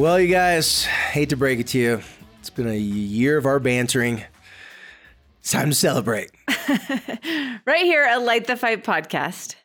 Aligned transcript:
Well, 0.00 0.18
you 0.18 0.28
guys, 0.28 0.86
hate 0.86 1.28
to 1.28 1.36
break 1.36 1.60
it 1.60 1.66
to 1.68 1.78
you. 1.78 2.00
It's 2.38 2.48
been 2.48 2.66
a 2.66 2.74
year 2.74 3.36
of 3.36 3.44
our 3.44 3.58
bantering. 3.60 4.24
It's 5.40 5.50
time 5.50 5.68
to 5.68 5.74
celebrate. 5.74 6.30
right 7.66 7.84
here 7.84 8.04
at 8.04 8.22
Light 8.22 8.46
the 8.46 8.56
Fight 8.56 8.82
podcast. 8.82 9.56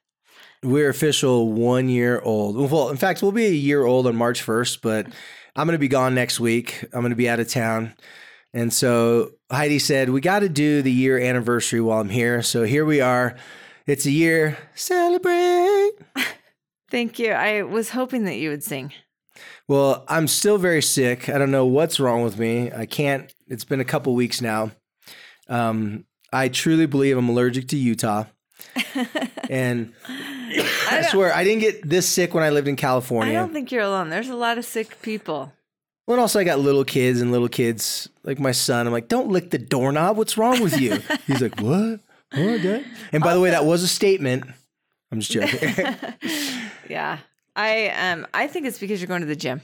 We're 0.61 0.89
official 0.89 1.53
one 1.53 1.87
year 1.87 2.19
old. 2.19 2.57
Well, 2.69 2.89
in 2.89 2.97
fact, 2.97 3.21
we'll 3.21 3.31
be 3.31 3.45
a 3.45 3.51
year 3.51 3.85
old 3.85 4.07
on 4.07 4.17
March 4.17 4.45
1st, 4.45 4.79
but 4.81 5.07
I'm 5.55 5.67
going 5.67 5.75
to 5.75 5.79
be 5.79 5.87
gone 5.87 6.13
next 6.13 6.37
week. 6.37 6.83
I'm 6.91 6.99
going 6.99 7.11
to 7.11 7.15
be 7.15 7.29
out 7.29 7.39
of 7.39 7.47
town. 7.47 7.93
And 8.53 8.73
so 8.73 9.31
Heidi 9.49 9.79
said, 9.79 10.09
We 10.09 10.19
got 10.19 10.39
to 10.39 10.49
do 10.49 10.81
the 10.81 10.91
year 10.91 11.17
anniversary 11.17 11.79
while 11.79 12.01
I'm 12.01 12.09
here. 12.09 12.41
So 12.41 12.63
here 12.63 12.83
we 12.83 12.99
are. 12.99 13.37
It's 13.87 14.05
a 14.05 14.11
year. 14.11 14.57
Celebrate. 14.75 15.91
Thank 16.91 17.19
you. 17.19 17.31
I 17.31 17.61
was 17.61 17.91
hoping 17.91 18.25
that 18.25 18.35
you 18.35 18.49
would 18.49 18.65
sing. 18.65 18.91
Well, 19.67 20.05
I'm 20.07 20.27
still 20.27 20.57
very 20.57 20.81
sick. 20.81 21.27
I 21.27 21.37
don't 21.37 21.51
know 21.51 21.65
what's 21.65 21.99
wrong 21.99 22.23
with 22.23 22.37
me. 22.37 22.71
I 22.71 22.85
can't. 22.85 23.33
It's 23.47 23.63
been 23.63 23.79
a 23.79 23.85
couple 23.85 24.13
weeks 24.13 24.41
now. 24.41 24.71
Um, 25.47 26.05
I 26.31 26.49
truly 26.49 26.85
believe 26.85 27.17
I'm 27.17 27.29
allergic 27.29 27.67
to 27.69 27.77
Utah. 27.77 28.25
and 29.49 29.93
I, 30.07 30.67
I 30.89 31.01
swear 31.03 31.33
I 31.33 31.43
didn't 31.43 31.61
get 31.61 31.87
this 31.87 32.07
sick 32.07 32.33
when 32.33 32.43
I 32.43 32.49
lived 32.49 32.67
in 32.67 32.75
California. 32.75 33.33
I 33.33 33.37
don't 33.37 33.53
think 33.53 33.71
you're 33.71 33.83
alone. 33.83 34.09
There's 34.09 34.29
a 34.29 34.35
lot 34.35 34.57
of 34.57 34.65
sick 34.65 35.01
people. 35.01 35.51
Well, 36.07 36.15
and 36.15 36.21
also 36.21 36.39
I 36.39 36.43
got 36.43 36.59
little 36.59 36.85
kids 36.85 37.19
and 37.21 37.31
little 37.31 37.49
kids 37.49 38.09
like 38.23 38.39
my 38.39 38.51
son. 38.51 38.85
I'm 38.85 38.93
like, 38.93 39.07
don't 39.07 39.29
lick 39.29 39.49
the 39.49 39.57
doorknob. 39.57 40.17
What's 40.17 40.37
wrong 40.37 40.61
with 40.61 40.79
you? 40.79 40.99
He's 41.27 41.41
like, 41.41 41.59
what? 41.59 41.99
What? 42.33 42.61
Dad? 42.61 42.85
And 43.11 43.23
by 43.23 43.33
the 43.33 43.39
way, 43.39 43.49
that 43.49 43.65
was 43.65 43.81
a 43.81 43.87
statement. 43.87 44.45
I'm 45.11 45.19
just 45.19 45.31
joking. 45.31 45.95
yeah, 46.89 47.19
I 47.55 47.87
um 47.89 48.27
I 48.33 48.47
think 48.47 48.65
it's 48.65 48.79
because 48.79 48.99
you're 49.01 49.07
going 49.07 49.21
to 49.21 49.27
the 49.27 49.35
gym. 49.35 49.61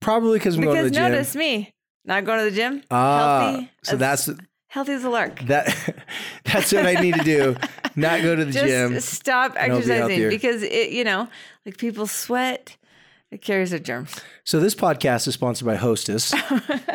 Probably 0.00 0.38
because 0.38 0.56
I'm 0.56 0.62
going 0.62 0.76
to 0.76 0.82
the 0.84 0.88
Because 0.90 0.96
gym. 1.02 1.12
notice 1.12 1.36
me 1.36 1.70
not 2.04 2.24
going 2.24 2.38
to 2.44 2.44
the 2.50 2.56
gym. 2.56 2.82
Ah, 2.90 3.50
healthy. 3.52 3.70
so 3.82 3.92
as- 3.94 3.98
that's 3.98 4.30
healthy 4.68 4.92
as 4.92 5.04
a 5.04 5.10
lark. 5.10 5.40
that. 5.46 5.66
That's 6.44 6.72
what 6.72 6.84
I 6.86 6.94
need 6.94 7.14
to 7.14 7.22
do. 7.24 7.56
Not 7.96 8.22
go 8.22 8.34
to 8.36 8.44
the 8.44 8.50
Just 8.52 8.64
gym. 8.66 9.00
stop 9.00 9.54
be 9.54 9.60
exercising 9.60 10.28
because 10.28 10.62
it 10.62 10.90
you 10.90 11.04
know 11.04 11.28
like 11.64 11.78
people 11.78 12.06
sweat. 12.06 12.76
It 13.30 13.40
carries 13.42 13.70
their 13.70 13.78
germs. 13.80 14.14
So 14.44 14.60
this 14.60 14.74
podcast 14.76 15.26
is 15.26 15.34
sponsored 15.34 15.66
by 15.66 15.74
Hostess. 15.76 16.32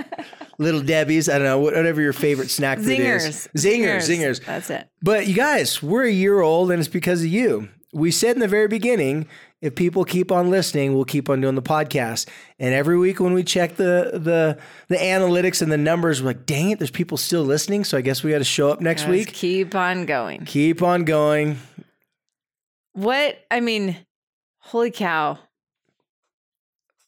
Little 0.58 0.82
Debbie's, 0.82 1.30
I 1.30 1.34
don't 1.38 1.44
know, 1.48 1.60
whatever 1.60 2.02
your 2.02 2.14
favorite 2.14 2.50
snack 2.50 2.78
food 2.80 2.88
Zingers. 3.00 3.28
is. 3.28 3.50
Zingers, 3.58 4.10
zingers. 4.10 4.46
That's 4.46 4.70
it. 4.70 4.88
But 5.02 5.28
you 5.28 5.34
guys, 5.34 5.82
we're 5.82 6.04
a 6.04 6.12
year 6.12 6.42
old 6.42 6.72
and 6.72 6.80
it's 6.80 6.90
because 6.90 7.22
of 7.22 7.28
you. 7.28 7.70
We 7.94 8.12
said 8.12 8.36
in 8.36 8.40
the 8.42 8.48
very 8.48 8.68
beginning, 8.68 9.28
if 9.62 9.76
people 9.76 10.06
keep 10.06 10.32
on 10.32 10.50
listening, 10.50 10.94
we'll 10.94 11.06
keep 11.06 11.30
on 11.30 11.42
doing 11.42 11.56
the 11.56 11.62
podcast. 11.62 12.28
And 12.60 12.74
every 12.74 12.98
week 12.98 13.20
when 13.20 13.34
we 13.34 13.44
check 13.44 13.76
the 13.76 14.12
the 14.14 14.58
the 14.88 14.96
analytics 14.96 15.62
and 15.62 15.72
the 15.72 15.78
numbers, 15.78 16.22
we're 16.22 16.28
like, 16.30 16.46
dang 16.46 16.72
it, 16.72 16.80
there's 16.80 16.92
people 16.92 17.18
still 17.18 17.44
listening. 17.44 17.84
So 17.84 17.98
I 17.98 18.02
guess 18.02 18.24
we 18.24 18.32
got 18.32 18.38
to 18.38 18.44
show 18.44 18.70
up 18.70 18.80
next 18.80 19.02
Just 19.02 19.12
week. 19.12 19.34
keep 19.34 19.76
on 19.76 20.06
going. 20.06 20.46
Keep 20.46 20.82
on 20.82 21.04
going. 21.04 21.58
What 22.94 23.40
I 23.52 23.60
mean, 23.60 23.98
holy 24.60 24.92
cow. 24.92 25.40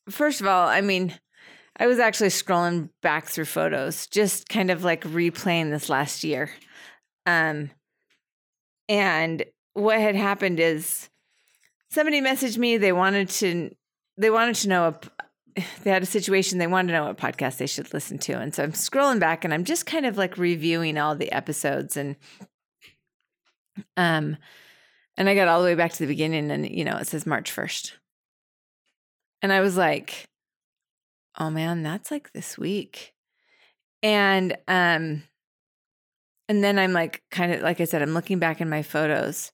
First 0.09 0.41
of 0.41 0.47
all, 0.47 0.67
I 0.67 0.81
mean, 0.81 1.13
I 1.77 1.87
was 1.87 1.99
actually 1.99 2.29
scrolling 2.29 2.89
back 3.01 3.27
through 3.27 3.45
photos, 3.45 4.07
just 4.07 4.49
kind 4.49 4.71
of 4.71 4.83
like 4.83 5.03
replaying 5.03 5.71
this 5.71 5.89
last 5.89 6.23
year. 6.23 6.49
Um 7.25 7.71
and 8.89 9.45
what 9.73 10.01
had 10.01 10.15
happened 10.15 10.59
is 10.59 11.09
somebody 11.91 12.21
messaged 12.21 12.57
me, 12.57 12.77
they 12.77 12.91
wanted 12.93 13.29
to 13.29 13.75
they 14.17 14.29
wanted 14.29 14.55
to 14.55 14.69
know 14.69 14.87
a, 14.87 15.61
they 15.83 15.91
had 15.91 16.03
a 16.03 16.07
situation 16.07 16.57
they 16.57 16.67
wanted 16.67 16.87
to 16.89 16.93
know 16.93 17.05
what 17.05 17.17
podcast 17.17 17.57
they 17.57 17.67
should 17.67 17.93
listen 17.93 18.17
to. 18.19 18.33
And 18.33 18.53
so 18.53 18.63
I'm 18.63 18.71
scrolling 18.71 19.19
back 19.19 19.43
and 19.43 19.53
I'm 19.53 19.65
just 19.65 19.85
kind 19.85 20.05
of 20.05 20.17
like 20.17 20.37
reviewing 20.37 20.97
all 20.97 21.15
the 21.15 21.31
episodes 21.31 21.97
and 21.97 22.15
um 23.97 24.37
and 25.17 25.29
I 25.29 25.35
got 25.35 25.47
all 25.47 25.61
the 25.61 25.67
way 25.67 25.75
back 25.75 25.91
to 25.93 25.99
the 25.99 26.07
beginning 26.07 26.49
and, 26.51 26.67
you 26.67 26.85
know, 26.85 26.97
it 26.97 27.05
says 27.05 27.25
March 27.25 27.53
1st. 27.53 27.91
And 29.41 29.51
I 29.51 29.59
was 29.59 29.75
like, 29.75 30.25
oh 31.37 31.49
man, 31.49 31.83
that's 31.83 32.09
like 32.09 32.31
this 32.31 32.57
week. 32.57 33.13
And, 34.01 34.57
um, 34.67 35.23
and 36.47 36.63
then 36.63 36.79
I'm 36.79 36.93
like, 36.93 37.21
kind 37.29 37.51
of, 37.53 37.61
like 37.61 37.81
I 37.81 37.83
said, 37.83 38.01
I'm 38.01 38.13
looking 38.13 38.39
back 38.39 38.61
in 38.61 38.69
my 38.69 38.81
photos 38.81 39.51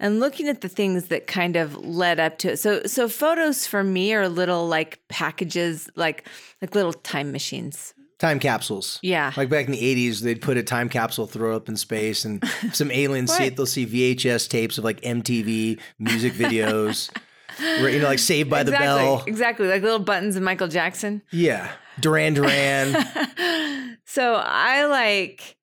and 0.00 0.18
looking 0.18 0.48
at 0.48 0.62
the 0.62 0.68
things 0.68 1.08
that 1.08 1.26
kind 1.26 1.54
of 1.54 1.76
led 1.76 2.18
up 2.18 2.38
to 2.38 2.52
it. 2.52 2.56
So, 2.58 2.82
so 2.86 3.06
photos 3.08 3.66
for 3.66 3.84
me 3.84 4.14
are 4.14 4.28
little 4.28 4.66
like 4.66 4.98
packages, 5.08 5.88
like, 5.94 6.26
like 6.62 6.74
little 6.74 6.94
time 6.94 7.30
machines. 7.30 7.94
Time 8.18 8.40
capsules. 8.40 8.98
Yeah. 9.02 9.32
Like 9.36 9.50
back 9.50 9.66
in 9.66 9.72
the 9.72 10.10
80s, 10.10 10.20
they'd 10.22 10.40
put 10.40 10.56
a 10.56 10.62
time 10.62 10.88
capsule, 10.88 11.26
throw 11.26 11.52
it 11.52 11.56
up 11.56 11.68
in 11.68 11.76
space, 11.76 12.24
and 12.24 12.42
some 12.72 12.90
aliens 12.90 13.32
see 13.32 13.44
it. 13.44 13.56
They'll 13.56 13.66
see 13.66 13.86
VHS 13.86 14.48
tapes 14.48 14.78
of 14.78 14.84
like 14.84 15.02
MTV 15.02 15.78
music 15.98 16.32
videos, 16.32 17.14
where, 17.58 17.90
you 17.90 18.00
know, 18.00 18.08
like 18.08 18.18
Saved 18.18 18.48
by 18.48 18.62
the 18.62 18.72
Bell. 18.72 19.22
Exactly. 19.26 19.68
Like 19.68 19.82
little 19.82 19.98
buttons 19.98 20.34
of 20.34 20.42
Michael 20.42 20.68
Jackson. 20.68 21.22
Yeah. 21.30 21.70
Duran 22.00 22.32
Duran. 22.32 22.96
so 24.06 24.34
I 24.34 24.86
like, 24.86 25.56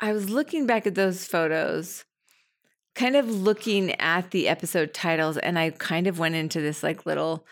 I 0.00 0.12
was 0.12 0.30
looking 0.30 0.66
back 0.66 0.86
at 0.86 0.94
those 0.94 1.26
photos, 1.26 2.05
kind 2.96 3.14
of 3.14 3.30
looking 3.30 3.92
at 4.00 4.30
the 4.32 4.48
episode 4.48 4.92
titles, 4.92 5.36
and 5.36 5.58
I 5.58 5.70
kind 5.70 6.06
of 6.06 6.18
went 6.18 6.34
into 6.34 6.60
this 6.60 6.82
like 6.82 7.06
little 7.06 7.46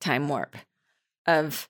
time 0.00 0.28
warp 0.28 0.56
of 1.26 1.68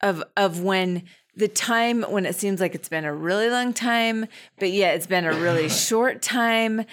of 0.00 0.22
of 0.36 0.62
when 0.62 1.02
the 1.34 1.48
time 1.48 2.02
when 2.02 2.24
it 2.24 2.36
seems 2.36 2.60
like 2.60 2.74
it's 2.74 2.88
been 2.88 3.04
a 3.04 3.14
really 3.14 3.50
long 3.50 3.72
time, 3.72 4.26
but 4.58 4.70
yet 4.70 4.94
it's 4.94 5.06
been 5.06 5.26
a 5.26 5.34
really 5.34 5.68
short 5.88 6.22
time, 6.22 6.84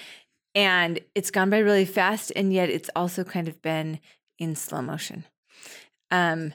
and 0.53 0.99
it's 1.15 1.31
gone 1.31 1.49
by 1.49 1.59
really 1.59 1.85
fast, 1.85 2.31
and 2.35 2.51
yet 2.51 2.69
it's 2.69 2.89
also 2.95 3.23
kind 3.23 3.47
of 3.47 3.61
been 3.61 3.99
in 4.39 4.55
slow 4.55 4.81
motion. 4.81 5.23
Um, 6.09 6.53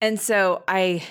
and 0.00 0.18
so 0.18 0.62
I, 0.66 1.02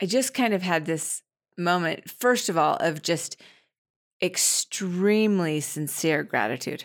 I 0.00 0.06
just 0.06 0.34
kind 0.34 0.54
of 0.54 0.62
had 0.62 0.86
this 0.86 1.22
moment, 1.56 2.10
first 2.10 2.48
of 2.48 2.56
all, 2.56 2.76
of 2.76 3.02
just 3.02 3.40
extremely 4.22 5.60
sincere 5.60 6.22
gratitude. 6.22 6.84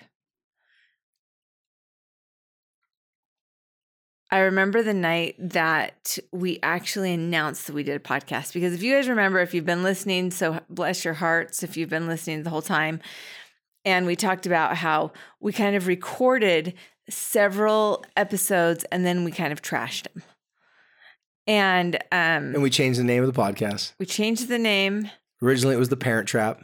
I 4.31 4.40
remember 4.40 4.81
the 4.81 4.94
night 4.94 5.35
that 5.38 6.18
we 6.31 6.59
actually 6.63 7.13
announced 7.13 7.68
that 7.68 7.74
we 7.74 7.84
did 7.84 7.95
a 7.95 8.00
podcast 8.00 8.54
because 8.54 8.74
if 8.74 8.81
you 8.81 8.94
guys 8.94 9.07
remember, 9.07 9.39
if 9.39 9.54
you've 9.54 9.65
been 9.65 9.83
listening, 9.83 10.31
so 10.31 10.60
bless 10.69 11.06
your 11.06 11.13
hearts 11.13 11.63
if 11.63 11.77
you've 11.77 11.89
been 11.89 12.07
listening 12.07 12.44
the 12.44 12.50
whole 12.50 12.62
time. 12.62 13.00
And 13.86 14.06
we 14.06 14.15
talked 14.15 14.45
about 14.48 14.77
how 14.77 15.12
we 15.39 15.54
kind 15.54 15.75
of 15.75 15.86
recorded 15.88 16.74
several 17.07 18.04
episodes 18.18 18.83
and 18.86 19.06
then 19.06 19.24
we 19.24 19.31
kind 19.31 19.54
of 19.54 19.62
trashed 19.62 20.12
them. 20.12 20.24
And 21.48 21.95
um 22.12 22.56
and 22.56 22.63
we 22.63 22.71
changed 22.71 23.00
the 23.00 23.04
name 23.04 23.24
of 23.24 23.31
the 23.31 23.39
podcast. 23.39 23.94
we 24.00 24.07
changed 24.07 24.48
the 24.48 24.57
name. 24.57 25.12
Originally, 25.42 25.75
it 25.75 25.80
was 25.80 25.89
The 25.89 25.98
Parent 25.98 26.27
Trap. 26.27 26.63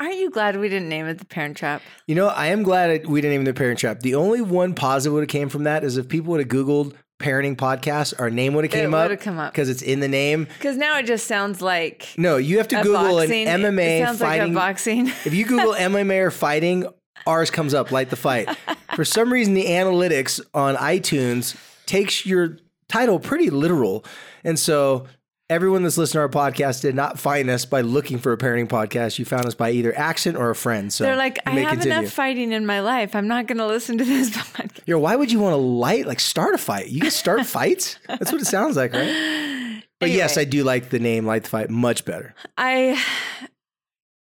Aren't 0.00 0.16
you 0.16 0.30
glad 0.30 0.56
we 0.56 0.68
didn't 0.68 0.88
name 0.88 1.06
it 1.06 1.18
the 1.18 1.24
Parent 1.24 1.56
Trap? 1.56 1.82
You 2.06 2.14
know, 2.14 2.28
I 2.28 2.48
am 2.48 2.62
glad 2.62 3.06
we 3.06 3.20
didn't 3.20 3.32
name 3.32 3.40
it 3.42 3.44
The 3.46 3.54
Parent 3.54 3.80
Trap. 3.80 4.00
The 4.00 4.14
only 4.14 4.40
one 4.40 4.74
positive 4.74 5.12
would 5.14 5.22
have 5.24 5.28
came 5.28 5.48
from 5.48 5.64
that 5.64 5.82
is 5.82 5.96
if 5.96 6.08
people 6.08 6.30
would 6.30 6.40
have 6.40 6.48
Googled 6.48 6.94
parenting 7.18 7.56
podcast, 7.56 8.14
our 8.20 8.30
name 8.30 8.54
would 8.54 8.64
have 8.64 8.70
came 8.70 8.94
up 8.94 9.06
would 9.06 9.10
have 9.10 9.20
come 9.20 9.40
up 9.40 9.52
because 9.52 9.68
it's 9.68 9.82
in 9.82 9.98
the 9.98 10.06
name. 10.06 10.46
because 10.58 10.76
now 10.76 10.96
it 10.98 11.02
just 11.06 11.26
sounds 11.26 11.60
like 11.60 12.06
No, 12.16 12.36
you 12.36 12.58
have 12.58 12.68
to 12.68 12.76
Google 12.80 13.16
boxing. 13.16 13.48
an 13.48 13.64
It 13.64 13.72
MMA 13.74 14.04
sounds 14.06 14.18
fighting. 14.20 14.54
like 14.54 14.62
boxing. 14.62 15.06
if 15.24 15.34
you 15.34 15.44
Google 15.44 15.72
MMA 15.74 16.20
or 16.26 16.30
fighting, 16.30 16.86
ours 17.26 17.50
comes 17.50 17.74
up. 17.74 17.90
Light 17.90 18.10
the 18.10 18.16
fight. 18.16 18.48
For 18.94 19.04
some 19.04 19.32
reason, 19.32 19.54
the 19.54 19.66
analytics 19.66 20.40
on 20.54 20.76
iTunes 20.76 21.56
takes 21.86 22.24
your 22.24 22.58
title 22.88 23.18
pretty 23.18 23.50
literal. 23.50 24.04
And 24.44 24.56
so 24.56 25.08
everyone 25.50 25.82
that's 25.82 25.96
listening 25.96 26.28
to 26.28 26.38
our 26.38 26.50
podcast 26.50 26.82
did 26.82 26.94
not 26.94 27.18
find 27.18 27.48
us 27.48 27.64
by 27.64 27.80
looking 27.80 28.18
for 28.18 28.32
a 28.32 28.36
parenting 28.36 28.68
podcast. 28.68 29.18
You 29.18 29.24
found 29.24 29.46
us 29.46 29.54
by 29.54 29.70
either 29.70 29.96
accent 29.96 30.36
or 30.36 30.50
a 30.50 30.54
friend. 30.54 30.92
So 30.92 31.04
They're 31.04 31.16
like, 31.16 31.38
I 31.46 31.52
have 31.60 31.78
continue. 31.78 31.98
enough 31.98 32.12
fighting 32.12 32.52
in 32.52 32.66
my 32.66 32.80
life. 32.80 33.14
I'm 33.14 33.28
not 33.28 33.46
going 33.46 33.58
to 33.58 33.66
listen 33.66 33.98
to 33.98 34.04
this 34.04 34.30
podcast. 34.36 34.80
Yo, 34.86 34.98
why 34.98 35.16
would 35.16 35.32
you 35.32 35.40
want 35.40 35.52
to 35.54 35.56
light 35.56 36.06
like 36.06 36.20
start 36.20 36.54
a 36.54 36.58
fight? 36.58 36.88
You 36.88 37.00
can 37.00 37.10
start 37.10 37.46
fights. 37.46 37.98
That's 38.06 38.30
what 38.30 38.40
it 38.40 38.46
sounds 38.46 38.76
like, 38.76 38.92
right? 38.92 39.82
But 40.00 40.10
yes, 40.10 40.38
I 40.38 40.44
do 40.44 40.62
like 40.64 40.90
the 40.90 40.98
name 41.00 41.26
Light 41.26 41.44
the 41.44 41.48
Fight 41.48 41.70
much 41.70 42.04
better. 42.04 42.34
I 42.56 43.02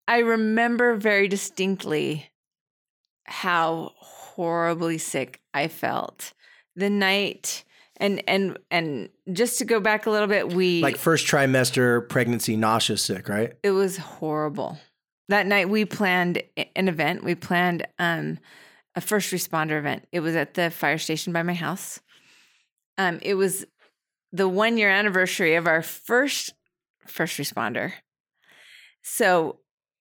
I 0.06 0.18
remember 0.18 0.96
very 0.96 1.28
distinctly 1.28 2.30
how 3.24 3.92
horribly 3.96 4.98
sick 4.98 5.40
I 5.54 5.68
felt 5.68 6.32
the 6.76 6.90
night 6.90 7.64
and 7.98 8.22
and 8.26 8.58
and 8.70 9.08
just 9.32 9.58
to 9.58 9.64
go 9.64 9.80
back 9.80 10.06
a 10.06 10.10
little 10.10 10.28
bit 10.28 10.52
we 10.52 10.82
Like 10.82 10.96
first 10.96 11.26
trimester 11.26 12.08
pregnancy, 12.08 12.56
nauseous 12.56 13.02
sick, 13.02 13.28
right? 13.28 13.52
it 13.62 13.70
was 13.70 13.96
horrible. 13.98 14.78
That 15.28 15.46
night 15.46 15.68
we 15.68 15.84
planned 15.84 16.42
an 16.76 16.88
event. 16.88 17.24
We 17.24 17.34
planned 17.34 17.86
um 17.98 18.38
a 18.94 19.00
first 19.00 19.32
responder 19.32 19.78
event. 19.78 20.06
It 20.12 20.20
was 20.20 20.36
at 20.36 20.54
the 20.54 20.70
fire 20.70 20.98
station 20.98 21.32
by 21.32 21.42
my 21.42 21.54
house. 21.54 22.00
Um 22.98 23.18
it 23.22 23.34
was 23.34 23.64
the 24.32 24.48
1 24.48 24.78
year 24.78 24.90
anniversary 24.90 25.54
of 25.54 25.66
our 25.66 25.82
first 25.82 26.54
first 27.06 27.38
responder. 27.38 27.92
So, 29.02 29.58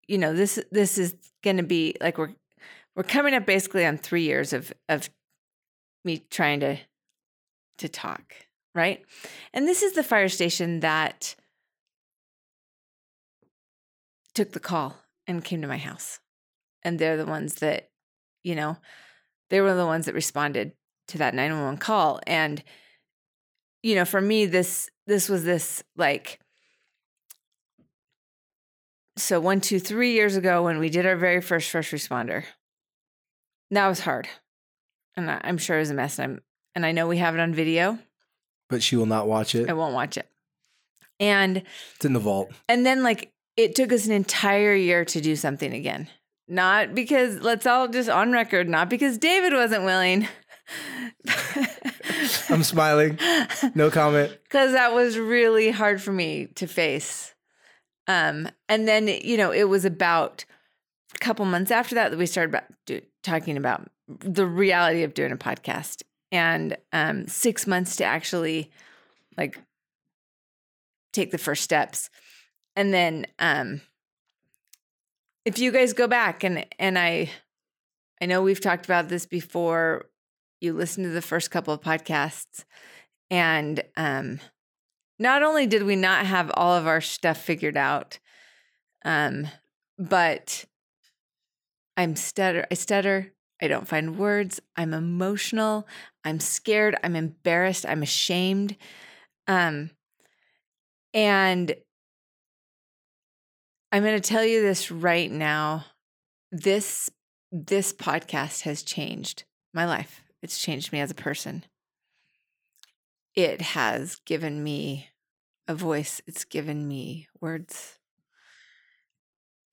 you 0.08 0.18
know, 0.18 0.34
this 0.34 0.60
this 0.72 0.98
is 0.98 1.16
going 1.44 1.58
to 1.58 1.64
be 1.64 1.96
like 2.02 2.18
we're 2.18 2.34
we're 2.96 3.04
coming 3.04 3.34
up 3.34 3.46
basically 3.46 3.86
on 3.86 3.98
3 3.98 4.22
years 4.24 4.54
of 4.54 4.74
of 4.90 5.10
me 6.04 6.20
trying 6.30 6.60
to 6.62 6.78
to 7.82 7.90
talk, 7.90 8.34
right? 8.74 9.02
And 9.54 9.68
this 9.68 9.84
is 9.84 9.94
the 9.94 10.04
fire 10.04 10.30
station 10.30 10.80
that 10.80 11.36
took 14.34 14.52
the 14.52 14.60
call 14.60 14.98
and 15.28 15.44
came 15.44 15.62
to 15.62 15.68
my 15.68 15.78
house. 15.78 16.20
And 16.84 16.98
they're 16.98 17.18
the 17.18 17.26
ones 17.26 17.56
that, 17.56 17.90
you 18.44 18.56
know, 18.56 18.78
they 19.50 19.62
were 19.62 19.76
the 19.76 19.86
ones 19.86 20.06
that 20.06 20.16
responded 20.16 20.74
to 21.10 21.18
that 21.18 21.36
911 21.36 21.78
call. 21.80 22.20
And, 22.26 22.64
you 23.84 23.96
know, 23.96 24.06
for 24.06 24.22
me, 24.22 24.46
this 24.46 24.90
this 25.08 25.28
was 25.28 25.44
this 25.44 25.84
like 25.98 26.40
so 29.18 29.40
one, 29.40 29.60
two, 29.60 29.80
three 29.80 30.14
years 30.14 30.36
ago 30.36 30.64
when 30.64 30.80
we 30.80 30.90
did 30.90 31.06
our 31.06 31.18
very 31.18 31.42
first 31.42 31.70
first 31.70 31.92
responder. 31.92 32.46
That 33.72 33.88
was 33.88 34.02
hard. 34.02 34.28
And 35.16 35.30
I'm 35.30 35.58
sure 35.58 35.78
it 35.78 35.82
was 35.82 35.92
a 35.92 35.96
mess. 35.96 36.20
I'm 36.20 36.42
and 36.76 36.86
I 36.86 36.92
know 36.92 37.08
we 37.08 37.18
have 37.18 37.34
it 37.36 37.40
on 37.40 37.54
video. 37.54 38.00
But 38.70 38.82
she 38.84 38.96
will 38.96 39.06
not 39.06 39.28
watch 39.28 39.54
it. 39.56 39.70
I 39.70 39.74
won't 39.74 39.94
watch 39.94 40.18
it. 40.18 40.28
And 41.20 41.64
It's 41.96 42.06
in 42.06 42.14
the 42.14 42.20
vault. 42.20 42.52
and 42.68 42.86
then 42.86 43.04
like 43.04 43.32
it 43.58 43.76
took 43.76 43.92
us 43.92 44.06
an 44.08 44.14
entire 44.14 44.74
year 44.74 45.06
to 45.06 45.22
do 45.22 45.36
something 45.36 45.74
again. 45.74 46.08
Not 46.48 46.96
because 46.96 47.42
let's 47.42 47.66
all 47.66 47.88
just 47.88 48.10
on 48.10 48.32
record, 48.32 48.68
not 48.68 48.90
because 48.90 49.18
David 49.18 49.54
wasn't 49.54 49.84
willing. 49.84 50.28
I'm 52.50 52.64
smiling. 52.64 53.18
No 53.76 53.90
comment. 53.90 54.38
Cuz 54.50 54.72
that 54.74 54.94
was 54.94 55.18
really 55.18 55.72
hard 55.72 56.02
for 56.02 56.12
me 56.12 56.48
to 56.56 56.68
face. 56.68 57.34
Um 58.08 58.50
and 58.68 58.88
then 58.88 59.08
you 59.08 59.38
know, 59.38 59.52
it 59.52 59.66
was 59.66 59.86
about 59.86 60.46
a 61.16 61.20
couple 61.20 61.46
months 61.46 61.72
after 61.72 61.96
that 61.96 62.12
that 62.12 62.18
we 62.18 62.26
started 62.26 62.50
about 62.50 62.64
do, 62.86 63.02
talking 63.24 63.58
about 63.58 63.90
the 64.08 64.46
reality 64.46 65.04
of 65.04 65.14
doing 65.14 65.32
a 65.32 65.38
podcast 65.38 66.04
and 66.32 66.78
um 66.94 67.28
6 67.28 67.68
months 67.68 67.96
to 67.98 68.04
actually 68.04 68.72
like 69.38 69.58
take 71.14 71.32
the 71.32 71.38
first 71.38 71.64
steps. 71.64 72.10
And 72.76 72.94
then 72.94 73.28
um 73.40 73.82
if 75.46 75.60
you 75.60 75.72
guys 75.72 75.94
go 75.94 76.08
back 76.08 76.44
and 76.44 76.66
and 76.80 76.98
I 76.98 77.30
I 78.22 78.26
know 78.28 78.42
we've 78.42 78.62
talked 78.62 78.86
about 78.86 79.10
this 79.10 79.26
before 79.26 80.06
you 80.60 80.74
listen 80.74 81.04
to 81.04 81.10
the 81.10 81.22
first 81.22 81.50
couple 81.52 81.74
of 81.74 81.82
podcasts 81.82 82.66
and 83.30 83.84
um 83.98 84.40
not 85.20 85.44
only 85.44 85.68
did 85.68 85.84
we 85.84 85.96
not 85.96 86.26
have 86.26 86.52
all 86.56 86.74
of 86.74 86.88
our 86.88 87.02
stuff 87.02 87.40
figured 87.40 87.78
out 87.78 88.20
um 89.04 89.48
but 89.98 90.66
I'm 91.98 92.16
stutter 92.16 92.66
I 92.72 92.76
stutter 92.76 93.34
I 93.62 93.68
don't 93.68 93.88
find 93.88 94.18
words 94.18 94.60
I'm 94.76 94.94
emotional 94.94 95.88
I'm 96.24 96.40
scared 96.40 96.96
I'm 97.04 97.16
embarrassed 97.16 97.86
I'm 97.88 98.04
ashamed 98.04 98.76
um 99.48 99.92
and 101.14 101.76
I'm 103.92 104.04
going 104.04 104.20
to 104.20 104.30
tell 104.30 104.46
you 104.46 104.62
this 104.62 104.90
right 104.90 105.30
now. 105.30 105.86
This 106.52 107.10
this 107.52 107.92
podcast 107.92 108.62
has 108.62 108.84
changed 108.84 109.44
my 109.74 109.86
life. 109.86 110.22
It's 110.42 110.58
changed 110.58 110.94
me 110.94 111.02
as 111.02 111.12
a 111.12 111.16
person. 111.16 111.66
It 113.36 113.62
has 113.62 114.16
given 114.26 114.64
me 114.64 115.10
a 115.68 115.76
voice. 115.76 116.22
It's 116.26 116.46
given 116.46 116.88
me 116.88 117.28
words. 117.42 117.98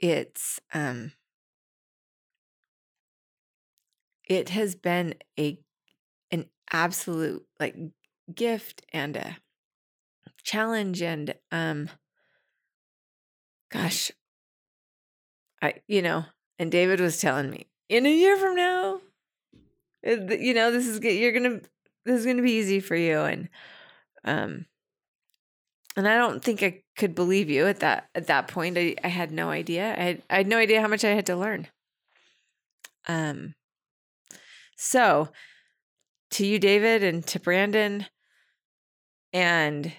It's 0.00 0.61
um 0.75 1.12
it 4.29 4.51
has 4.51 4.75
been 4.75 5.15
a 5.39 5.59
an 6.31 6.47
absolute 6.73 7.45
like 7.59 7.77
gift 8.35 8.85
and 8.93 9.17
a 9.17 9.37
challenge 10.43 11.03
and 11.03 11.35
um 11.51 11.89
gosh 13.71 14.13
i 15.63 15.75
you 15.87 16.03
know 16.03 16.25
and 16.59 16.71
david 16.71 17.01
was 17.01 17.21
telling 17.21 17.51
me 17.51 17.67
in 17.89 18.07
a 18.07 18.13
year 18.13 18.37
from 18.37 18.55
now 18.55 19.01
you 20.05 20.55
know 20.55 20.71
this 20.71 20.87
is 20.87 21.01
you're 21.01 21.33
gonna 21.33 21.61
this 22.05 22.21
is 22.21 22.27
gonna 22.27 22.43
be 22.43 22.53
easy 22.53 22.81
for 22.81 22.97
you 22.97 23.21
and 23.21 23.49
um 24.25 24.67
and 25.97 26.07
i 26.07 26.17
don't 26.17 26.45
think 26.45 26.63
i 26.63 26.83
could 26.99 27.15
believe 27.15 27.49
you 27.49 27.67
at 27.67 27.81
that 27.81 28.09
at 28.15 28.27
that 28.27 28.49
point. 28.49 28.77
I, 28.77 28.95
I 29.03 29.09
had 29.09 29.31
no 29.31 29.49
idea. 29.51 29.95
I 29.97 30.03
had, 30.03 30.23
I 30.29 30.37
had 30.39 30.49
no 30.49 30.59
idea 30.59 30.83
how 30.83 30.89
much 30.89 31.05
i 31.05 31.11
had 31.11 31.27
to 31.27 31.37
learn. 31.37 31.69
Um 33.07 33.55
so 34.79 35.29
to 36.31 36.47
you 36.47 36.59
david 36.59 37.03
and 37.03 37.27
to 37.27 37.39
brandon 37.39 38.07
and 39.33 39.93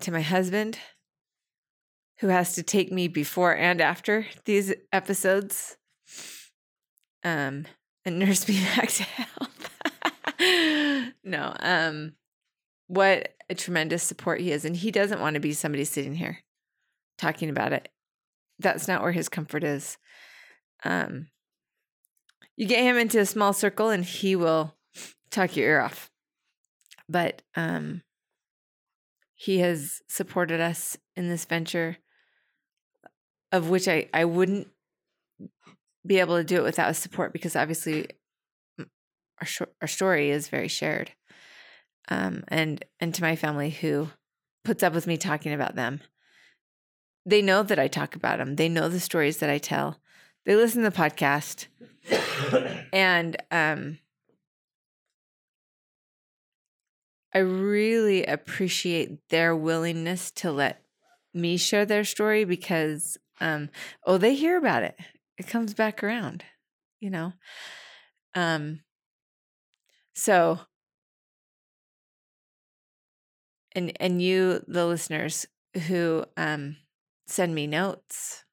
to 0.00 0.10
my 0.10 0.20
husband 0.20 0.78
who 2.18 2.28
has 2.28 2.54
to 2.54 2.62
take 2.62 2.92
me 2.92 3.08
before 3.08 3.56
and 3.56 3.80
after 3.80 4.26
these 4.44 4.74
episodes 4.92 5.76
um 7.24 7.64
and 8.04 8.18
nurse 8.18 8.48
me 8.48 8.60
back 8.76 8.88
to 8.88 9.02
health. 9.02 9.70
No 11.22 11.54
um 11.60 12.14
what 12.86 13.34
a 13.50 13.54
tremendous 13.54 14.02
support 14.02 14.40
he 14.40 14.52
is 14.52 14.64
and 14.64 14.74
he 14.74 14.90
doesn't 14.90 15.20
want 15.20 15.34
to 15.34 15.40
be 15.40 15.52
somebody 15.52 15.84
sitting 15.84 16.14
here 16.14 16.38
talking 17.18 17.50
about 17.50 17.74
it. 17.74 17.90
That's 18.58 18.88
not 18.88 19.02
where 19.02 19.12
his 19.12 19.28
comfort 19.28 19.62
is. 19.62 19.98
Um 20.82 21.28
you 22.60 22.66
get 22.66 22.84
him 22.84 22.98
into 22.98 23.18
a 23.18 23.24
small 23.24 23.54
circle 23.54 23.88
and 23.88 24.04
he 24.04 24.36
will 24.36 24.76
talk 25.30 25.56
your 25.56 25.66
ear 25.66 25.80
off. 25.80 26.10
But 27.08 27.40
um 27.56 28.02
he 29.34 29.60
has 29.60 30.02
supported 30.08 30.60
us 30.60 30.98
in 31.16 31.30
this 31.30 31.46
venture 31.46 31.96
of 33.50 33.70
which 33.70 33.88
I, 33.88 34.10
I 34.12 34.26
wouldn't 34.26 34.68
be 36.06 36.20
able 36.20 36.36
to 36.36 36.44
do 36.44 36.56
it 36.56 36.62
without 36.62 36.88
his 36.88 36.98
support 36.98 37.32
because 37.32 37.56
obviously 37.56 38.08
our 38.78 39.46
shor- 39.46 39.72
our 39.80 39.88
story 39.88 40.28
is 40.28 40.48
very 40.48 40.68
shared. 40.68 41.12
Um 42.10 42.44
and 42.48 42.84
and 43.00 43.14
to 43.14 43.22
my 43.22 43.36
family 43.36 43.70
who 43.70 44.10
puts 44.66 44.82
up 44.82 44.92
with 44.92 45.06
me 45.06 45.16
talking 45.16 45.54
about 45.54 45.76
them. 45.76 46.02
They 47.24 47.40
know 47.40 47.62
that 47.62 47.78
I 47.78 47.88
talk 47.88 48.14
about 48.14 48.36
them 48.36 48.56
they 48.56 48.68
know 48.68 48.90
the 48.90 49.00
stories 49.00 49.38
that 49.38 49.48
I 49.48 49.56
tell 49.56 49.98
they 50.46 50.56
listen 50.56 50.82
to 50.82 50.90
the 50.90 50.96
podcast 50.96 51.66
and 52.92 53.36
um 53.50 53.98
I 57.32 57.38
really 57.38 58.24
appreciate 58.24 59.28
their 59.28 59.54
willingness 59.54 60.30
to 60.32 60.50
let 60.50 60.82
me 61.32 61.56
share 61.56 61.86
their 61.86 62.04
story 62.04 62.44
because 62.44 63.16
um 63.40 63.70
oh 64.04 64.18
they 64.18 64.34
hear 64.34 64.56
about 64.56 64.82
it. 64.82 64.96
It 65.38 65.46
comes 65.46 65.74
back 65.74 66.02
around, 66.02 66.44
you 67.00 67.10
know. 67.10 67.32
Um 68.34 68.80
so 70.14 70.60
and 73.72 73.92
and 74.00 74.20
you 74.20 74.62
the 74.66 74.86
listeners 74.86 75.46
who 75.86 76.24
um 76.36 76.76
send 77.26 77.54
me 77.54 77.66
notes 77.66 78.44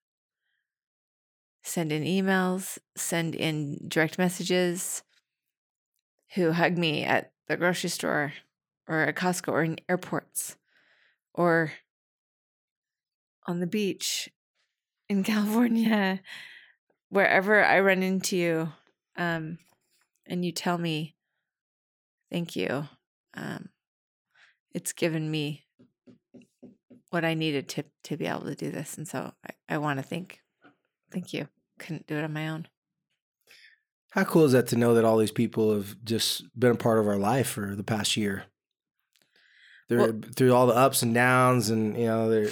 send 1.67 1.91
in 1.91 2.03
emails 2.03 2.77
send 2.95 3.35
in 3.35 3.77
direct 3.87 4.17
messages 4.17 5.03
who 6.35 6.51
hug 6.51 6.77
me 6.77 7.03
at 7.03 7.31
the 7.47 7.57
grocery 7.57 7.89
store 7.89 8.33
or 8.87 9.01
at 9.01 9.15
Costco 9.15 9.51
or 9.51 9.63
in 9.63 9.77
airports 9.89 10.57
or 11.33 11.71
on 13.47 13.59
the 13.59 13.67
beach 13.67 14.29
in 15.09 15.23
California, 15.23 16.21
wherever 17.09 17.63
I 17.63 17.79
run 17.79 18.03
into 18.03 18.35
you, 18.35 18.69
um, 19.17 19.57
and 20.25 20.43
you 20.43 20.51
tell 20.51 20.77
me, 20.77 21.15
thank 22.29 22.55
you, 22.55 22.87
um, 23.33 23.69
it's 24.73 24.91
given 24.91 25.31
me 25.31 25.65
what 27.09 27.23
I 27.23 27.33
needed 27.33 27.69
to 27.69 27.83
to 28.03 28.17
be 28.17 28.27
able 28.27 28.41
to 28.41 28.55
do 28.55 28.69
this. 28.69 28.97
And 28.97 29.07
so 29.07 29.31
I, 29.45 29.75
I 29.75 29.77
want 29.77 29.99
to 29.99 30.03
thank 30.03 30.41
thank 31.11 31.33
you. 31.33 31.47
Couldn't 31.79 32.07
do 32.07 32.17
it 32.17 32.23
on 32.23 32.33
my 32.33 32.47
own. 32.49 32.67
How 34.11 34.23
cool 34.23 34.45
is 34.45 34.53
that 34.53 34.67
to 34.67 34.75
know 34.77 34.93
that 34.95 35.05
all 35.05 35.17
these 35.17 35.31
people 35.31 35.73
have 35.73 35.95
just 36.03 36.43
been 36.59 36.71
a 36.71 36.75
part 36.75 36.97
of 36.99 37.07
our 37.07 37.17
life 37.17 37.47
for 37.49 37.75
the 37.75 37.83
past 37.83 38.17
year? 38.17 38.45
They're 39.89 39.99
Well- 39.99 40.19
through 40.35 40.53
all 40.53 40.67
the 40.67 40.73
ups 40.75 41.01
and 41.03 41.13
downs, 41.13 41.69
and 41.69 41.95
you 41.97 42.05
know 42.05 42.29
they're, 42.29 42.49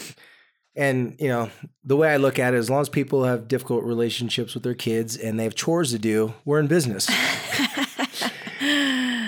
and 0.75 1.15
you 1.19 1.27
know 1.27 1.49
the 1.83 1.95
way 1.97 2.09
I 2.13 2.17
look 2.17 2.37
at 2.39 2.53
it, 2.53 2.57
as 2.57 2.69
long 2.69 2.81
as 2.81 2.89
people 2.89 3.23
have 3.23 3.47
difficult 3.47 3.83
relationships 3.83 4.53
with 4.53 4.63
their 4.63 4.75
kids 4.75 5.17
and 5.17 5.39
they 5.39 5.43
have 5.43 5.55
chores 5.55 5.91
to 5.91 5.99
do, 5.99 6.33
we're 6.45 6.59
in 6.59 6.67
business. 6.67 7.09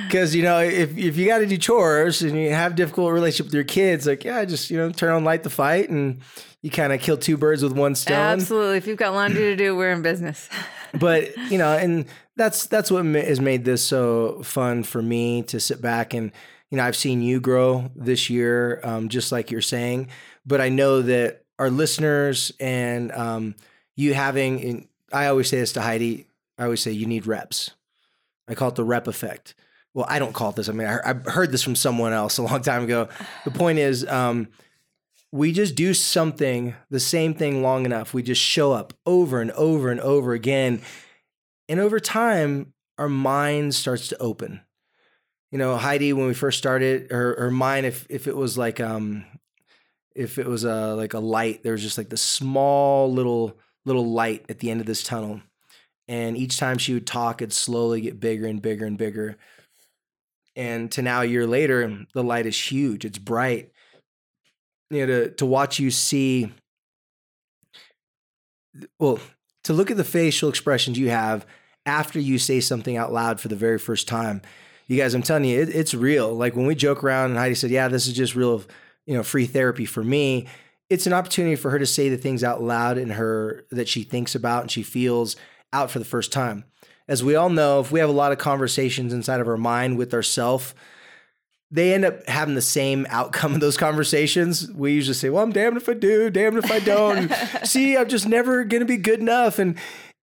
Because 0.08 0.34
you 0.34 0.42
know, 0.42 0.60
if 0.60 0.98
if 0.98 1.18
you 1.18 1.27
got 1.27 1.39
to 1.39 1.46
do 1.46 1.58
chores 1.58 2.22
and 2.22 2.38
you 2.38 2.51
have 2.54 2.75
difficult 2.75 3.12
relationship 3.12 3.48
with 3.48 3.54
your 3.54 3.66
kids, 3.66 4.08
like 4.08 4.24
yeah, 4.24 4.46
just 4.46 4.70
you 4.70 4.77
know, 4.77 4.89
turn 4.89 5.12
on 5.12 5.25
light 5.25 5.44
the 5.44 5.50
fight, 5.50 5.89
and 5.89 6.22
you 6.67 6.71
kind 6.71 6.91
of 6.91 7.00
kill 7.00 7.15
two 7.15 7.38
birds 7.38 7.63
with 7.63 7.71
one 7.71 7.95
stone. 7.95 8.17
Absolutely. 8.17 8.75
If 8.75 8.88
you've 8.88 8.97
got 8.97 9.13
laundry 9.13 9.43
to 9.43 9.55
do, 9.55 9.74
we're 9.74 9.93
in 9.93 10.01
business. 10.01 10.50
but 10.93 11.36
you 11.50 11.57
know, 11.57 11.77
and 11.77 12.05
that's 12.36 12.67
that's 12.67 12.91
what 12.91 13.05
has 13.05 13.39
made 13.39 13.63
this 13.63 13.81
so 13.81 14.41
fun 14.43 14.83
for 14.83 15.01
me 15.01 15.43
to 15.43 15.62
sit 15.62 15.81
back 15.81 16.13
and 16.13 16.33
you 16.69 16.77
know, 16.77 16.83
I've 16.83 16.97
seen 16.97 17.21
you 17.21 17.39
grow 17.39 17.89
this 17.95 18.29
year, 18.29 18.81
um, 18.83 19.07
just 19.07 19.31
like 19.31 19.50
you're 19.50 19.62
saying. 19.62 20.09
But 20.45 20.59
I 20.59 20.67
know 20.67 21.01
that 21.03 21.43
our 21.57 21.69
listeners 21.69 22.51
and 22.59 23.13
um, 23.13 23.55
you 23.95 24.13
having, 24.13 24.62
and 24.62 24.88
I 25.13 25.27
always 25.27 25.47
say 25.50 25.59
this 25.59 25.71
to 25.74 25.81
Heidi. 25.81 26.27
I 26.57 26.65
always 26.65 26.81
say 26.81 26.91
you 26.91 27.05
need 27.05 27.27
reps. 27.27 27.71
I 28.50 28.55
call 28.55 28.67
it 28.67 28.75
the 28.75 28.83
rep 28.83 29.07
effect. 29.07 29.55
Well, 29.93 30.05
I 30.09 30.19
don't 30.19 30.33
call 30.33 30.50
it 30.50 30.57
this. 30.57 30.67
I 30.67 30.74
mean, 30.74 30.88
I, 30.88 31.12
I 31.12 31.13
heard 31.13 31.53
this 31.53 31.63
from 31.63 31.77
someone 31.77 32.12
else 32.12 32.38
a 32.38 32.43
long 32.43 32.62
time 32.62 32.83
ago. 32.83 33.07
The 33.45 33.51
point 33.51 33.79
is, 33.79 34.05
um, 34.05 34.50
we 35.31 35.51
just 35.51 35.75
do 35.75 35.93
something, 35.93 36.75
the 36.89 37.00
same 37.00 37.34
thing 37.34 37.62
long 37.62 37.86
enough. 37.86 38.13
We 38.13 38.24
just 38.24 38.41
show 38.41 38.72
up 38.72 38.93
over 39.05 39.41
and 39.41 39.51
over 39.51 39.91
and 39.91 40.00
over 40.00 40.34
again. 40.34 40.81
And 41.67 41.79
over 41.79 42.00
time, 42.00 42.74
our 42.98 43.10
mind 43.10 43.75
starts 43.75 44.07
to 44.10 44.17
open. 44.19 44.62
You 45.51 45.57
know, 45.57 45.77
Heidi, 45.77 46.13
when 46.13 46.27
we 46.27 46.34
first 46.34 46.57
started, 46.57 47.12
her, 47.12 47.36
her 47.39 47.51
mind, 47.51 47.86
if 47.86 48.05
if 48.10 48.27
it 48.27 48.36
was 48.36 48.57
like 48.57 48.79
um 48.79 49.25
if 50.15 50.38
it 50.38 50.48
was 50.48 50.63
a 50.63 50.96
like 50.96 51.13
a 51.13 51.19
light, 51.19 51.63
there 51.63 51.74
was 51.74 51.84
just 51.84 51.98
like 51.98 52.10
the 52.10 52.17
small 52.17 53.12
little 53.12 53.57
little 53.86 54.05
light 54.12 54.46
at 54.50 54.60
the 54.60 54.72
end 54.72 54.81
of 54.81 54.88
this 54.88 55.03
tunnel. 55.03 55.41
And 56.07 56.38
each 56.38 56.57
time 56.57 56.77
she 56.77 56.93
would 56.93 57.07
talk, 57.07 57.41
it'd 57.41 57.53
slowly 57.53 58.01
get 58.01 58.19
bigger 58.19 58.48
and 58.48 58.62
bigger 58.62 58.86
and 58.86 58.98
bigger. 58.98 59.38
And 60.55 60.91
to 60.93 61.01
now 61.01 61.22
a 61.22 61.25
year 61.25 61.46
later, 61.46 62.05
the 62.13 62.24
light 62.24 62.46
is 62.46 62.72
huge. 62.72 63.05
It's 63.05 63.19
bright. 63.19 63.72
You 64.89 65.06
know, 65.06 65.06
to 65.06 65.32
to 65.32 65.46
watch 65.46 65.79
you 65.79 65.91
see 65.91 66.51
well, 69.00 69.20
to 69.63 69.74
look 69.74 69.91
at 69.91 69.98
the 69.98 70.03
facial 70.03 70.50
expressions 70.50 70.98
you 70.98 71.10
have 71.10 71.46
after 71.86 72.20
you 72.20 72.38
say 72.38 72.60
something 72.60 72.98
out 72.98 73.12
loud 73.12 73.39
for 73.39 73.48
the 73.48 73.56
very 73.56 73.79
first 73.79 74.08
time. 74.08 74.41
You 74.88 74.98
guys, 74.98 75.13
I'm 75.13 75.24
telling 75.24 75.46
you, 75.46 75.62
it, 75.62 75.70
it's 75.70 75.94
real. 75.94 76.34
Like 76.34 76.56
when 76.56 76.65
we 76.65 76.75
joke 76.75 77.03
around 77.03 77.32
and 77.32 77.39
Heidi 77.39 77.56
said, 77.56 77.72
"Yeah, 77.72 77.88
this 77.88 78.08
is 78.08 78.13
just 78.13 78.36
real, 78.36 78.63
you 79.06 79.15
know, 79.15 79.24
free 79.24 79.46
therapy 79.46 79.86
for 79.86 80.03
me." 80.03 80.48
It's 80.89 81.06
an 81.06 81.13
opportunity 81.13 81.58
for 81.58 81.70
her 81.72 81.79
to 81.79 81.86
say 81.86 82.08
the 82.08 82.17
things 82.17 82.44
out 82.44 82.63
loud 82.63 82.98
in 82.98 83.10
her 83.12 83.65
that 83.72 83.89
she 83.89 84.03
thinks 84.03 84.36
about 84.36 84.62
and 84.62 84.72
she 84.72 84.84
feels 84.84 85.36
out 85.74 85.91
for 85.91 86.00
the 86.00 86.06
first 86.06 86.32
time. 86.32 86.63
As 87.10 87.24
we 87.24 87.36
all 87.36 87.50
know, 87.50 87.82
if 87.82 87.91
we 87.91 88.00
have 88.00 88.10
a 88.10 88.13
lot 88.13 88.32
of 88.32 88.38
conversations 88.38 89.12
inside 89.13 89.41
of 89.41 89.48
our 89.50 89.58
mind 89.58 89.98
with 89.98 90.13
ourself, 90.13 90.74
they 91.69 91.93
end 91.93 92.05
up 92.05 92.25
having 92.27 92.55
the 92.55 92.62
same 92.62 93.05
outcome 93.09 93.53
of 93.53 93.59
those 93.59 93.77
conversations. 93.77 94.71
We 94.71 94.93
usually 94.93 95.15
say, 95.15 95.29
"Well, 95.29 95.43
I'm 95.43 95.51
damned 95.51 95.77
if 95.77 95.89
I 95.89 95.93
do, 95.93 96.29
damned 96.29 96.57
if 96.57 96.71
I 96.71 96.79
don't." 96.79 97.31
See, 97.65 97.97
I'm 97.97 98.07
just 98.07 98.27
never 98.27 98.63
going 98.63 98.81
to 98.81 98.86
be 98.86 98.97
good 98.97 99.19
enough, 99.19 99.59
and 99.59 99.75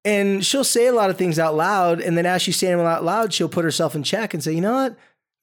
and 0.04 0.44
she'll 0.44 0.64
say 0.64 0.86
a 0.86 0.92
lot 0.92 1.10
of 1.10 1.18
things 1.18 1.38
out 1.38 1.54
loud, 1.54 2.00
and 2.00 2.16
then 2.16 2.26
as 2.26 2.42
she's 2.42 2.56
saying 2.56 2.78
them 2.78 2.86
out 2.86 3.04
loud, 3.04 3.32
she'll 3.32 3.48
put 3.48 3.64
herself 3.64 3.94
in 3.94 4.02
check 4.02 4.32
and 4.32 4.42
say, 4.42 4.52
"You 4.52 4.62
know 4.62 4.74
what? 4.74 4.96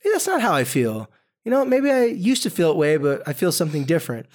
Maybe 0.04 0.14
that's 0.14 0.28
not 0.28 0.42
how 0.42 0.54
I 0.54 0.64
feel. 0.64 1.10
You 1.46 1.52
know, 1.52 1.66
maybe 1.66 1.92
I 1.92 2.06
used 2.06 2.44
to 2.44 2.50
feel 2.50 2.72
it 2.72 2.78
way, 2.78 2.98
but 2.98 3.28
I 3.28 3.34
feel 3.34 3.52
something 3.52 3.86
different." 3.86 4.26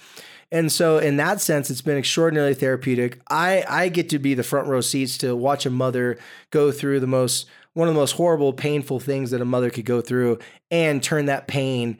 And 0.49 0.71
so, 0.71 0.97
in 0.97 1.17
that 1.17 1.41
sense, 1.41 1.69
it's 1.69 1.81
been 1.81 1.97
extraordinarily 1.97 2.53
therapeutic. 2.53 3.19
I 3.29 3.65
I 3.67 3.89
get 3.89 4.07
to 4.09 4.19
be 4.19 4.33
the 4.33 4.43
front 4.43 4.67
row 4.67 4.79
seats 4.79 5.17
to 5.17 5.35
watch 5.35 5.65
a 5.65 5.69
mother 5.69 6.17
go 6.51 6.71
through 6.71 7.01
the 7.01 7.07
most 7.07 7.47
one 7.77 7.87
of 7.87 7.93
the 7.93 7.99
most 7.99 8.13
horrible, 8.13 8.53
painful 8.53 8.99
things 8.99 9.29
that 9.29 9.39
a 9.39 9.45
mother 9.45 9.69
could 9.69 9.85
go 9.85 10.01
through, 10.01 10.39
and 10.71 11.03
turn 11.03 11.27
that 11.27 11.47
pain 11.47 11.95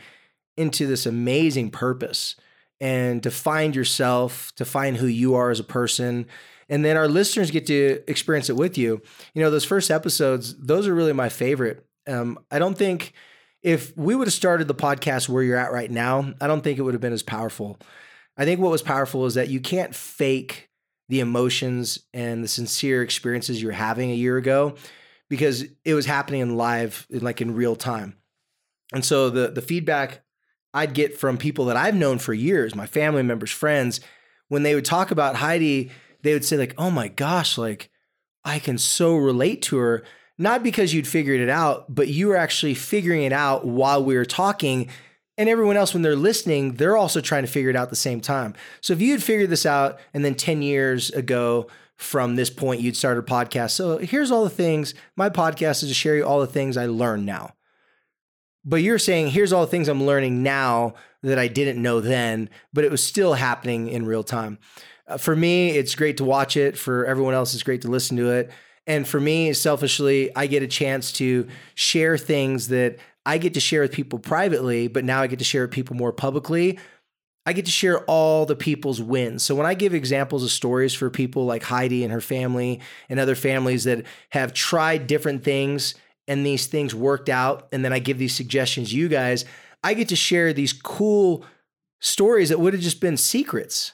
into 0.57 0.88
this 0.88 1.05
amazing 1.05 1.69
purpose, 1.69 2.36
and 2.81 3.22
to 3.22 3.29
find 3.29 3.75
yourself, 3.75 4.51
to 4.55 4.65
find 4.65 4.98
who 4.98 5.05
you 5.05 5.36
are 5.36 5.51
as 5.51 5.60
a 5.60 5.63
person, 5.63 6.25
and 6.67 6.84
then 6.84 6.98
our 6.98 7.07
listeners 7.07 7.51
get 7.51 7.67
to 7.67 8.01
experience 8.07 8.50
it 8.50 8.55
with 8.55 8.75
you. 8.75 9.03
You 9.36 9.43
know, 9.43 9.51
those 9.51 9.65
first 9.65 9.91
episodes, 9.91 10.57
those 10.57 10.88
are 10.88 10.96
really 10.96 11.13
my 11.13 11.29
favorite. 11.29 11.86
Um, 12.07 12.39
I 12.50 12.57
don't 12.57 12.75
think 12.77 13.13
if 13.62 13.96
we 13.96 14.15
would 14.15 14.25
have 14.25 14.34
started 14.34 14.67
the 14.67 14.74
podcast 14.74 15.29
where 15.29 15.43
you're 15.43 15.60
at 15.60 15.72
right 15.72 15.91
now, 15.91 16.34
I 16.41 16.48
don't 16.48 16.63
think 16.63 16.79
it 16.79 16.81
would 16.81 16.96
have 16.96 17.01
been 17.01 17.13
as 17.13 17.22
powerful. 17.22 17.77
I 18.36 18.46
think 18.46 18.60
what 18.60 18.72
was 18.72 18.81
powerful 18.81 19.27
is 19.27 19.36
that 19.36 19.50
you 19.50 19.60
can't 19.60 19.93
fake 19.93 20.69
the 21.07 21.19
emotions 21.19 22.00
and 22.15 22.43
the 22.43 22.48
sincere 22.48 23.03
experiences 23.03 23.62
you're 23.62 23.74
having 23.74 24.10
a 24.10 24.15
year 24.15 24.38
ago 24.38 24.75
because 25.29 25.65
it 25.84 25.93
was 25.93 26.05
happening 26.05 26.41
in 26.41 26.57
live, 26.57 27.05
like 27.10 27.41
in 27.41 27.55
real 27.55 27.75
time. 27.75 28.15
And 28.93 29.03
so 29.03 29.29
the 29.29 29.50
the 29.50 29.62
feedback 29.62 30.24
I'd 30.74 30.93
get 30.93 31.17
from 31.17 31.38
people 31.38 31.65
that 31.65 31.77
I've 31.77 31.96
known 31.96 32.19
for 32.19 32.34
years, 32.34 32.75
my 32.75 32.88
family 32.88 33.24
members, 33.24 33.51
friends, 33.51 34.00
when 34.48 34.63
they 34.63 34.75
would 34.75 34.86
talk 34.86 35.12
about 35.12 35.36
Heidi, 35.36 35.91
they 36.24 36.34
would 36.34 36.46
say 36.46 36.57
like, 36.57 36.74
"Oh 36.77 36.91
my 36.91 37.07
gosh, 37.07 37.57
like 37.57 37.89
I 38.43 38.60
can 38.60 38.77
so 38.77 39.15
relate 39.15 39.62
to 39.63 39.77
her." 39.77 40.03
Not 40.39 40.62
because 40.62 40.93
you'd 40.93 41.07
figured 41.07 41.41
it 41.41 41.50
out, 41.50 41.93
but 41.93 42.10
you 42.10 42.27
were 42.27 42.38
actually 42.38 42.75
figuring 42.75 43.24
it 43.24 43.34
out 43.34 43.65
while 43.65 44.03
we 44.03 44.15
were 44.15 44.25
talking 44.25 44.88
and 45.38 45.50
everyone 45.50 45.77
else 45.77 45.93
when 45.93 46.01
they're 46.01 46.15
listening 46.15 46.74
they're 46.74 46.98
also 46.98 47.22
trying 47.22 47.43
to 47.43 47.51
figure 47.51 47.69
it 47.69 47.75
out 47.75 47.84
at 47.84 47.89
the 47.89 47.96
same 47.96 48.19
time 48.19 48.53
so 48.81 48.93
if 48.93 49.01
you 49.01 49.12
had 49.12 49.24
figured 49.24 49.50
this 49.50 49.65
out 49.65 50.00
and 50.13 50.25
then 50.25 50.36
10 50.36 50.62
years 50.62 51.10
ago 51.12 51.67
from 51.98 52.36
this 52.36 52.50
point 52.50 52.82
you'd 52.82 52.96
started 52.96 53.24
a 53.24 53.27
podcast. 53.27 53.72
So 53.72 53.98
here's 53.98 54.32
all 54.32 54.44
the 54.44 54.50
things 54.50 54.94
my 55.16 55.30
podcast 55.30 55.84
is 55.84 55.89
to 55.89 55.94
share 55.94 56.16
you 56.16 56.25
all 56.25 56.39
the 56.39 56.48
things 56.48 56.77
i 56.77 56.86
learned 56.86 57.25
now. 57.25 57.54
But 58.63 58.77
you're 58.77 59.00
saying 59.00 59.32
here's 59.32 59.51
all 59.51 59.66
the 59.66 59.72
things 59.72 59.88
i'm 59.88 60.04
learning 60.04 60.44
now 60.44 60.94
that 61.24 61.39
i 61.39 61.48
didn't 61.48 61.82
know 61.82 62.00
then 62.00 62.50
but 62.72 62.86
it 62.86 62.92
was 62.92 63.04
still 63.04 63.34
happening 63.34 63.89
in 63.89 64.06
real 64.06 64.24
time. 64.24 64.60
Uh, 65.08 65.18
for 65.18 65.36
me 65.36 65.72
it's 65.72 65.96
great 65.96 66.18
to 66.18 66.24
watch 66.24 66.56
it. 66.56 66.77
For 66.77 67.06
everyone 67.06 67.34
else 67.34 67.54
it's 67.54 67.63
great 67.63 67.82
to 67.82 67.89
listen 67.89 68.18
to 68.18 68.32
it. 68.32 68.51
And 68.86 69.08
for 69.08 69.20
me 69.20 69.51
selfishly 69.54 70.34
i 70.36 70.46
get 70.46 70.63
a 70.63 70.68
chance 70.68 71.12
to 71.13 71.48
share 71.74 72.18
things 72.18 72.68
that 72.70 73.00
I 73.25 73.39
get 73.39 73.56
to 73.56 73.60
share 73.60 73.82
with 73.82 73.92
people 73.92 74.20
privately, 74.20 74.88
but 74.88 75.04
now 75.04 75.22
I 75.22 75.27
get 75.27 75.39
to 75.39 75.46
share 75.46 75.63
with 75.63 75.72
people 75.72 75.98
more 75.98 76.13
publicly. 76.13 76.80
I 77.48 77.54
get 77.54 77.63
to 77.63 77.72
share 77.72 78.00
all 78.01 78.46
the 78.46 78.58
people's 78.58 79.01
wins. 79.01 79.42
So 79.42 79.56
when 79.56 79.66
I 79.66 79.74
give 79.74 79.94
examples 79.94 80.44
of 80.44 80.51
stories 80.51 80.94
for 80.94 81.10
people 81.10 81.46
like 81.46 81.63
Heidi 81.63 82.04
and 82.04 82.12
her 82.12 82.20
family 82.20 82.82
and 83.08 83.22
other 83.22 83.36
families 83.36 83.86
that 83.86 84.04
have 84.32 84.54
tried 84.54 85.08
different 85.08 85.46
things 85.46 85.96
and 86.27 86.46
these 86.46 86.68
things 86.68 86.94
worked 86.94 87.30
out, 87.30 87.70
and 87.72 87.86
then 87.86 87.94
I 87.94 88.00
give 88.00 88.18
these 88.18 88.36
suggestions, 88.36 88.94
you 88.94 89.08
guys, 89.08 89.46
I 89.82 89.94
get 89.94 90.10
to 90.10 90.16
share 90.18 90.51
these 90.51 90.74
cool 90.74 91.46
stories 92.01 92.50
that 92.50 92.60
would 92.60 92.74
have 92.74 92.84
just 92.84 93.00
been 93.00 93.16
secrets. 93.16 93.94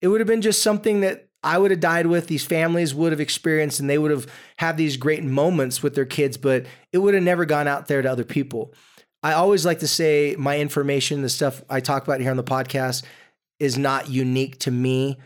It 0.00 0.08
would 0.08 0.22
have 0.22 0.26
been 0.26 0.40
just 0.40 0.62
something 0.62 1.02
that 1.02 1.28
I 1.42 1.58
would 1.58 1.72
have 1.72 1.80
died 1.80 2.06
with, 2.06 2.28
these 2.28 2.46
families 2.46 2.94
would 2.94 3.12
have 3.12 3.20
experienced, 3.20 3.80
and 3.80 3.90
they 3.90 3.98
would 3.98 4.12
have 4.12 4.26
had 4.56 4.78
these 4.78 4.96
great 4.96 5.22
moments 5.22 5.82
with 5.82 5.94
their 5.94 6.06
kids, 6.06 6.38
but 6.38 6.64
it 6.90 6.98
would 6.98 7.12
have 7.12 7.22
never 7.22 7.44
gone 7.44 7.68
out 7.68 7.86
there 7.86 8.00
to 8.00 8.10
other 8.10 8.24
people. 8.24 8.72
I 9.24 9.32
always 9.32 9.64
like 9.64 9.78
to 9.78 9.88
say 9.88 10.36
my 10.38 10.58
information, 10.58 11.22
the 11.22 11.30
stuff 11.30 11.64
I 11.70 11.80
talk 11.80 12.04
about 12.04 12.20
here 12.20 12.30
on 12.30 12.36
the 12.36 12.44
podcast, 12.44 13.04
is 13.58 13.78
not 13.78 14.10
unique 14.10 14.58
to 14.60 14.70
me. 14.70 15.16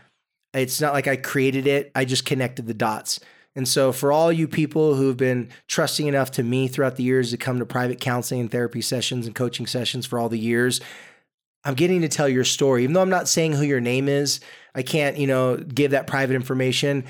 It's 0.53 0.79
not 0.79 0.93
like 0.93 1.05
I 1.05 1.17
created 1.17 1.67
it, 1.67 1.91
I 1.93 2.05
just 2.05 2.23
connected 2.23 2.65
the 2.65 2.73
dots. 2.73 3.19
And 3.57 3.67
so, 3.67 3.91
for 3.91 4.13
all 4.13 4.31
you 4.31 4.47
people 4.47 4.95
who've 4.95 5.17
been 5.17 5.49
trusting 5.67 6.07
enough 6.07 6.31
to 6.31 6.43
me 6.43 6.69
throughout 6.69 6.95
the 6.95 7.03
years 7.03 7.31
to 7.31 7.37
come 7.37 7.59
to 7.59 7.65
private 7.65 7.99
counseling 7.99 8.39
and 8.39 8.49
therapy 8.49 8.79
sessions 8.79 9.25
and 9.25 9.35
coaching 9.35 9.67
sessions 9.67 10.05
for 10.05 10.17
all 10.17 10.29
the 10.29 10.39
years, 10.39 10.79
I'm 11.65 11.73
getting 11.73 11.99
to 11.99 12.07
tell 12.07 12.29
your 12.29 12.45
story. 12.45 12.83
Even 12.83 12.93
though 12.93 13.01
I'm 13.01 13.09
not 13.09 13.27
saying 13.27 13.51
who 13.53 13.63
your 13.63 13.81
name 13.81 14.07
is, 14.07 14.39
I 14.73 14.81
can't, 14.81 15.17
you 15.17 15.27
know, 15.27 15.57
give 15.57 15.91
that 15.91 16.07
private 16.07 16.35
information. 16.35 17.03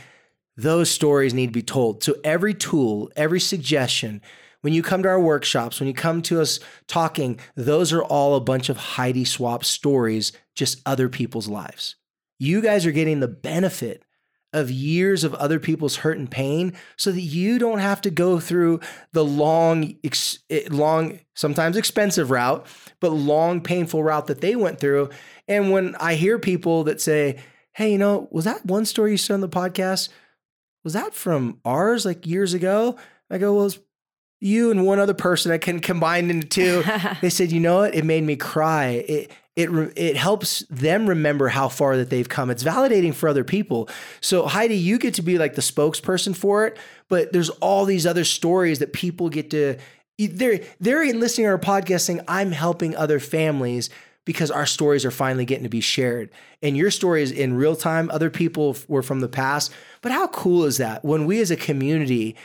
Those 0.58 0.90
stories 0.90 1.36
need 1.36 1.48
to 1.48 1.54
be 1.54 1.62
told. 1.62 2.04
So 2.04 2.16
every 2.24 2.56
tool, 2.56 3.12
every 3.16 3.40
suggestion, 3.40 4.24
when 4.62 4.74
you 4.74 4.84
come 4.84 5.04
to 5.04 5.10
our 5.10 5.20
workshops, 5.20 5.80
when 5.80 5.88
you 5.88 5.94
come 5.94 6.22
to 6.24 6.42
us 6.42 6.60
talking, 6.88 7.40
those 7.56 7.94
are 7.94 8.04
all 8.04 8.36
a 8.36 8.42
bunch 8.42 8.70
of 8.70 8.78
Heidi 8.78 9.26
Swap 9.26 9.64
stories, 9.64 10.32
just 10.56 10.82
other 10.86 11.10
people's 11.10 11.48
lives. 11.48 11.96
You 12.40 12.62
guys 12.62 12.86
are 12.86 12.92
getting 12.92 13.20
the 13.20 13.28
benefit 13.28 14.04
of 14.52 14.72
years 14.72 15.24
of 15.24 15.34
other 15.36 15.60
people's 15.60 15.98
hurt 15.98 16.18
and 16.18 16.30
pain 16.30 16.74
so 16.98 17.12
that 17.12 17.22
you 17.22 17.60
don't 17.60 17.80
have 17.80 18.02
to 18.02 18.10
go 18.10 18.40
through 18.40 18.80
the 19.12 19.24
long 19.24 19.96
eh, 20.50 20.68
long 20.70 21.20
sometimes 21.36 21.78
expensive 21.78 22.32
route 22.32 22.66
but 23.00 23.12
long 23.12 23.62
painful 23.62 24.04
route 24.04 24.28
that 24.28 24.42
they 24.42 24.56
went 24.56 24.80
through. 24.80 25.10
And 25.48 25.72
when 25.72 25.96
i 25.98 26.16
hear 26.16 26.40
people 26.40 26.84
that 26.86 27.00
say 27.00 27.38
hey 27.74 27.92
you 27.92 27.98
know 27.98 28.28
was 28.32 28.46
that 28.46 28.66
one 28.66 28.86
story 28.86 29.12
you 29.12 29.18
said 29.18 29.36
on 29.36 29.42
the 29.42 29.50
podcast? 29.50 30.10
Was 30.84 30.94
that 30.94 31.14
from 31.14 31.60
ours 31.64 32.06
like 32.06 32.26
years 32.26 32.54
ago? 32.54 32.98
I 33.30 33.38
go 33.38 33.54
well 33.54 33.68
it's 33.68 33.80
you 34.40 34.72
and 34.72 34.86
one 34.86 35.00
other 35.00 35.14
person 35.14 35.52
I 35.52 35.58
can 35.58 35.80
combine 35.80 36.30
into 36.30 36.48
two. 36.48 36.84
they 37.22 37.30
said, 37.30 37.52
you 37.52 37.60
know 37.60 37.80
what? 37.80 37.96
It 37.96 38.06
made 38.06 38.24
me 38.24 38.36
cry. 38.36 39.04
It 39.08 39.32
it 39.60 39.70
it 39.98 40.16
helps 40.16 40.60
them 40.70 41.08
remember 41.08 41.50
how 41.50 41.68
far 41.68 41.98
that 41.98 42.10
they've 42.10 42.30
come. 42.30 42.50
It's 42.50 42.64
validating 42.64 43.14
for 43.14 43.28
other 43.28 43.44
people. 43.44 43.90
So 44.22 44.48
Heidi, 44.48 44.78
you 44.78 44.98
get 44.98 45.16
to 45.16 45.22
be 45.22 45.38
like 45.38 45.56
the 45.56 45.62
spokesperson 45.62 46.36
for 46.36 46.66
it, 46.66 46.78
but 47.10 47.34
there's 47.34 47.50
all 47.50 47.84
these 47.84 48.06
other 48.06 48.24
stories 48.24 48.80
that 48.80 48.94
people 48.94 49.30
get 49.30 49.50
to. 49.52 49.78
They're 50.18 50.62
they're 50.80 51.14
listening 51.14 51.46
to 51.46 51.52
our 51.52 51.60
podcast 51.60 52.02
saying, 52.02 52.22
"I'm 52.28 52.52
helping 52.52 52.96
other 52.96 53.20
families." 53.20 53.90
Because 54.26 54.52
our 54.52 54.68
stories 54.68 55.06
are 55.06 55.12
finally 55.12 55.46
getting 55.46 55.64
to 55.64 55.70
be 55.70 55.82
shared. 55.82 56.30
And 56.62 56.78
your 56.78 56.92
story 56.92 57.24
is 57.24 57.32
in 57.32 57.56
real 57.56 57.76
time. 57.76 58.12
Other 58.12 58.30
people 58.30 58.78
were 58.88 59.02
from 59.02 59.22
the 59.22 59.30
past. 59.30 59.72
But 60.02 60.12
how 60.12 60.28
cool 60.28 60.66
is 60.66 60.78
that 60.78 61.04
when 61.04 61.26
we 61.26 61.42
as 61.42 61.50
a 61.50 61.56
community 61.56 62.36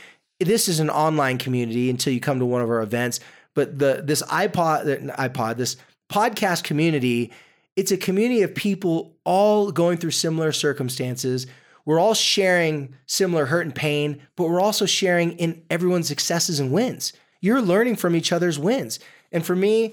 this 0.40 0.68
is 0.68 0.80
an 0.80 0.90
online 0.90 1.38
community 1.38 1.90
until 1.90 2.12
you 2.12 2.20
come 2.20 2.38
to 2.38 2.46
one 2.46 2.62
of 2.62 2.70
our 2.70 2.82
events. 2.82 3.20
But 3.54 3.78
the 3.78 4.02
this 4.04 4.22
iPod 4.22 5.10
uh, 5.10 5.16
iPod 5.16 5.56
this 5.56 5.76
podcast 6.10 6.64
community, 6.64 7.32
it's 7.76 7.92
a 7.92 7.96
community 7.96 8.42
of 8.42 8.54
people 8.54 9.16
all 9.24 9.70
going 9.72 9.98
through 9.98 10.10
similar 10.10 10.52
circumstances. 10.52 11.46
We're 11.84 12.00
all 12.00 12.14
sharing 12.14 12.94
similar 13.06 13.46
hurt 13.46 13.66
and 13.66 13.74
pain, 13.74 14.22
but 14.36 14.48
we're 14.48 14.60
also 14.60 14.86
sharing 14.86 15.32
in 15.32 15.62
everyone's 15.70 16.08
successes 16.08 16.58
and 16.58 16.72
wins. 16.72 17.12
You're 17.40 17.60
learning 17.60 17.96
from 17.96 18.16
each 18.16 18.32
other's 18.32 18.58
wins. 18.58 18.98
And 19.30 19.44
for 19.44 19.54
me, 19.54 19.92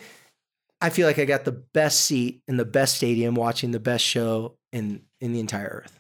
I 0.80 0.90
feel 0.90 1.06
like 1.06 1.20
I 1.20 1.26
got 1.26 1.44
the 1.44 1.52
best 1.52 2.02
seat 2.02 2.42
in 2.48 2.58
the 2.58 2.66
best 2.66 2.96
stadium 2.96 3.36
watching 3.36 3.72
the 3.72 3.80
best 3.80 4.04
show 4.04 4.58
in 4.72 5.04
in 5.20 5.34
the 5.34 5.40
entire 5.40 5.84
earth. 5.84 6.00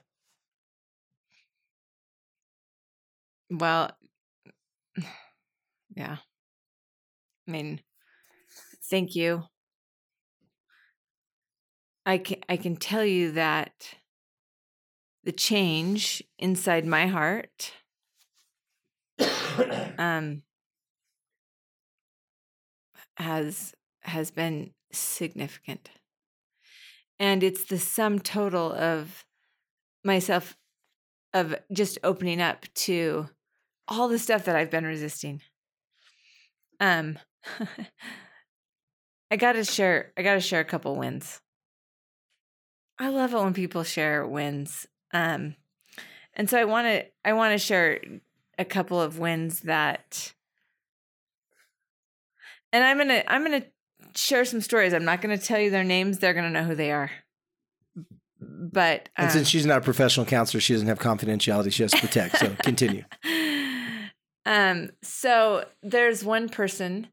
Well, 3.49 3.91
yeah. 5.95 6.17
I 7.47 7.51
mean, 7.51 7.81
thank 8.89 9.15
you. 9.15 9.43
I 12.05 12.17
can 12.17 12.37
I 12.49 12.57
can 12.57 12.75
tell 12.75 13.05
you 13.05 13.31
that 13.33 13.95
the 15.23 15.31
change 15.31 16.23
inside 16.39 16.85
my 16.85 17.07
heart 17.07 17.73
um 19.97 20.41
has 23.17 23.73
has 24.01 24.31
been 24.31 24.71
significant. 24.91 25.89
And 27.19 27.43
it's 27.43 27.65
the 27.65 27.77
sum 27.77 28.19
total 28.19 28.73
of 28.73 29.25
myself 30.03 30.57
of 31.33 31.55
just 31.71 31.99
opening 32.03 32.41
up 32.41 32.65
to 32.73 33.29
all 33.87 34.07
the 34.07 34.19
stuff 34.19 34.45
that 34.45 34.55
I've 34.55 34.71
been 34.71 34.85
resisting. 34.85 35.41
Um 36.81 37.17
I 39.31 39.37
got 39.37 39.53
to 39.53 39.63
share 39.63 40.11
I 40.17 40.23
got 40.23 40.33
to 40.33 40.41
share 40.41 40.59
a 40.59 40.65
couple 40.65 40.95
wins. 40.97 41.39
I 42.99 43.07
love 43.07 43.33
it 43.33 43.37
when 43.37 43.53
people 43.53 43.83
share 43.83 44.27
wins. 44.27 44.85
Um 45.13 45.55
and 46.33 46.49
so 46.49 46.59
I 46.59 46.65
want 46.65 46.87
to 46.87 47.05
I 47.23 47.33
want 47.33 47.53
to 47.53 47.57
share 47.57 48.01
a 48.57 48.65
couple 48.65 49.01
of 49.01 49.17
wins 49.17 49.61
that 49.61 50.33
and 52.73 52.83
I'm 52.83 52.97
going 52.97 53.09
to 53.09 53.31
I'm 53.31 53.45
to 53.45 53.65
share 54.15 54.45
some 54.45 54.61
stories. 54.61 54.93
I'm 54.93 55.05
not 55.05 55.21
going 55.21 55.37
to 55.37 55.43
tell 55.43 55.59
you 55.59 55.69
their 55.69 55.83
names. 55.83 56.19
They're 56.19 56.33
going 56.33 56.45
to 56.45 56.51
know 56.51 56.65
who 56.65 56.75
they 56.75 56.91
are. 56.91 57.11
But 58.39 59.09
um, 59.17 59.25
and 59.25 59.31
since 59.31 59.47
um 59.47 59.49
she's 59.49 59.65
not 59.65 59.79
a 59.79 59.81
professional 59.81 60.25
counselor, 60.25 60.61
she 60.61 60.73
doesn't 60.73 60.87
have 60.87 60.99
confidentiality 60.99 61.71
she 61.71 61.83
has 61.83 61.91
to 61.91 61.99
protect. 61.99 62.37
So 62.37 62.55
continue. 62.63 63.03
Um, 64.45 64.89
so 65.03 65.65
there's 65.83 66.23
one 66.23 66.49
person 66.49 67.07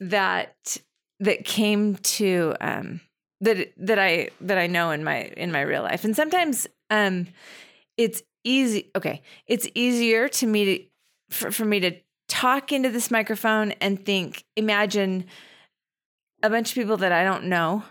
that 0.00 0.76
that 1.20 1.44
came 1.44 1.96
to 1.96 2.54
um 2.60 3.00
that 3.40 3.72
that 3.76 3.98
I 3.98 4.30
that 4.40 4.58
I 4.58 4.66
know 4.66 4.90
in 4.90 5.04
my 5.04 5.22
in 5.36 5.52
my 5.52 5.62
real 5.62 5.82
life. 5.82 6.04
And 6.04 6.14
sometimes 6.14 6.66
um 6.90 7.28
it's 7.96 8.22
easy 8.42 8.90
okay, 8.96 9.22
it's 9.46 9.68
easier 9.74 10.28
to 10.28 10.46
me 10.46 10.64
to 10.64 10.84
for, 11.30 11.50
for 11.50 11.64
me 11.64 11.80
to 11.80 11.92
talk 12.28 12.72
into 12.72 12.90
this 12.90 13.10
microphone 13.10 13.72
and 13.80 14.04
think 14.04 14.44
imagine 14.56 15.26
a 16.42 16.50
bunch 16.50 16.70
of 16.70 16.74
people 16.74 16.96
that 16.98 17.12
I 17.12 17.24
don't 17.24 17.44
know 17.44 17.84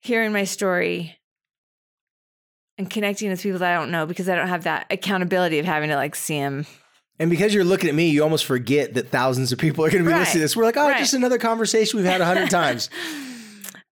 hearing 0.00 0.32
my 0.32 0.44
story 0.44 1.17
and 2.78 2.88
connecting 2.88 3.28
with 3.28 3.42
people 3.42 3.58
that 3.58 3.74
I 3.74 3.78
don't 3.78 3.90
know 3.90 4.06
because 4.06 4.28
I 4.28 4.36
don't 4.36 4.48
have 4.48 4.64
that 4.64 4.86
accountability 4.90 5.58
of 5.58 5.66
having 5.66 5.90
to 5.90 5.96
like 5.96 6.14
see 6.14 6.38
them. 6.38 6.64
And 7.18 7.28
because 7.28 7.52
you're 7.52 7.64
looking 7.64 7.88
at 7.88 7.96
me, 7.96 8.08
you 8.08 8.22
almost 8.22 8.44
forget 8.44 8.94
that 8.94 9.08
thousands 9.08 9.50
of 9.50 9.58
people 9.58 9.84
are 9.84 9.90
going 9.90 10.04
to 10.04 10.08
be 10.08 10.12
right. 10.12 10.20
listening 10.20 10.40
to 10.40 10.44
this. 10.44 10.56
We're 10.56 10.64
like, 10.64 10.76
oh, 10.76 10.88
right. 10.88 10.98
just 10.98 11.14
another 11.14 11.38
conversation 11.38 11.98
we've 11.98 12.06
had 12.06 12.20
a 12.20 12.24
hundred 12.24 12.48
times. 12.50 12.88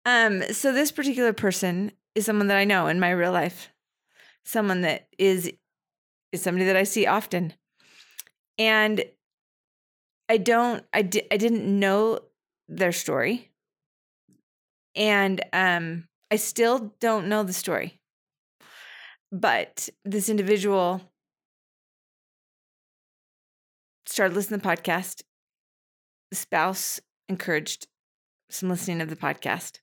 Um, 0.07 0.43
so 0.53 0.73
this 0.73 0.91
particular 0.91 1.35
person 1.35 1.93
is 2.15 2.25
someone 2.25 2.49
that 2.49 2.57
I 2.57 2.65
know 2.65 2.87
in 2.87 2.99
my 2.99 3.11
real 3.11 3.33
life, 3.33 3.71
someone 4.45 4.81
that 4.81 5.09
is 5.19 5.53
is 6.33 6.43
somebody 6.43 6.65
that 6.67 6.77
I 6.77 6.85
see 6.85 7.07
often, 7.07 7.53
and 8.57 9.05
I 10.29 10.39
don't, 10.39 10.85
I 10.93 11.03
di- 11.03 11.27
I 11.31 11.37
didn't 11.37 11.67
know 11.67 12.21
their 12.69 12.93
story, 12.93 13.51
and 14.95 15.43
um, 15.53 16.09
I 16.31 16.37
still 16.37 16.95
don't 17.01 17.29
know 17.29 17.43
the 17.43 17.53
story. 17.53 18.00
But 19.33 19.89
this 20.05 20.29
individual 20.29 21.01
started 24.07 24.35
listening 24.35 24.61
to 24.61 24.67
the 24.67 24.77
podcast. 24.77 25.23
The 26.31 26.37
spouse 26.37 27.01
encouraged 27.29 27.87
some 28.51 28.69
listening 28.71 29.01
of 29.01 29.11
the 29.11 29.17
podcast. 29.17 29.81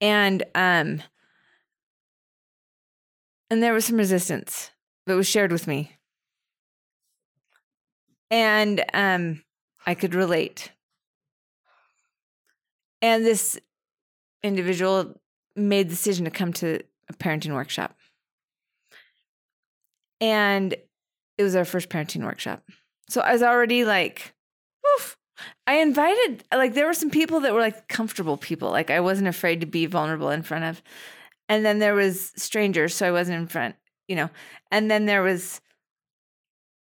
And 0.00 0.42
um 0.54 1.02
and 3.50 3.62
there 3.62 3.72
was 3.74 3.84
some 3.84 3.96
resistance 3.96 4.70
that 5.06 5.16
was 5.16 5.26
shared 5.26 5.52
with 5.52 5.66
me. 5.66 5.96
And 8.30 8.84
um 8.94 9.42
I 9.86 9.94
could 9.94 10.14
relate. 10.14 10.72
And 13.02 13.24
this 13.24 13.58
individual 14.42 15.20
made 15.56 15.86
the 15.88 15.90
decision 15.90 16.24
to 16.24 16.30
come 16.30 16.52
to 16.54 16.80
parenting 17.18 17.54
workshop. 17.54 17.94
And 20.20 20.74
it 21.38 21.42
was 21.42 21.56
our 21.56 21.64
first 21.64 21.88
parenting 21.88 22.24
workshop. 22.24 22.62
So 23.08 23.20
I 23.20 23.32
was 23.32 23.42
already 23.42 23.84
like, 23.84 24.34
woof. 24.84 25.16
I 25.66 25.76
invited, 25.76 26.44
like, 26.54 26.74
there 26.74 26.86
were 26.86 26.92
some 26.92 27.10
people 27.10 27.40
that 27.40 27.54
were 27.54 27.60
like 27.60 27.88
comfortable 27.88 28.36
people. 28.36 28.70
Like, 28.70 28.90
I 28.90 29.00
wasn't 29.00 29.28
afraid 29.28 29.60
to 29.60 29.66
be 29.66 29.86
vulnerable 29.86 30.30
in 30.30 30.42
front 30.42 30.64
of. 30.64 30.82
And 31.48 31.64
then 31.64 31.78
there 31.78 31.94
was 31.94 32.32
strangers, 32.36 32.94
so 32.94 33.08
I 33.08 33.10
wasn't 33.10 33.38
in 33.38 33.46
front, 33.48 33.74
you 34.06 34.16
know. 34.16 34.30
And 34.70 34.90
then 34.90 35.06
there 35.06 35.22
was 35.22 35.60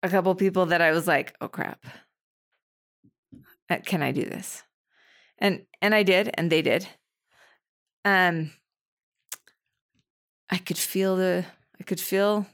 a 0.04 0.10
couple 0.10 0.36
people 0.36 0.67
that 0.67 0.82
I 0.82 0.91
was 0.91 1.08
like, 1.08 1.34
oh 1.41 1.47
crap. 1.47 1.84
Uh, 3.69 3.78
can 3.84 4.04
I 4.04 4.12
do 4.12 4.26
this? 4.26 4.62
And 5.39 5.65
and 5.82 5.95
I 5.95 6.04
did, 6.04 6.30
and 6.36 6.52
they 6.52 6.62
did. 6.62 6.88
Um 8.06 8.52
I 10.49 10.58
could 10.58 10.77
feel 10.77 11.15
the 11.15 11.45
I 11.79 11.84
could 11.84 11.99
feel 11.99 12.45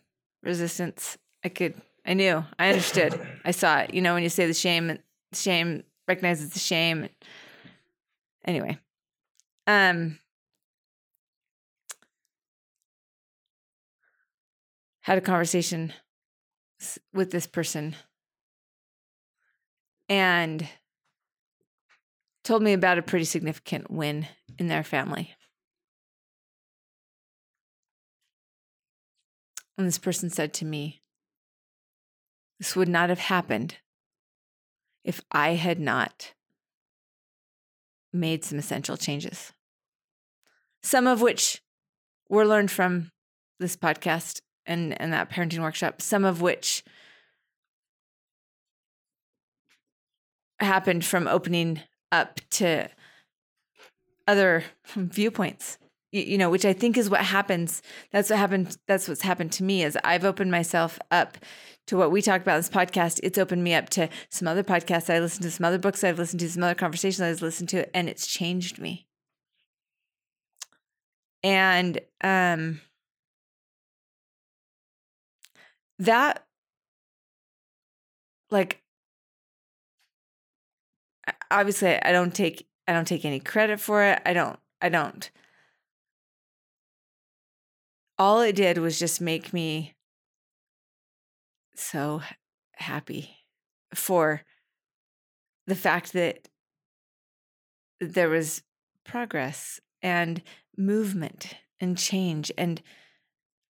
resistance. 0.43 1.17
I 1.43 1.49
could 1.49 1.75
I 2.06 2.13
knew. 2.13 2.43
I 2.58 2.69
understood. 2.69 3.19
I 3.45 3.52
saw 3.52 3.80
it. 3.80 3.93
You 3.93 4.02
know, 4.02 4.13
when 4.13 4.23
you 4.23 4.30
say 4.30 4.47
the 4.47 4.54
shame 4.54 4.97
shame 5.34 5.84
recognizes 6.08 6.52
the 6.52 6.60
shame. 6.60 7.10
Anyway. 8.45 8.78
Um 9.67 10.19
had 15.02 15.17
a 15.17 15.21
conversation 15.21 15.91
with 17.13 17.32
this 17.32 17.47
person 17.47 17.95
and 20.08 20.67
told 22.43 22.62
me 22.63 22.73
about 22.73 22.97
a 22.97 23.02
pretty 23.02 23.25
significant 23.25 23.89
win 23.91 24.28
in 24.58 24.67
their 24.67 24.84
family. 24.84 25.36
And 29.80 29.88
this 29.88 29.98
person 29.98 30.30
said 30.30 30.54
to 30.56 30.65
me, 30.65 31.02
This 32.58 32.76
would 32.76 32.89
not 32.89 33.08
have 33.08 33.20
happened 33.20 33.78
if 35.06 35.22
I 35.32 35.52
had 35.52 35.80
not 35.80 36.34
made 38.12 38.44
some 38.44 38.60
essential 38.60 38.98
changes. 38.98 39.54
Some 40.84 41.08
of 41.08 41.22
which 41.22 41.62
were 42.28 42.46
learned 42.46 42.72
from 42.72 43.12
this 43.58 43.78
podcast 43.78 44.42
and, 44.65 45.00
and 45.02 45.13
that 45.13 45.30
parenting 45.30 45.62
workshop, 45.62 46.02
some 46.02 46.26
of 46.26 46.42
which 46.42 46.84
happened 50.60 51.06
from 51.06 51.26
opening 51.26 51.80
up 52.12 52.42
to 52.50 52.89
other 54.28 54.65
viewpoints 54.94 55.78
you, 56.12 56.38
know 56.38 56.50
which 56.50 56.65
i 56.65 56.74
think 56.74 56.98
is 56.98 57.10
what 57.10 57.22
happens 57.22 57.82
that's 58.12 58.30
what 58.30 58.39
happened 58.39 58.78
that's 58.88 59.08
what's 59.08 59.22
happened 59.22 59.52
to 59.52 59.63
me 59.63 59.84
is 59.84 59.98
i've 60.04 60.26
opened 60.26 60.52
myself 60.52 61.00
up 61.12 61.38
to 61.88 61.98
what 61.98 62.12
we 62.12 62.22
talked 62.22 62.43
about 62.43 62.56
in 62.56 62.60
this 62.60 62.69
podcast 62.69 63.19
it's 63.24 63.38
opened 63.38 63.63
me 63.63 63.74
up 63.74 63.89
to 63.89 64.10
some 64.30 64.48
other 64.48 64.63
podcasts 64.63 65.13
i 65.13 65.19
listened 65.19 65.43
to 65.43 65.52
some 65.52 65.65
other 65.65 65.80
books 65.80 66.04
i've 66.04 66.19
listened 66.19 66.39
to 66.39 66.50
some 66.50 66.63
other 66.63 66.76
conversations 66.76 67.22
i've 67.22 67.41
listened 67.41 67.69
to 67.69 67.95
and 67.95 68.10
it's 68.10 68.28
changed 68.28 68.80
me 68.80 69.08
and 71.43 72.00
um 72.24 72.82
that 76.00 76.45
like 78.52 78.82
obviously 81.52 82.02
I 82.02 82.12
don't 82.12 82.34
take 82.34 82.67
I 82.88 82.93
don't 82.93 83.08
take 83.08 83.26
any 83.26 83.39
credit 83.39 83.80
for 83.80 84.04
it. 84.04 84.22
I 84.26 84.34
don't 84.34 84.60
I 84.82 84.89
don't. 84.89 85.30
All 88.19 88.41
it 88.41 88.58
did 88.58 88.77
was 88.77 88.99
just 88.99 89.21
make 89.21 89.53
me 89.53 89.95
so 91.75 92.21
happy 92.73 93.38
for 93.95 94.41
the 95.65 95.75
fact 95.75 96.12
that 96.13 96.49
there 98.01 98.29
was 98.29 98.62
progress 99.05 99.79
and 100.01 100.41
movement 100.77 101.55
and 101.79 101.97
change 101.97 102.51
and 102.58 102.82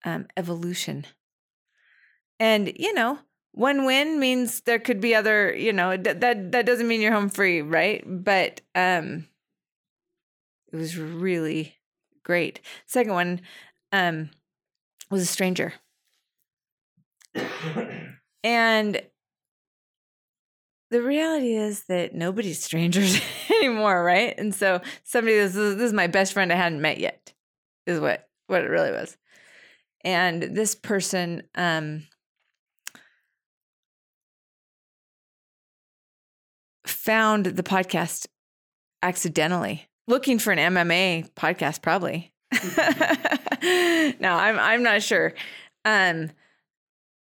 um, 0.03 0.25
evolution. 0.35 1.05
And, 2.39 2.71
you 2.75 2.93
know, 2.93 3.19
one 3.51 3.85
win 3.85 4.19
means 4.19 4.61
there 4.61 4.79
could 4.79 4.99
be 5.01 5.13
other, 5.13 5.55
you 5.55 5.73
know, 5.73 5.95
that 5.97 6.21
that, 6.21 6.51
that 6.53 6.65
doesn't 6.65 6.87
mean 6.87 7.01
you're 7.01 7.11
home 7.11 7.29
free, 7.29 7.61
right? 7.61 8.03
But 8.05 8.61
um 8.75 9.27
it 10.71 10.77
was 10.77 10.97
really 10.97 11.75
great. 12.23 12.61
Second 12.85 13.13
one 13.13 13.41
um 13.91 14.29
was 15.09 15.21
a 15.21 15.25
stranger. 15.25 15.73
and 18.43 19.01
the 20.91 21.01
reality 21.01 21.55
is 21.55 21.83
that 21.85 22.13
nobody's 22.13 22.63
strangers 22.63 23.19
anymore, 23.49 24.03
right? 24.03 24.33
And 24.37 24.53
so 24.53 24.81
somebody 25.03 25.37
this 25.37 25.55
is, 25.55 25.75
this 25.75 25.85
is 25.85 25.93
my 25.93 26.07
best 26.07 26.33
friend 26.33 26.51
I 26.51 26.55
hadn't 26.55 26.81
met 26.81 26.99
yet 26.99 27.33
is 27.85 27.99
what 27.99 28.27
what 28.47 28.63
it 28.63 28.69
really 28.69 28.91
was. 28.91 29.17
And 30.03 30.41
this 30.41 30.75
person 30.75 31.43
um 31.55 32.03
found 36.85 37.45
the 37.45 37.63
podcast 37.63 38.27
accidentally, 39.01 39.87
looking 40.07 40.39
for 40.39 40.51
an 40.51 40.73
MMA 40.73 41.31
podcast, 41.33 41.81
probably. 41.81 42.33
no, 44.19 44.33
I'm 44.33 44.59
I'm 44.59 44.83
not 44.83 45.01
sure. 45.01 45.33
Um, 45.85 46.31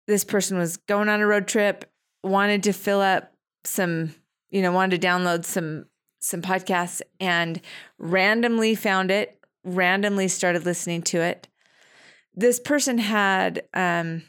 this 0.07 0.23
person 0.23 0.57
was 0.57 0.77
going 0.77 1.09
on 1.09 1.21
a 1.21 1.27
road 1.27 1.47
trip, 1.47 1.85
wanted 2.23 2.63
to 2.63 2.73
fill 2.73 3.01
up 3.01 3.33
some, 3.63 4.13
you 4.49 4.61
know, 4.61 4.71
wanted 4.71 4.99
to 4.99 5.07
download 5.07 5.45
some 5.45 5.85
some 6.19 6.41
podcasts, 6.41 7.01
and 7.19 7.61
randomly 7.97 8.75
found 8.75 9.11
it. 9.11 9.39
Randomly 9.63 10.27
started 10.27 10.65
listening 10.65 11.03
to 11.03 11.21
it. 11.21 11.47
This 12.35 12.59
person 12.59 12.97
had 12.97 13.63
um, 13.73 14.23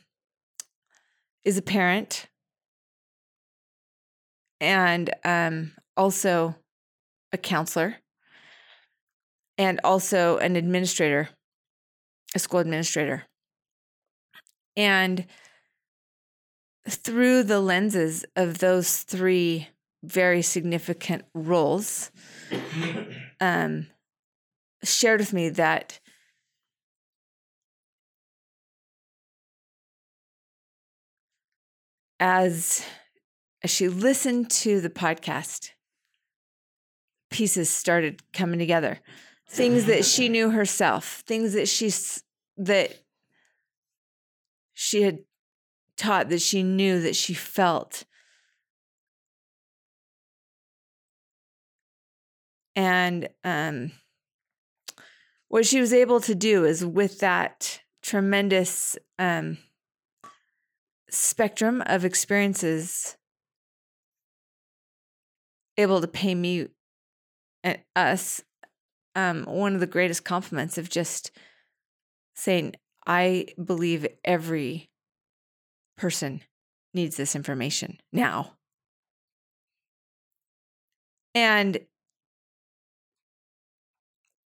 is 1.45 1.59
a 1.59 1.63
parent 1.63 2.29
and 4.61 5.11
um, 5.25 5.73
also 5.97 6.57
a 7.33 7.39
counselor 7.39 7.97
and 9.59 9.81
also 9.85 10.39
an 10.39 10.57
administrator, 10.57 11.29
a 12.35 12.39
school 12.39 12.61
administrator. 12.61 13.25
And 14.77 15.27
through 16.89 17.45
the 17.45 17.61
lenses 17.61 18.25
of 18.37 18.59
those 18.59 19.03
three 19.03 19.69
very 20.03 20.43
significant 20.43 21.25
roles, 21.33 22.11
um, 23.41 23.87
shared 24.83 25.21
with 25.21 25.33
me 25.33 25.49
that 25.49 26.01
as 32.21 32.85
as 33.63 33.71
she 33.71 33.89
listened 33.89 34.51
to 34.51 34.81
the 34.81 34.91
podcast, 34.91 35.71
pieces 37.31 37.71
started 37.71 38.23
coming 38.33 38.59
together. 38.59 39.01
Things 39.49 39.87
that 39.87 40.05
she 40.05 40.29
knew 40.29 40.51
herself, 40.51 41.23
things 41.27 41.55
that 41.55 41.69
she 41.69 41.91
that 42.57 43.03
she 44.75 45.03
had 45.03 45.19
taught 45.97 46.29
that 46.29 46.43
she 46.43 46.63
knew 46.63 47.01
that 47.01 47.17
she 47.17 47.35
felt. 47.35 48.05
And 52.77 53.29
um, 53.45 53.93
what 55.49 55.65
she 55.65 55.81
was 55.81 55.93
able 55.93 56.21
to 56.21 56.35
do 56.35 56.65
is 56.65 56.85
with 56.85 57.21
that 57.21 57.81
tremendous 58.03 58.99
um, 59.19 59.59
spectrum 61.09 61.83
of 61.87 62.05
experiences 62.05 63.17
able 65.77 66.01
to 66.01 66.09
pay 66.09 66.35
me 66.35 66.67
and 67.63 67.79
us 67.97 68.43
um, 69.17 69.45
one 69.45 69.75
of 69.75 69.81
the 69.81 69.87
greatest 69.87 70.25
compliments 70.25 70.77
of 70.77 70.89
just 70.89 71.31
saying, 72.35 72.75
I 73.07 73.47
believe 73.63 74.07
every 74.25 74.91
person 75.97 76.43
needs 76.93 77.17
this 77.17 77.35
information 77.35 77.99
now. 78.13 78.53
And 81.35 81.79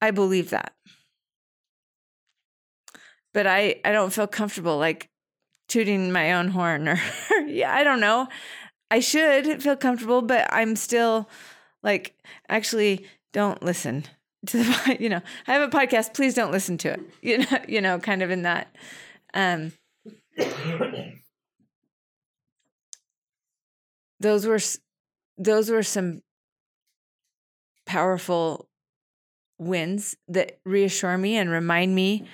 I 0.01 0.11
believe 0.11 0.51
that. 0.51 0.73
But 3.33 3.47
I, 3.47 3.81
I 3.83 3.91
don't 3.91 4.13
feel 4.13 4.27
comfortable 4.27 4.77
like 4.77 5.09
tooting 5.67 6.11
my 6.11 6.33
own 6.33 6.49
horn 6.49 6.87
or, 6.87 6.99
yeah, 7.45 7.73
I 7.73 7.83
don't 7.83 7.99
know. 7.99 8.27
I 8.89 9.01
should 9.01 9.61
feel 9.61 9.75
comfortable, 9.75 10.21
but 10.21 10.47
I'm 10.51 10.75
still 10.75 11.29
like, 11.83 12.15
actually, 12.47 13.05
don't 13.33 13.61
listen 13.61 14.05
to 14.45 14.57
the, 14.57 14.97
you 14.99 15.09
know, 15.09 15.21
I 15.47 15.53
have 15.53 15.61
a 15.61 15.75
podcast. 15.75 16.13
Please 16.13 16.33
don't 16.33 16.51
listen 16.51 16.77
to 16.79 16.93
it. 16.93 16.99
You 17.21 17.39
know, 17.39 17.57
you 17.67 17.81
know, 17.81 17.99
kind 17.99 18.21
of 18.21 18.31
in 18.31 18.43
that. 18.43 18.73
Um, 19.33 19.73
those 24.19 24.45
were 24.45 24.59
those 25.37 25.69
were 25.69 25.83
some 25.83 26.21
powerful 27.85 28.67
wins 29.59 30.15
that 30.27 30.59
reassure 30.65 31.17
me 31.17 31.35
and 31.37 31.49
remind 31.49 31.95
me 31.95 32.27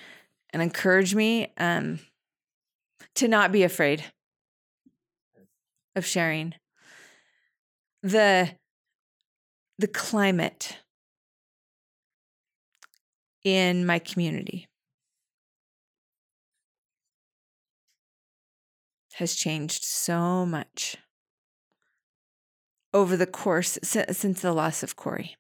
and 0.52 0.62
encourage 0.62 1.16
me 1.16 1.52
um, 1.58 2.00
to 3.16 3.28
not 3.28 3.52
be 3.52 3.64
afraid 3.64 4.04
of 5.96 6.06
sharing 6.06 6.54
the 8.02 8.50
the 9.80 9.88
climate 9.88 10.78
in 13.44 13.86
my 13.86 14.00
community. 14.00 14.68
Has 19.16 19.36
changed 19.36 19.84
so 19.84 20.46
much. 20.46 20.98
Over 22.94 23.18
the 23.18 23.28
course 23.28 23.78
since 23.82 24.42
the 24.42 24.54
loss 24.54 24.84
of 24.84 24.96
Corey. 24.96 25.36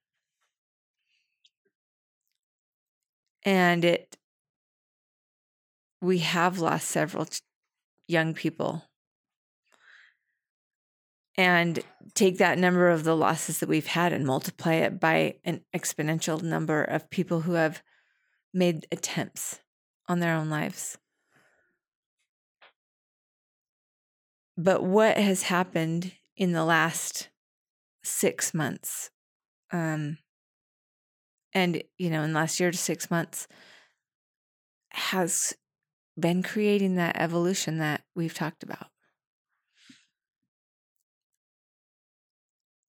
And 3.43 3.83
it, 3.83 4.15
we 6.01 6.19
have 6.19 6.59
lost 6.59 6.87
several 6.87 7.27
young 8.07 8.33
people 8.33 8.83
and 11.35 11.79
take 12.13 12.37
that 12.37 12.59
number 12.59 12.89
of 12.89 13.03
the 13.03 13.15
losses 13.15 13.59
that 13.59 13.69
we've 13.69 13.87
had 13.87 14.13
and 14.13 14.25
multiply 14.25 14.73
it 14.75 14.99
by 14.99 15.35
an 15.43 15.61
exponential 15.75 16.41
number 16.41 16.83
of 16.83 17.09
people 17.09 17.41
who 17.41 17.53
have 17.53 17.81
made 18.53 18.85
attempts 18.91 19.59
on 20.07 20.19
their 20.19 20.35
own 20.35 20.49
lives. 20.49 20.97
but 24.57 24.83
what 24.83 25.17
has 25.17 25.43
happened 25.43 26.11
in 26.35 26.51
the 26.51 26.65
last 26.65 27.29
six 28.03 28.53
months 28.53 29.09
um 29.71 30.17
and 31.53 31.81
you 31.97 32.09
know 32.09 32.23
in 32.23 32.33
the 32.33 32.39
last 32.39 32.59
year 32.59 32.71
to 32.71 32.77
six 32.77 33.09
months 33.09 33.47
has 34.91 35.55
been 36.19 36.43
creating 36.43 36.95
that 36.95 37.15
evolution 37.17 37.77
that 37.79 38.03
we've 38.15 38.33
talked 38.33 38.63
about 38.63 38.87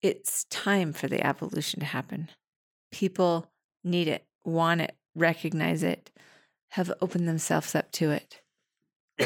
it's 0.02 0.46
time 0.46 0.94
for 0.94 1.08
the 1.08 1.26
evolution 1.26 1.80
to 1.80 1.86
happen 1.86 2.30
people 2.92 3.48
need 3.84 4.08
it 4.08 4.26
want 4.44 4.82
it 4.82 4.96
recognize 5.16 5.84
it 5.84 6.10
have 6.72 6.92
opened 7.02 7.28
themselves 7.28 7.76
up 7.76 7.92
to 7.92 8.12
it 8.12 8.42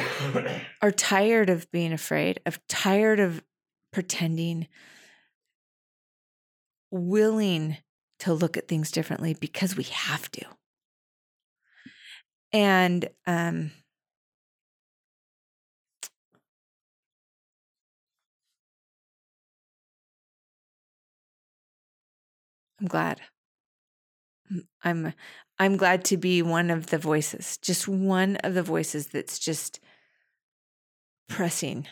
are 0.82 0.92
tired 0.92 1.50
of 1.50 1.70
being 1.72 1.94
afraid, 1.94 2.40
of 2.46 2.60
tired 2.68 3.20
of 3.20 3.44
pretending, 3.92 4.68
willing 6.92 7.78
to 8.20 8.34
look 8.34 8.58
at 8.58 8.68
things 8.68 8.92
differently 8.92 9.36
because 9.40 9.76
we 9.76 9.84
have 9.84 10.32
to. 10.32 10.46
And 12.52 13.10
um, 13.28 13.72
I'm 22.86 22.90
glad. 22.90 23.22
I'm 24.84 25.14
I'm 25.58 25.76
glad 25.76 26.06
to 26.06 26.18
be 26.18 26.44
one 26.44 26.70
of 26.70 26.88
the 26.88 27.00
voices, 27.00 27.58
just 27.58 27.88
one 27.88 28.36
of 28.38 28.54
the 28.54 28.62
voices 28.62 29.08
that's 29.08 29.40
just 29.40 29.80
pressing 31.28 31.88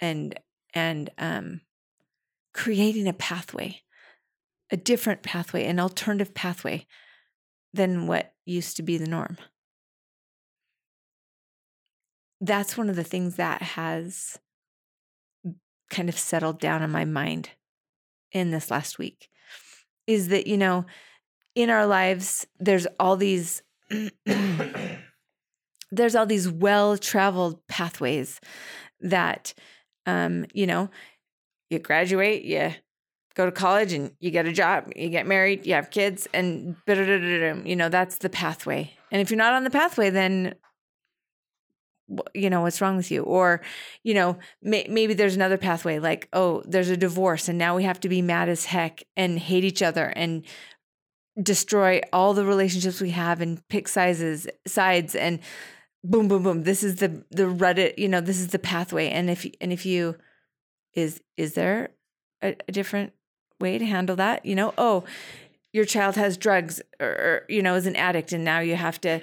and 0.00 0.36
and 0.74 1.08
um 1.18 1.60
creating 2.52 3.06
a 3.06 3.12
pathway, 3.12 3.82
a 4.72 4.76
different 4.76 5.22
pathway, 5.22 5.66
an 5.66 5.78
alternative 5.78 6.34
pathway 6.34 6.84
than 7.72 8.08
what 8.08 8.32
used 8.44 8.76
to 8.78 8.82
be 8.82 8.98
the 8.98 9.06
norm. 9.06 9.38
That's 12.40 12.76
one 12.76 12.90
of 12.90 12.96
the 12.96 13.04
things 13.04 13.36
that 13.36 13.62
has 13.62 14.40
kind 15.90 16.08
of 16.08 16.18
settled 16.18 16.58
down 16.58 16.82
in 16.82 16.90
my 16.90 17.04
mind 17.04 17.50
in 18.32 18.50
this 18.50 18.68
last 18.68 18.98
week 18.98 19.28
is 20.06 20.28
that, 20.28 20.46
you 20.46 20.56
know, 20.56 20.84
in 21.54 21.70
our 21.70 21.86
lives, 21.86 22.46
there's 22.58 22.86
all 22.98 23.16
these. 23.16 23.62
there's 25.92 26.16
all 26.16 26.26
these 26.26 26.48
well-traveled 26.48 27.64
pathways 27.68 28.40
that 29.00 29.52
um, 30.06 30.46
you 30.52 30.66
know 30.66 30.88
you 31.70 31.78
graduate 31.78 32.42
you 32.44 32.72
go 33.34 33.46
to 33.46 33.52
college 33.52 33.92
and 33.92 34.12
you 34.18 34.30
get 34.30 34.46
a 34.46 34.52
job 34.52 34.90
you 34.96 35.08
get 35.10 35.26
married 35.26 35.64
you 35.66 35.74
have 35.74 35.90
kids 35.90 36.26
and 36.34 36.76
you 36.86 37.76
know 37.76 37.88
that's 37.88 38.18
the 38.18 38.28
pathway 38.30 38.90
and 39.10 39.20
if 39.20 39.30
you're 39.30 39.38
not 39.38 39.52
on 39.52 39.64
the 39.64 39.70
pathway 39.70 40.10
then 40.10 40.54
you 42.34 42.50
know 42.50 42.62
what's 42.62 42.80
wrong 42.80 42.96
with 42.96 43.10
you? 43.10 43.22
Or 43.22 43.60
you 44.02 44.14
know 44.14 44.38
may, 44.62 44.86
maybe 44.88 45.14
there's 45.14 45.36
another 45.36 45.58
pathway 45.58 45.98
like 45.98 46.28
oh 46.32 46.62
there's 46.64 46.90
a 46.90 46.96
divorce 46.96 47.48
and 47.48 47.58
now 47.58 47.76
we 47.76 47.84
have 47.84 48.00
to 48.00 48.08
be 48.08 48.22
mad 48.22 48.48
as 48.48 48.66
heck 48.66 49.02
and 49.16 49.38
hate 49.38 49.64
each 49.64 49.82
other 49.82 50.06
and 50.16 50.44
destroy 51.40 52.00
all 52.12 52.34
the 52.34 52.44
relationships 52.44 53.00
we 53.00 53.10
have 53.10 53.40
and 53.40 53.66
pick 53.68 53.88
sizes 53.88 54.46
sides 54.66 55.14
and 55.14 55.40
boom 56.04 56.28
boom 56.28 56.42
boom. 56.42 56.62
This 56.64 56.82
is 56.82 56.96
the 56.96 57.24
the 57.30 57.44
reddit 57.44 57.98
you 57.98 58.08
know 58.08 58.20
this 58.20 58.40
is 58.40 58.48
the 58.48 58.58
pathway. 58.58 59.08
And 59.08 59.30
if 59.30 59.46
and 59.60 59.72
if 59.72 59.86
you 59.86 60.16
is 60.94 61.20
is 61.36 61.54
there 61.54 61.90
a, 62.42 62.56
a 62.68 62.72
different 62.72 63.12
way 63.60 63.78
to 63.78 63.86
handle 63.86 64.16
that? 64.16 64.44
You 64.44 64.54
know 64.54 64.74
oh 64.76 65.04
your 65.72 65.84
child 65.86 66.16
has 66.16 66.36
drugs 66.36 66.82
or, 67.00 67.06
or 67.06 67.46
you 67.48 67.62
know 67.62 67.74
is 67.74 67.86
an 67.86 67.96
addict 67.96 68.32
and 68.32 68.44
now 68.44 68.60
you 68.60 68.76
have 68.76 69.00
to 69.00 69.20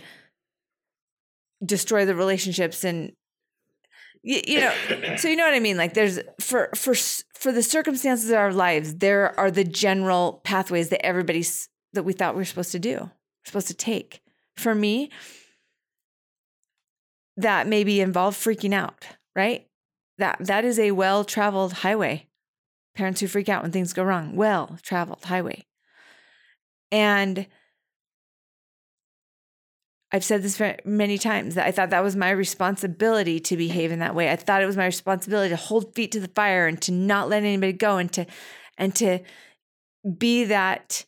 destroy 1.63 2.05
the 2.05 2.15
relationships 2.15 2.83
and 2.83 3.11
you, 4.21 4.41
you 4.45 4.59
know 4.59 4.73
so 5.17 5.27
you 5.27 5.35
know 5.35 5.45
what 5.45 5.53
i 5.53 5.59
mean? 5.59 5.77
Like 5.77 5.93
there's 5.93 6.19
for 6.41 6.69
for 6.75 6.93
for 7.33 7.51
the 7.51 7.63
circumstances 7.63 8.29
of 8.29 8.37
our 8.37 8.51
lives 8.51 8.95
there 8.95 9.37
are 9.39 9.49
the 9.49 9.63
general 9.63 10.41
pathways 10.43 10.89
that 10.89 11.05
everybody's 11.05 11.69
that 11.93 12.03
we 12.03 12.13
thought 12.13 12.35
we 12.35 12.41
were 12.41 12.45
supposed 12.45 12.71
to 12.73 12.79
do 12.79 13.09
supposed 13.45 13.67
to 13.67 13.73
take. 13.73 14.21
For 14.57 14.75
me 14.75 15.09
that 17.37 17.65
maybe 17.65 18.01
involve 18.01 18.35
freaking 18.35 18.73
out 18.73 19.05
right? 19.39 19.67
That 20.17 20.37
that 20.41 20.65
is 20.65 20.77
a 20.79 20.91
well 20.91 21.23
traveled 21.23 21.73
highway. 21.73 22.27
Parents 22.95 23.21
who 23.21 23.27
freak 23.27 23.47
out 23.47 23.63
when 23.63 23.71
things 23.71 23.93
go 23.93 24.03
wrong. 24.03 24.35
Well 24.35 24.77
traveled 24.81 25.23
highway. 25.23 25.65
And 26.91 27.47
I've 30.11 30.23
said 30.23 30.41
this 30.41 30.59
many 30.85 31.19
times 31.19 31.55
that 31.55 31.67
I 31.67 31.71
thought 31.71 31.91
that 31.91 32.03
was 32.03 32.15
my 32.15 32.31
responsibility 32.31 33.39
to 33.41 33.55
behave 33.55 33.91
in 33.91 33.99
that 33.99 34.15
way. 34.15 34.31
I 34.31 34.35
thought 34.35 34.63
it 34.63 34.65
was 34.65 34.77
my 34.77 34.87
responsibility 34.87 35.49
to 35.49 35.55
hold 35.55 35.93
feet 35.93 36.11
to 36.13 36.19
the 36.19 36.29
fire 36.29 36.65
and 36.65 36.81
to 36.81 36.91
not 36.91 37.29
let 37.29 37.43
anybody 37.43 37.73
go 37.73 37.97
and 37.97 38.11
to 38.13 38.25
and 38.77 38.95
to 38.95 39.19
be 40.17 40.45
that 40.45 41.05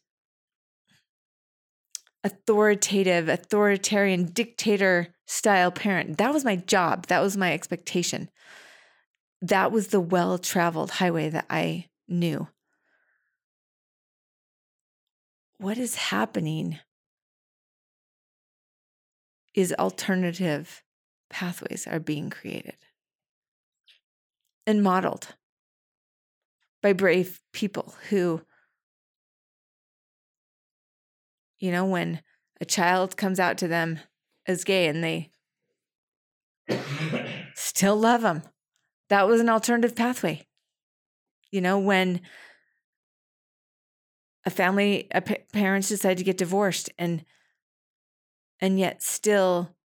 authoritative, 2.24 3.28
authoritarian 3.28 4.26
dictator 4.26 5.08
style 5.26 5.72
parent. 5.72 6.20
That 6.20 6.34
was 6.34 6.46
my 6.46 6.58
job. 6.58 7.08
That 7.08 7.22
was 7.22 7.36
my 7.36 7.54
expectation. 7.54 8.30
That 9.42 9.72
was 9.72 9.88
the 9.88 10.02
well-traveled 10.02 10.92
highway 10.92 11.30
that 11.30 11.48
I 11.50 11.88
knew. 12.08 12.48
What 15.58 15.80
is 15.80 15.96
happening 15.96 16.80
is 19.54 19.74
alternative 19.74 20.84
pathways 21.30 21.88
are 21.88 22.00
being 22.00 22.30
created 22.30 22.76
and 24.66 24.84
modeled 24.84 25.36
by 26.82 26.94
brave 26.94 27.42
people 27.54 27.96
who, 28.10 28.42
you 31.60 31.72
know, 31.72 31.86
when 31.86 32.22
a 32.60 32.66
child 32.66 33.18
comes 33.18 33.40
out 33.40 33.58
to 33.58 33.68
them 33.68 34.00
as 34.48 34.64
gay 34.64 34.88
and 34.88 35.04
they 35.04 35.32
still 37.56 37.96
love 37.96 38.22
them, 38.22 38.44
that 39.10 39.28
was 39.28 39.40
an 39.42 39.50
alternative 39.50 39.96
pathway. 39.96 40.46
You 41.52 41.62
know, 41.62 41.78
when 41.78 42.22
a 44.46 44.50
family, 44.50 45.08
a 45.12 45.22
pa- 45.22 45.36
parents 45.54 45.90
decide 45.90 46.18
to 46.18 46.24
get 46.24 46.38
divorced 46.38 46.90
and 46.98 47.24
and 48.62 48.80
yet 48.80 49.02
still 49.02 49.76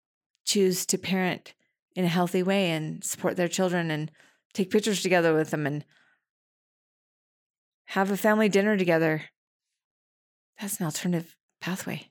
choose 0.44 0.86
to 0.86 0.98
parent 0.98 1.54
in 1.96 2.04
a 2.04 2.08
healthy 2.08 2.42
way 2.42 2.70
and 2.70 3.02
support 3.02 3.36
their 3.36 3.48
children 3.48 3.90
and 3.90 4.10
take 4.52 4.70
pictures 4.70 5.02
together 5.02 5.34
with 5.34 5.50
them 5.50 5.66
and 5.66 5.84
have 7.86 8.10
a 8.10 8.16
family 8.16 8.48
dinner 8.48 8.76
together. 8.76 9.22
That's 10.60 10.78
an 10.78 10.86
alternative 10.86 11.36
pathway. 11.60 12.10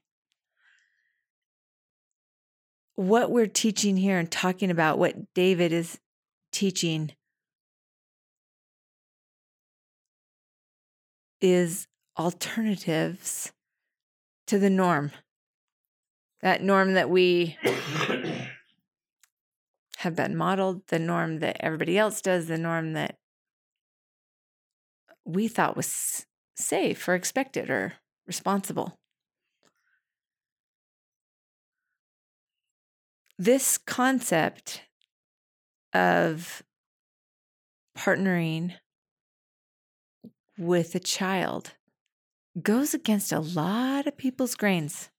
What 2.96 3.30
we're 3.30 3.48
teaching 3.48 3.98
here 3.98 4.18
and 4.18 4.32
talking 4.32 4.72
about, 4.72 4.98
what 4.98 5.34
David 5.34 5.72
is 5.74 6.00
teaching, 6.52 7.12
is 11.42 11.88
alternatives 12.18 13.52
to 14.48 14.58
the 14.58 14.70
norm 14.70 15.12
that 16.46 16.62
norm 16.62 16.94
that 16.94 17.10
we 17.10 17.58
have 19.98 20.16
been 20.16 20.36
modeled, 20.36 20.86
the 20.90 21.00
norm 21.00 21.40
that 21.40 21.58
everybody 21.60 21.98
else 21.98 22.22
does, 22.22 22.46
the 22.46 22.56
norm 22.56 22.94
that 22.94 23.16
we 25.26 25.48
thought 25.48 25.76
was 25.76 26.28
safe 26.56 27.08
or 27.08 27.16
expected 27.16 27.72
or 27.72 27.94
responsible. 28.28 28.94
This 33.40 33.80
concept 33.80 34.84
of 35.96 36.62
partnering 37.98 38.74
with 40.60 40.94
a 40.94 41.00
child 41.00 41.72
goes 42.62 42.94
against 42.94 43.32
a 43.32 43.40
lot 43.40 44.06
of 44.06 44.16
people's 44.16 44.54
grains 44.54 45.10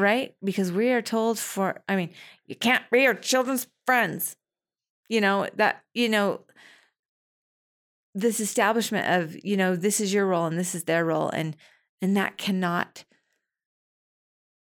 right? 0.00 0.34
Because 0.42 0.72
we 0.72 0.90
are 0.90 1.02
told 1.02 1.38
for, 1.38 1.82
I 1.88 1.96
mean, 1.96 2.10
you 2.46 2.56
can't 2.56 2.82
be 2.90 3.02
your 3.02 3.14
children's 3.14 3.66
friends. 3.86 4.36
You 5.08 5.20
know, 5.20 5.48
that, 5.56 5.82
you 5.94 6.08
know, 6.08 6.42
this 8.14 8.40
establishment 8.40 9.06
of, 9.08 9.36
you 9.44 9.56
know, 9.56 9.76
this 9.76 10.00
is 10.00 10.12
your 10.12 10.26
role 10.26 10.46
and 10.46 10.58
this 10.58 10.74
is 10.74 10.84
their 10.84 11.04
role. 11.04 11.28
And, 11.28 11.56
and 12.00 12.16
that 12.16 12.38
cannot, 12.38 13.04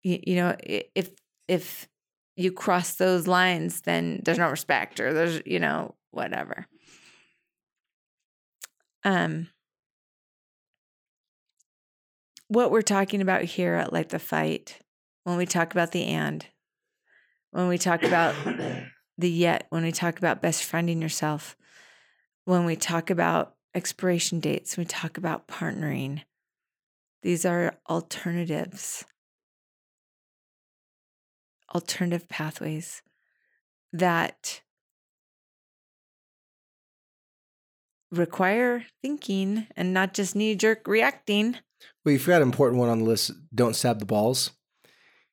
you, 0.03 0.19
you 0.25 0.35
know, 0.35 0.55
if, 0.61 1.11
if 1.47 1.87
you 2.35 2.51
cross 2.51 2.95
those 2.95 3.27
lines, 3.27 3.81
then 3.81 4.21
there's 4.23 4.37
no 4.37 4.49
respect 4.49 4.99
or 4.99 5.13
there's, 5.13 5.41
you 5.45 5.59
know, 5.59 5.95
whatever. 6.11 6.65
Um, 9.03 9.49
what 12.47 12.71
we're 12.71 12.81
talking 12.81 13.21
about 13.21 13.43
here 13.43 13.75
at 13.75 13.93
Light 13.93 14.09
the 14.09 14.19
Fight, 14.19 14.79
when 15.23 15.37
we 15.37 15.45
talk 15.45 15.71
about 15.71 15.91
the 15.91 16.05
and, 16.05 16.45
when 17.51 17.67
we 17.67 17.77
talk 17.77 18.03
about 18.03 18.35
the 19.17 19.29
yet, 19.29 19.67
when 19.69 19.83
we 19.83 19.91
talk 19.91 20.17
about 20.17 20.41
best 20.41 20.69
friending 20.69 21.01
yourself, 21.01 21.55
when 22.45 22.65
we 22.65 22.75
talk 22.75 23.09
about 23.09 23.55
expiration 23.75 24.39
dates, 24.39 24.77
we 24.77 24.85
talk 24.85 25.17
about 25.17 25.47
partnering. 25.47 26.21
These 27.21 27.45
are 27.45 27.75
alternatives, 27.89 29.05
alternative 31.73 32.27
pathways 32.27 33.01
that 33.93 34.61
require 38.11 38.85
thinking 39.01 39.67
and 39.75 39.93
not 39.93 40.13
just 40.13 40.35
knee 40.35 40.55
jerk 40.55 40.87
reacting. 40.87 41.57
Well, 42.03 42.13
you 42.13 42.19
forgot 42.19 42.41
an 42.41 42.47
important 42.47 42.79
one 42.79 42.89
on 42.89 42.99
the 42.99 43.05
list. 43.05 43.31
Don't 43.53 43.75
stab 43.75 43.99
the 43.99 44.05
balls. 44.05 44.51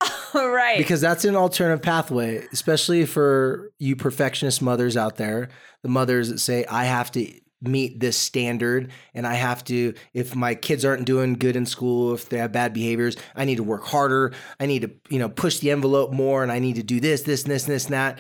right. 0.34 0.78
Because 0.78 1.00
that's 1.00 1.24
an 1.24 1.36
alternative 1.36 1.82
pathway, 1.82 2.46
especially 2.52 3.06
for 3.06 3.72
you 3.78 3.96
perfectionist 3.96 4.62
mothers 4.62 4.96
out 4.96 5.16
there, 5.16 5.48
the 5.82 5.88
mothers 5.88 6.28
that 6.28 6.38
say, 6.38 6.64
I 6.66 6.84
have 6.84 7.10
to 7.12 7.32
meet 7.60 7.98
this 7.98 8.16
standard 8.16 8.92
and 9.14 9.26
I 9.26 9.34
have 9.34 9.64
to, 9.64 9.94
if 10.14 10.36
my 10.36 10.54
kids 10.54 10.84
aren't 10.84 11.06
doing 11.06 11.34
good 11.34 11.56
in 11.56 11.66
school, 11.66 12.14
if 12.14 12.28
they 12.28 12.38
have 12.38 12.52
bad 12.52 12.72
behaviors, 12.72 13.16
I 13.34 13.44
need 13.44 13.56
to 13.56 13.64
work 13.64 13.84
harder. 13.84 14.32
I 14.60 14.66
need 14.66 14.82
to, 14.82 14.90
you 15.08 15.18
know, 15.18 15.28
push 15.28 15.58
the 15.58 15.70
envelope 15.70 16.12
more 16.12 16.42
and 16.42 16.52
I 16.52 16.60
need 16.60 16.76
to 16.76 16.82
do 16.82 17.00
this, 17.00 17.22
this, 17.22 17.42
and 17.42 17.50
this, 17.50 17.64
and 17.64 17.74
this, 17.74 17.84
and 17.86 17.94
that. 17.94 18.18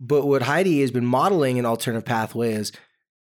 But 0.00 0.26
what 0.26 0.42
Heidi 0.42 0.80
has 0.80 0.90
been 0.90 1.06
modeling 1.06 1.58
an 1.58 1.66
alternative 1.66 2.04
pathway 2.04 2.52
is 2.54 2.72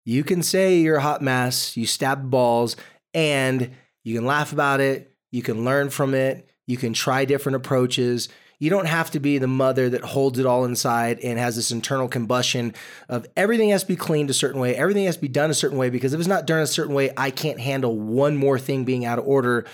you 0.06 0.24
can 0.24 0.44
say 0.44 0.80
you're 0.80 0.98
a 0.98 1.02
hot 1.02 1.22
mess, 1.22 1.78
you 1.78 1.86
stab 1.86 2.30
balls, 2.30 2.76
and 3.14 3.72
you 4.04 4.16
can 4.16 4.26
laugh 4.26 4.52
about 4.52 4.82
it, 4.82 5.16
you 5.32 5.42
can 5.42 5.64
learn 5.64 5.90
from 5.90 6.14
it, 6.14 6.50
you 6.68 6.78
can 6.78 6.94
try 6.94 7.26
different 7.26 7.56
approaches. 7.56 8.30
You 8.60 8.70
don't 8.70 8.88
have 8.88 9.12
to 9.12 9.20
be 9.20 9.40
the 9.40 9.48
mother 9.48 9.90
that 9.90 10.02
holds 10.02 10.40
it 10.40 10.46
all 10.46 10.64
inside 10.64 11.20
and 11.20 11.38
has 11.38 11.56
this 11.56 11.72
internal 11.72 12.08
combustion 12.08 12.74
of 13.10 13.26
everything 13.36 13.70
has 13.70 13.82
to 13.82 13.88
be 13.88 13.96
cleaned 13.98 14.30
a 14.30 14.34
certain 14.34 14.62
way, 14.62 14.76
everything 14.76 15.06
has 15.06 15.16
to 15.16 15.22
be 15.22 15.28
done 15.28 15.52
a 15.52 15.54
certain 15.54 15.78
way, 15.78 15.90
because 15.90 16.14
if 16.14 16.20
it's 16.20 16.30
not 16.30 16.48
done 16.48 16.62
a 16.62 16.68
certain 16.68 16.94
way, 16.94 17.12
I 17.18 17.32
can't 17.32 17.60
handle 17.60 17.98
one 17.98 18.38
more 18.38 18.58
thing 18.58 18.86
being 18.86 19.06
out 19.06 19.20
of 19.20 19.28
order. 19.28 19.66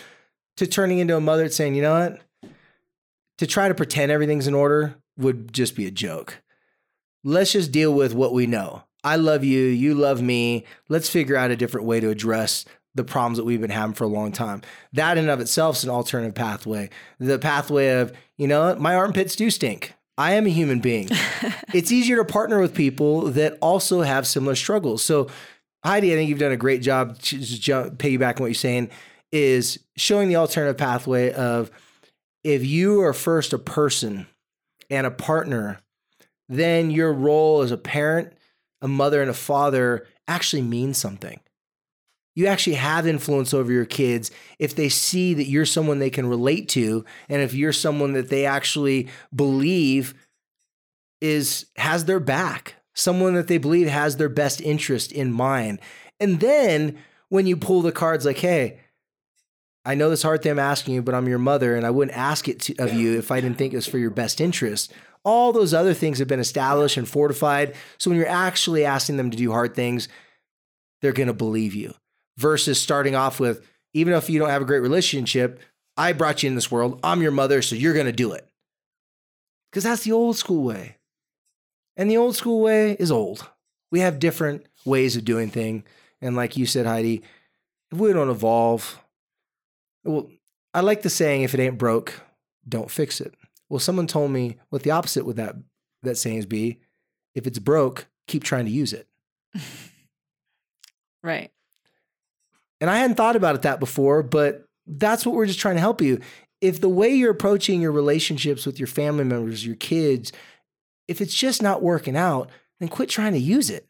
To 0.57 0.67
turning 0.67 0.99
into 0.99 1.15
a 1.15 1.21
mother 1.21 1.43
that's 1.43 1.55
saying, 1.55 1.75
you 1.75 1.81
know 1.81 1.93
what? 1.93 2.51
To 3.37 3.47
try 3.47 3.67
to 3.67 3.75
pretend 3.75 4.11
everything's 4.11 4.47
in 4.47 4.53
order 4.53 4.95
would 5.17 5.53
just 5.53 5.75
be 5.75 5.85
a 5.85 5.91
joke. 5.91 6.41
Let's 7.23 7.51
just 7.51 7.71
deal 7.71 7.93
with 7.93 8.13
what 8.13 8.33
we 8.33 8.47
know. 8.47 8.83
I 9.03 9.15
love 9.15 9.43
you, 9.45 9.61
you 9.61 9.93
love 9.93 10.21
me. 10.21 10.65
Let's 10.89 11.09
figure 11.09 11.37
out 11.37 11.51
a 11.51 11.55
different 11.55 11.87
way 11.87 11.99
to 11.99 12.09
address 12.09 12.65
the 12.99 13.11
problems 13.11 13.37
that 13.37 13.45
we've 13.45 13.61
been 13.61 13.69
having 13.69 13.93
for 13.93 14.03
a 14.03 14.07
long 14.07 14.31
time. 14.31 14.61
That 14.93 15.17
in 15.17 15.23
and 15.23 15.31
of 15.31 15.39
itself 15.39 15.77
is 15.77 15.83
an 15.85 15.89
alternative 15.89 16.35
pathway. 16.35 16.89
The 17.19 17.39
pathway 17.39 17.99
of, 17.99 18.13
you 18.37 18.47
know, 18.47 18.75
my 18.75 18.95
armpits 18.95 19.35
do 19.35 19.49
stink. 19.49 19.93
I 20.17 20.33
am 20.33 20.45
a 20.45 20.49
human 20.49 20.79
being. 20.79 21.07
it's 21.73 21.91
easier 21.91 22.17
to 22.17 22.25
partner 22.25 22.59
with 22.59 22.75
people 22.75 23.21
that 23.31 23.57
also 23.61 24.01
have 24.01 24.27
similar 24.27 24.55
struggles. 24.55 25.01
So, 25.01 25.29
Heidi, 25.83 26.11
I 26.11 26.15
think 26.15 26.29
you've 26.29 26.39
done 26.39 26.51
a 26.51 26.57
great 26.57 26.81
job. 26.81 27.17
Just 27.19 27.61
piggyback 27.63 28.35
on 28.35 28.41
what 28.41 28.47
you're 28.47 28.53
saying 28.53 28.89
is 29.31 29.79
showing 29.95 30.27
the 30.27 30.35
alternative 30.35 30.77
pathway 30.77 31.31
of 31.31 31.71
if 32.43 32.65
you 32.65 33.01
are 33.01 33.13
first 33.13 33.53
a 33.53 33.59
person 33.59 34.27
and 34.89 35.07
a 35.07 35.11
partner, 35.11 35.79
then 36.49 36.91
your 36.91 37.13
role 37.13 37.61
as 37.61 37.71
a 37.71 37.77
parent, 37.77 38.33
a 38.81 38.87
mother, 38.87 39.21
and 39.21 39.29
a 39.29 39.35
father 39.35 40.05
actually 40.27 40.63
means 40.63 40.97
something 40.97 41.39
you 42.39 42.47
actually 42.47 42.75
have 42.75 43.05
influence 43.05 43.53
over 43.53 43.69
your 43.69 43.85
kids 43.85 44.31
if 44.59 44.73
they 44.73 44.87
see 44.87 45.33
that 45.33 45.49
you're 45.49 45.65
someone 45.65 45.99
they 45.99 46.09
can 46.09 46.25
relate 46.25 46.69
to 46.69 47.03
and 47.27 47.41
if 47.41 47.53
you're 47.53 47.73
someone 47.73 48.13
that 48.13 48.29
they 48.29 48.45
actually 48.45 49.09
believe 49.35 50.13
is 51.19 51.65
has 51.75 52.05
their 52.05 52.21
back. 52.21 52.75
Someone 52.95 53.33
that 53.33 53.49
they 53.49 53.57
believe 53.57 53.89
has 53.89 54.15
their 54.15 54.29
best 54.29 54.61
interest 54.61 55.11
in 55.11 55.33
mind. 55.33 55.79
And 56.21 56.39
then 56.39 56.97
when 57.27 57.45
you 57.45 57.57
pull 57.57 57.81
the 57.81 57.91
cards 57.91 58.25
like 58.25 58.37
hey 58.37 58.79
i 59.83 59.93
know 59.93 60.09
this 60.09 60.23
hard 60.23 60.41
thing 60.41 60.53
i'm 60.53 60.59
asking 60.59 60.93
you 60.93 61.01
but 61.01 61.13
i'm 61.13 61.27
your 61.27 61.39
mother 61.39 61.75
and 61.75 61.85
i 61.85 61.89
wouldn't 61.89 62.17
ask 62.17 62.47
it 62.47 62.59
to, 62.59 62.75
of 62.77 62.93
you 62.93 63.17
if 63.19 63.31
i 63.31 63.39
didn't 63.39 63.57
think 63.57 63.73
it 63.73 63.77
was 63.77 63.85
for 63.85 63.97
your 63.97 64.11
best 64.11 64.39
interest. 64.39 64.93
All 65.25 65.51
those 65.51 65.73
other 65.73 65.93
things 65.93 66.19
have 66.19 66.29
been 66.29 66.39
established 66.39 66.95
and 66.95 67.07
fortified. 67.07 67.75
So 67.97 68.09
when 68.09 68.17
you're 68.17 68.29
actually 68.29 68.85
asking 68.85 69.17
them 69.17 69.29
to 69.29 69.37
do 69.37 69.51
hard 69.51 69.75
things 69.75 70.07
they're 71.01 71.11
going 71.11 71.27
to 71.27 71.33
believe 71.33 71.75
you 71.75 71.93
versus 72.39 72.81
starting 72.81 73.15
off 73.15 73.39
with, 73.39 73.67
even 73.93 74.13
if 74.13 74.29
you 74.29 74.39
don't 74.39 74.49
have 74.49 74.61
a 74.61 74.65
great 74.65 74.79
relationship, 74.79 75.59
I 75.97 76.13
brought 76.13 76.41
you 76.41 76.47
in 76.47 76.55
this 76.55 76.71
world. 76.71 76.99
I'm 77.03 77.21
your 77.21 77.31
mother, 77.31 77.61
so 77.61 77.75
you're 77.75 77.93
going 77.93 78.05
to 78.05 78.13
do 78.13 78.31
it. 78.31 78.47
Because 79.69 79.83
that's 79.83 80.03
the 80.03 80.13
old 80.13 80.37
school 80.37 80.63
way. 80.63 80.95
And 81.97 82.09
the 82.09 82.17
old 82.17 82.37
school 82.37 82.61
way 82.61 82.93
is 82.93 83.11
old. 83.11 83.45
We 83.91 83.99
have 83.99 84.19
different 84.19 84.65
ways 84.85 85.17
of 85.17 85.25
doing 85.25 85.49
things. 85.49 85.83
And 86.21 86.35
like 86.35 86.55
you 86.55 86.65
said, 86.65 86.85
Heidi, 86.85 87.23
if 87.91 87.97
we 87.97 88.13
don't 88.13 88.29
evolve, 88.29 88.99
well, 90.05 90.29
I 90.73 90.79
like 90.79 91.01
the 91.01 91.09
saying, 91.09 91.41
if 91.41 91.53
it 91.53 91.59
ain't 91.59 91.77
broke, 91.77 92.21
don't 92.67 92.89
fix 92.89 93.19
it. 93.19 93.35
Well, 93.67 93.79
someone 93.79 94.07
told 94.07 94.31
me 94.31 94.57
what 94.69 94.83
the 94.83 94.91
opposite 94.91 95.25
would 95.25 95.35
that 95.35 95.55
that 96.03 96.17
sayings 96.17 96.45
be. 96.45 96.79
If 97.35 97.45
it's 97.45 97.59
broke, 97.59 98.07
keep 98.27 98.43
trying 98.43 98.65
to 98.65 98.71
use 98.71 98.93
it. 98.93 99.07
right. 101.23 101.51
And 102.81 102.89
I 102.89 102.97
hadn't 102.97 103.17
thought 103.17 103.35
about 103.35 103.55
it 103.55 103.63
that 103.63 103.79
before, 103.79 104.23
but 104.23 104.65
that's 104.87 105.25
what 105.25 105.35
we're 105.35 105.45
just 105.45 105.59
trying 105.59 105.75
to 105.75 105.81
help 105.81 106.01
you. 106.01 106.19
If 106.61 106.81
the 106.81 106.89
way 106.89 107.09
you're 107.09 107.31
approaching 107.31 107.81
your 107.81 107.91
relationships 107.91 108.65
with 108.65 108.79
your 108.79 108.87
family 108.87 109.23
members, 109.23 109.65
your 109.65 109.75
kids, 109.75 110.31
if 111.07 111.21
it's 111.21 111.33
just 111.33 111.61
not 111.61 111.81
working 111.81 112.15
out, 112.15 112.49
then 112.79 112.89
quit 112.89 113.09
trying 113.09 113.33
to 113.33 113.39
use 113.39 113.69
it. 113.69 113.87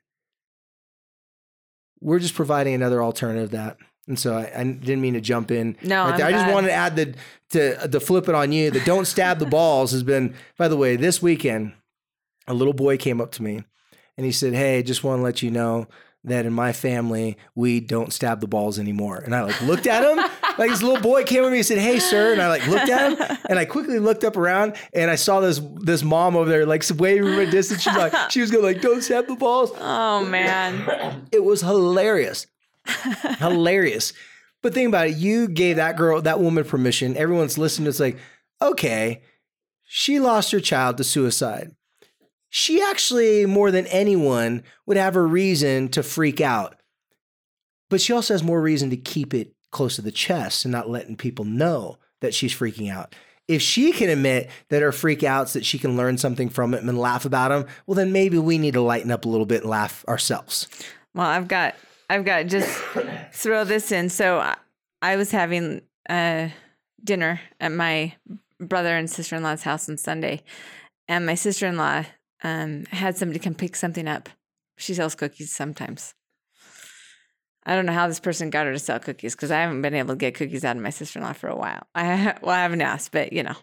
We're 2.02 2.20
just 2.20 2.36
providing 2.36 2.74
another 2.74 3.04
alternative 3.04 3.52
that. 3.52 3.78
And 4.08 4.18
so 4.18 4.36
I, 4.36 4.52
I 4.56 4.64
didn't 4.64 5.02
mean 5.02 5.14
to 5.14 5.22
jump 5.22 5.52
in. 5.52 5.78
No, 5.84 6.06
right 6.06 6.22
I 6.22 6.32
just 6.32 6.52
wanted 6.52 6.70
to 6.70 6.74
add 6.74 6.96
the 6.96 7.16
to 7.52 7.88
the 7.88 8.00
flip 8.00 8.28
it 8.28 8.34
on 8.34 8.52
you. 8.52 8.72
The 8.72 8.80
don't 8.80 9.06
stab 9.06 9.38
the 9.38 9.46
balls 9.46 9.92
has 9.92 10.02
been. 10.02 10.34
By 10.58 10.68
the 10.68 10.78
way, 10.78 10.96
this 10.96 11.22
weekend, 11.22 11.74
a 12.48 12.56
little 12.56 12.74
boy 12.74 12.98
came 12.98 13.22
up 13.22 13.32
to 13.34 13.44
me, 13.44 13.64
and 14.18 14.26
he 14.26 14.32
said, 14.32 14.54
"Hey, 14.54 14.82
just 14.82 15.04
want 15.04 15.20
to 15.20 15.24
let 15.24 15.44
you 15.44 15.52
know 15.52 15.88
that 16.26 16.46
in 16.46 16.54
my 16.54 16.74
family 16.74 17.38
we 17.56 17.80
don't 17.80 18.12
stab 18.12 18.42
the 18.42 18.48
balls 18.48 18.78
anymore. 18.78 19.18
And 19.18 19.34
I 19.34 19.44
like 19.44 19.62
looked 19.62 19.88
at 19.88 20.04
him, 20.04 20.18
like 20.58 20.70
this 20.70 20.82
little 20.82 21.02
boy 21.02 21.24
came 21.24 21.44
with 21.44 21.52
me 21.52 21.60
and 21.60 21.66
said, 21.66 21.78
"Hey, 21.78 22.00
sir," 22.00 22.34
and 22.34 22.42
I 22.42 22.50
like 22.50 22.68
looked 22.68 22.90
at 22.90 23.12
him, 23.12 23.38
and 23.50 23.58
I 23.58 23.66
quickly 23.66 24.00
looked 24.00 24.24
up 24.24 24.36
around 24.36 24.76
and 24.94 25.10
I 25.10 25.16
saw 25.16 25.40
this 25.40 25.62
this 25.78 26.04
mom 26.04 26.36
over 26.36 26.50
there 26.50 26.66
like 26.66 26.84
waving 26.98 27.24
from 27.24 27.40
a 27.40 27.46
distance. 27.46 27.82
She's 27.82 27.96
like, 27.96 28.14
she 28.32 28.42
was 28.42 28.52
going 28.52 28.64
like, 28.64 28.82
"Don't 28.82 29.02
stab 29.02 29.28
the 29.28 29.36
balls." 29.36 29.72
Oh 29.80 30.26
man, 30.26 31.28
it 31.32 31.44
was 31.44 31.62
hilarious, 31.62 32.48
hilarious. 33.38 34.14
But 34.62 34.74
think 34.74 34.90
about 34.90 35.08
it, 35.08 35.16
you 35.16 35.48
gave 35.48 35.78
that 35.78 35.96
girl, 35.96 36.22
that 36.22 36.42
woman 36.42 36.66
permission. 36.66 37.16
Everyone's 37.16 37.58
listening. 37.58 37.88
It's 37.88 38.02
like, 38.02 38.18
okay, 38.62 39.22
she 39.86 40.20
lost 40.20 40.52
her 40.52 40.60
child 40.60 40.98
to 40.98 41.06
suicide 41.06 41.72
she 42.50 42.82
actually, 42.82 43.46
more 43.46 43.72
than 43.72 43.88
anyone, 43.88 44.64
would 44.86 44.98
have 44.98 45.16
a 45.16 45.22
reason 45.22 45.90
to 45.90 46.04
freak 46.04 46.42
out. 46.42 46.76
But 47.90 48.02
she 48.02 48.14
also 48.14 48.34
has 48.34 48.44
more 48.44 48.62
reason 48.62 48.90
to 48.90 48.98
keep 48.98 49.34
it 49.34 49.54
close 49.72 49.96
to 49.96 50.02
the 50.02 50.12
chest 50.12 50.66
and 50.66 50.72
not 50.72 50.90
letting 50.90 51.16
people 51.16 51.46
know 51.46 51.98
that 52.22 52.34
she's 52.34 52.54
freaking 52.54 52.92
out. 52.92 53.16
If 53.48 53.62
she 53.62 53.92
can 53.92 54.10
admit 54.10 54.50
that 54.70 54.82
her 54.82 54.92
freak 54.92 55.24
outs, 55.24 55.54
that 55.54 55.66
she 55.66 55.80
can 55.80 55.98
learn 55.98 56.18
something 56.18 56.50
from 56.50 56.74
it 56.74 56.84
and 56.84 56.98
laugh 56.98 57.26
about 57.26 57.50
them, 57.50 57.66
well, 57.88 57.96
then 57.96 58.12
maybe 58.12 58.38
we 58.38 58.58
need 58.58 58.74
to 58.74 58.82
lighten 58.82 59.10
up 59.10 59.26
a 59.26 59.30
little 59.30 59.48
bit 59.48 59.62
and 59.62 59.70
laugh 59.70 60.06
ourselves. 60.08 60.68
Well, 61.16 61.26
I've 61.26 61.48
got, 61.48 61.76
I've 62.10 62.26
got 62.26 62.46
just 62.46 62.70
throw 63.32 63.64
this 63.64 63.92
in. 63.92 64.10
So 64.10 64.40
I, 65.02 65.16
was 65.16 65.32
having 65.32 65.82
a 66.10 66.54
dinner 67.04 67.42
at 67.60 67.72
my 67.72 68.14
brother 68.60 68.96
and 68.96 69.10
sister 69.10 69.36
in 69.36 69.42
law's 69.42 69.64
house 69.64 69.90
on 69.90 69.98
Sunday, 69.98 70.44
and 71.08 71.26
my 71.26 71.36
sister 71.36 71.66
in 71.66 71.78
law 71.78 72.06
um, 72.44 72.86
had 72.92 73.18
somebody 73.18 73.40
come 73.40 73.56
pick 73.56 73.76
something 73.76 74.08
up. 74.08 74.30
She 74.78 74.94
sells 74.94 75.16
cookies 75.16 75.52
sometimes. 75.52 76.14
I 77.66 77.76
don't 77.76 77.86
know 77.86 77.94
how 77.94 78.08
this 78.08 78.20
person 78.20 78.50
got 78.50 78.66
her 78.66 78.74
to 78.74 78.80
sell 78.80 79.00
cookies 79.00 79.36
because 79.36 79.52
I 79.52 79.60
haven't 79.60 79.82
been 79.82 79.94
able 79.94 80.14
to 80.14 80.18
get 80.18 80.36
cookies 80.36 80.64
out 80.64 80.78
of 80.78 80.82
my 80.82 80.90
sister 80.90 81.20
in 81.20 81.26
law 81.26 81.34
for 81.34 81.50
a 81.50 81.56
while. 81.56 81.86
I 81.96 82.36
well, 82.42 82.56
I 82.56 82.62
haven't 82.62 82.82
asked, 82.82 83.12
but 83.12 83.34
you 83.34 83.44
know. 83.44 83.56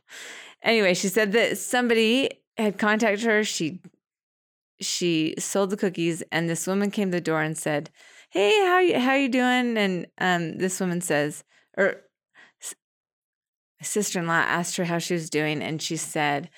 Anyway, 0.62 0.94
she 0.94 1.08
said 1.08 1.32
that 1.32 1.58
somebody 1.58 2.30
had 2.56 2.78
contacted 2.78 3.24
her. 3.24 3.44
She 3.44 3.80
she 4.80 5.34
sold 5.38 5.70
the 5.70 5.76
cookies, 5.76 6.22
and 6.30 6.48
this 6.48 6.66
woman 6.66 6.90
came 6.90 7.10
to 7.10 7.16
the 7.16 7.20
door 7.20 7.42
and 7.42 7.56
said, 7.56 7.90
"Hey, 8.30 8.50
how 8.66 8.78
you 8.78 8.98
how 8.98 9.14
you 9.14 9.28
doing?" 9.28 9.78
And 9.78 10.06
um, 10.18 10.58
this 10.58 10.78
woman 10.78 11.00
says, 11.00 11.44
or 11.76 12.02
sister 13.82 14.18
in 14.18 14.26
law 14.26 14.34
asked 14.34 14.76
her 14.76 14.84
how 14.84 14.98
she 14.98 15.14
was 15.14 15.30
doing, 15.30 15.62
and 15.62 15.80
she 15.80 15.96
said, 15.96 16.50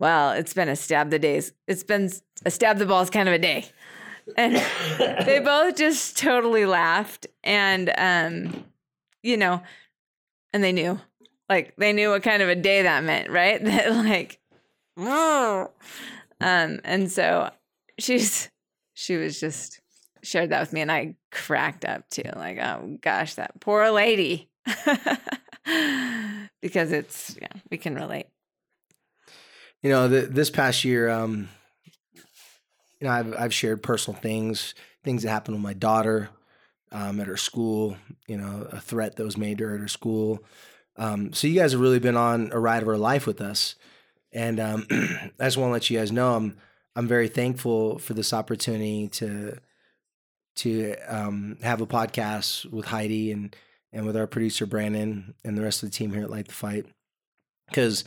well, 0.00 0.32
it's 0.32 0.54
been 0.54 0.68
a 0.68 0.74
stab 0.74 1.10
the 1.10 1.18
days. 1.18 1.52
It's 1.68 1.84
been 1.84 2.10
a 2.44 2.50
stab 2.50 2.78
the 2.78 2.86
balls 2.86 3.10
kind 3.10 3.28
of 3.28 3.34
a 3.34 3.38
day. 3.38 3.66
and 4.36 4.56
they 5.26 5.38
both 5.38 5.76
just 5.76 6.18
totally 6.18 6.64
laughed 6.66 7.26
and 7.44 7.92
um 7.98 8.64
you 9.22 9.36
know 9.36 9.62
and 10.52 10.62
they 10.62 10.72
knew 10.72 11.00
like 11.48 11.74
they 11.76 11.92
knew 11.92 12.10
what 12.10 12.22
kind 12.22 12.42
of 12.42 12.48
a 12.48 12.54
day 12.54 12.82
that 12.82 13.02
meant 13.02 13.30
right 13.30 13.64
that 13.64 13.90
like 13.92 14.38
um 14.96 15.68
and 16.84 17.10
so 17.10 17.50
she's 17.98 18.50
she 18.94 19.16
was 19.16 19.40
just 19.40 19.80
shared 20.22 20.50
that 20.50 20.60
with 20.60 20.72
me 20.72 20.80
and 20.80 20.92
i 20.92 21.14
cracked 21.32 21.84
up 21.84 22.08
too 22.10 22.30
like 22.36 22.58
oh 22.58 22.98
gosh 23.00 23.34
that 23.34 23.58
poor 23.60 23.90
lady 23.90 24.48
because 26.60 26.92
it's 26.92 27.36
yeah 27.40 27.48
we 27.70 27.78
can 27.78 27.94
relate 27.94 28.26
You 29.82 29.90
know, 29.90 30.08
this 30.08 30.50
past 30.50 30.84
year, 30.84 31.08
um, 31.08 31.48
you 32.14 33.06
know, 33.06 33.10
I've 33.10 33.34
I've 33.38 33.54
shared 33.54 33.82
personal 33.82 34.20
things, 34.20 34.74
things 35.02 35.22
that 35.22 35.30
happened 35.30 35.56
with 35.56 35.62
my 35.62 35.72
daughter 35.72 36.28
um, 36.92 37.20
at 37.20 37.26
her 37.26 37.36
school. 37.36 37.96
You 38.26 38.36
know, 38.36 38.68
a 38.70 38.80
threat 38.80 39.16
that 39.16 39.24
was 39.24 39.38
made 39.38 39.58
to 39.58 39.64
her 39.64 39.74
at 39.74 39.80
her 39.80 39.88
school. 39.88 40.44
Um, 40.96 41.32
so 41.32 41.46
you 41.46 41.58
guys 41.58 41.72
have 41.72 41.80
really 41.80 41.98
been 41.98 42.16
on 42.16 42.50
a 42.52 42.58
ride 42.58 42.82
of 42.82 42.88
our 42.88 42.98
life 42.98 43.26
with 43.26 43.40
us, 43.40 43.76
and 44.32 44.60
um, 44.60 44.86
I 44.90 45.44
just 45.44 45.56
want 45.56 45.70
to 45.70 45.72
let 45.72 45.88
you 45.88 45.98
guys 45.98 46.12
know 46.12 46.34
I'm 46.34 46.56
I'm 46.94 47.06
very 47.06 47.28
thankful 47.28 47.98
for 47.98 48.14
this 48.14 48.32
opportunity 48.32 49.08
to 49.08 49.56
to 50.56 50.94
um, 51.08 51.56
have 51.62 51.80
a 51.80 51.86
podcast 51.86 52.70
with 52.70 52.86
Heidi 52.86 53.32
and 53.32 53.56
and 53.92 54.06
with 54.06 54.16
our 54.16 54.26
producer 54.26 54.66
Brandon 54.66 55.34
and 55.44 55.56
the 55.56 55.62
rest 55.62 55.82
of 55.82 55.90
the 55.90 55.96
team 55.96 56.12
here 56.12 56.22
at 56.22 56.30
Light 56.30 56.48
the 56.48 56.54
Fight 56.54 56.86
because 57.68 58.04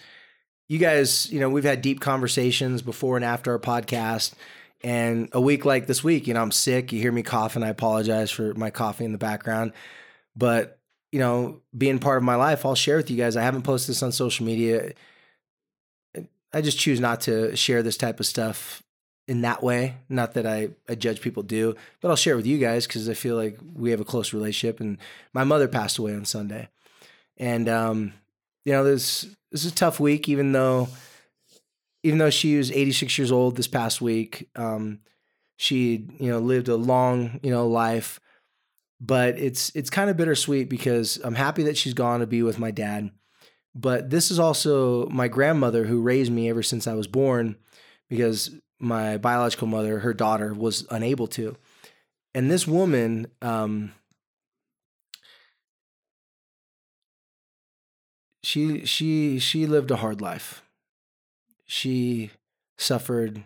you 0.67 0.77
guys, 0.77 1.31
you 1.31 1.39
know, 1.39 1.49
we've 1.49 1.63
had 1.63 1.81
deep 1.81 1.99
conversations 1.99 2.81
before 2.81 3.15
and 3.15 3.25
after 3.25 3.51
our 3.51 3.59
podcast. 3.59 4.33
And 4.81 5.29
a 5.31 5.39
week 5.39 5.65
like 5.65 5.87
this 5.87 6.03
week, 6.03 6.27
you 6.27 6.33
know, 6.33 6.41
I'm 6.41 6.51
sick. 6.51 6.91
You 6.91 6.99
hear 6.99 7.11
me 7.11 7.23
coughing. 7.23 7.63
I 7.63 7.69
apologize 7.69 8.31
for 8.31 8.53
my 8.53 8.69
coughing 8.69 9.05
in 9.05 9.11
the 9.11 9.17
background. 9.17 9.71
But, 10.35 10.79
you 11.11 11.19
know, 11.19 11.61
being 11.77 11.99
part 11.99 12.17
of 12.17 12.23
my 12.23 12.35
life, 12.35 12.65
I'll 12.65 12.75
share 12.75 12.97
with 12.97 13.09
you 13.09 13.17
guys. 13.17 13.37
I 13.37 13.43
haven't 13.43 13.61
posted 13.61 13.91
this 13.91 14.03
on 14.03 14.11
social 14.11 14.45
media. 14.45 14.93
I 16.53 16.61
just 16.61 16.79
choose 16.79 16.99
not 16.99 17.21
to 17.21 17.55
share 17.55 17.81
this 17.81 17.97
type 17.97 18.19
of 18.19 18.25
stuff 18.25 18.83
in 19.27 19.41
that 19.41 19.63
way. 19.63 19.95
Not 20.09 20.33
that 20.33 20.45
I, 20.45 20.69
I 20.89 20.95
judge 20.95 21.21
people 21.21 21.43
do, 21.43 21.75
but 22.01 22.09
I'll 22.09 22.15
share 22.15 22.33
it 22.33 22.37
with 22.37 22.47
you 22.47 22.57
guys 22.57 22.85
because 22.85 23.07
I 23.07 23.13
feel 23.13 23.35
like 23.35 23.57
we 23.75 23.91
have 23.91 24.01
a 24.01 24.05
close 24.05 24.33
relationship. 24.33 24.79
And 24.79 24.97
my 25.33 25.43
mother 25.43 25.67
passed 25.67 25.97
away 25.97 26.13
on 26.13 26.25
Sunday. 26.25 26.67
And, 27.37 27.69
um, 27.69 28.13
you 28.65 28.73
know, 28.73 28.83
this 28.83 29.27
this 29.51 29.65
is 29.65 29.71
a 29.71 29.75
tough 29.75 29.99
week, 29.99 30.29
even 30.29 30.51
though 30.51 30.89
even 32.03 32.19
though 32.19 32.29
she 32.29 32.57
was 32.57 32.71
86 32.71 33.17
years 33.17 33.31
old 33.31 33.55
this 33.55 33.67
past 33.67 34.01
week. 34.01 34.49
Um, 34.55 34.99
she 35.55 36.07
you 36.19 36.29
know 36.29 36.39
lived 36.39 36.67
a 36.67 36.75
long 36.75 37.39
you 37.43 37.51
know 37.51 37.67
life, 37.67 38.19
but 38.99 39.37
it's 39.37 39.71
it's 39.75 39.89
kind 39.89 40.09
of 40.09 40.17
bittersweet 40.17 40.69
because 40.69 41.17
I'm 41.23 41.35
happy 41.35 41.63
that 41.63 41.77
she's 41.77 41.93
gone 41.93 42.19
to 42.19 42.27
be 42.27 42.43
with 42.43 42.59
my 42.59 42.71
dad. 42.71 43.11
But 43.75 44.09
this 44.09 44.29
is 44.29 44.39
also 44.39 45.07
my 45.07 45.27
grandmother 45.27 45.85
who 45.85 46.01
raised 46.01 46.31
me 46.31 46.49
ever 46.49 46.61
since 46.61 46.85
I 46.85 46.93
was 46.93 47.07
born, 47.07 47.55
because 48.09 48.51
my 48.79 49.17
biological 49.17 49.67
mother, 49.67 49.99
her 49.99 50.13
daughter, 50.13 50.53
was 50.53 50.85
unable 50.91 51.27
to. 51.27 51.55
And 52.35 52.51
this 52.51 52.67
woman, 52.67 53.27
um, 53.41 53.93
she 58.43 58.85
she 58.85 59.39
she 59.39 59.65
lived 59.65 59.89
a 59.89 59.97
hard 59.97 60.21
life. 60.21 60.63
She 61.65 62.31
suffered 62.77 63.43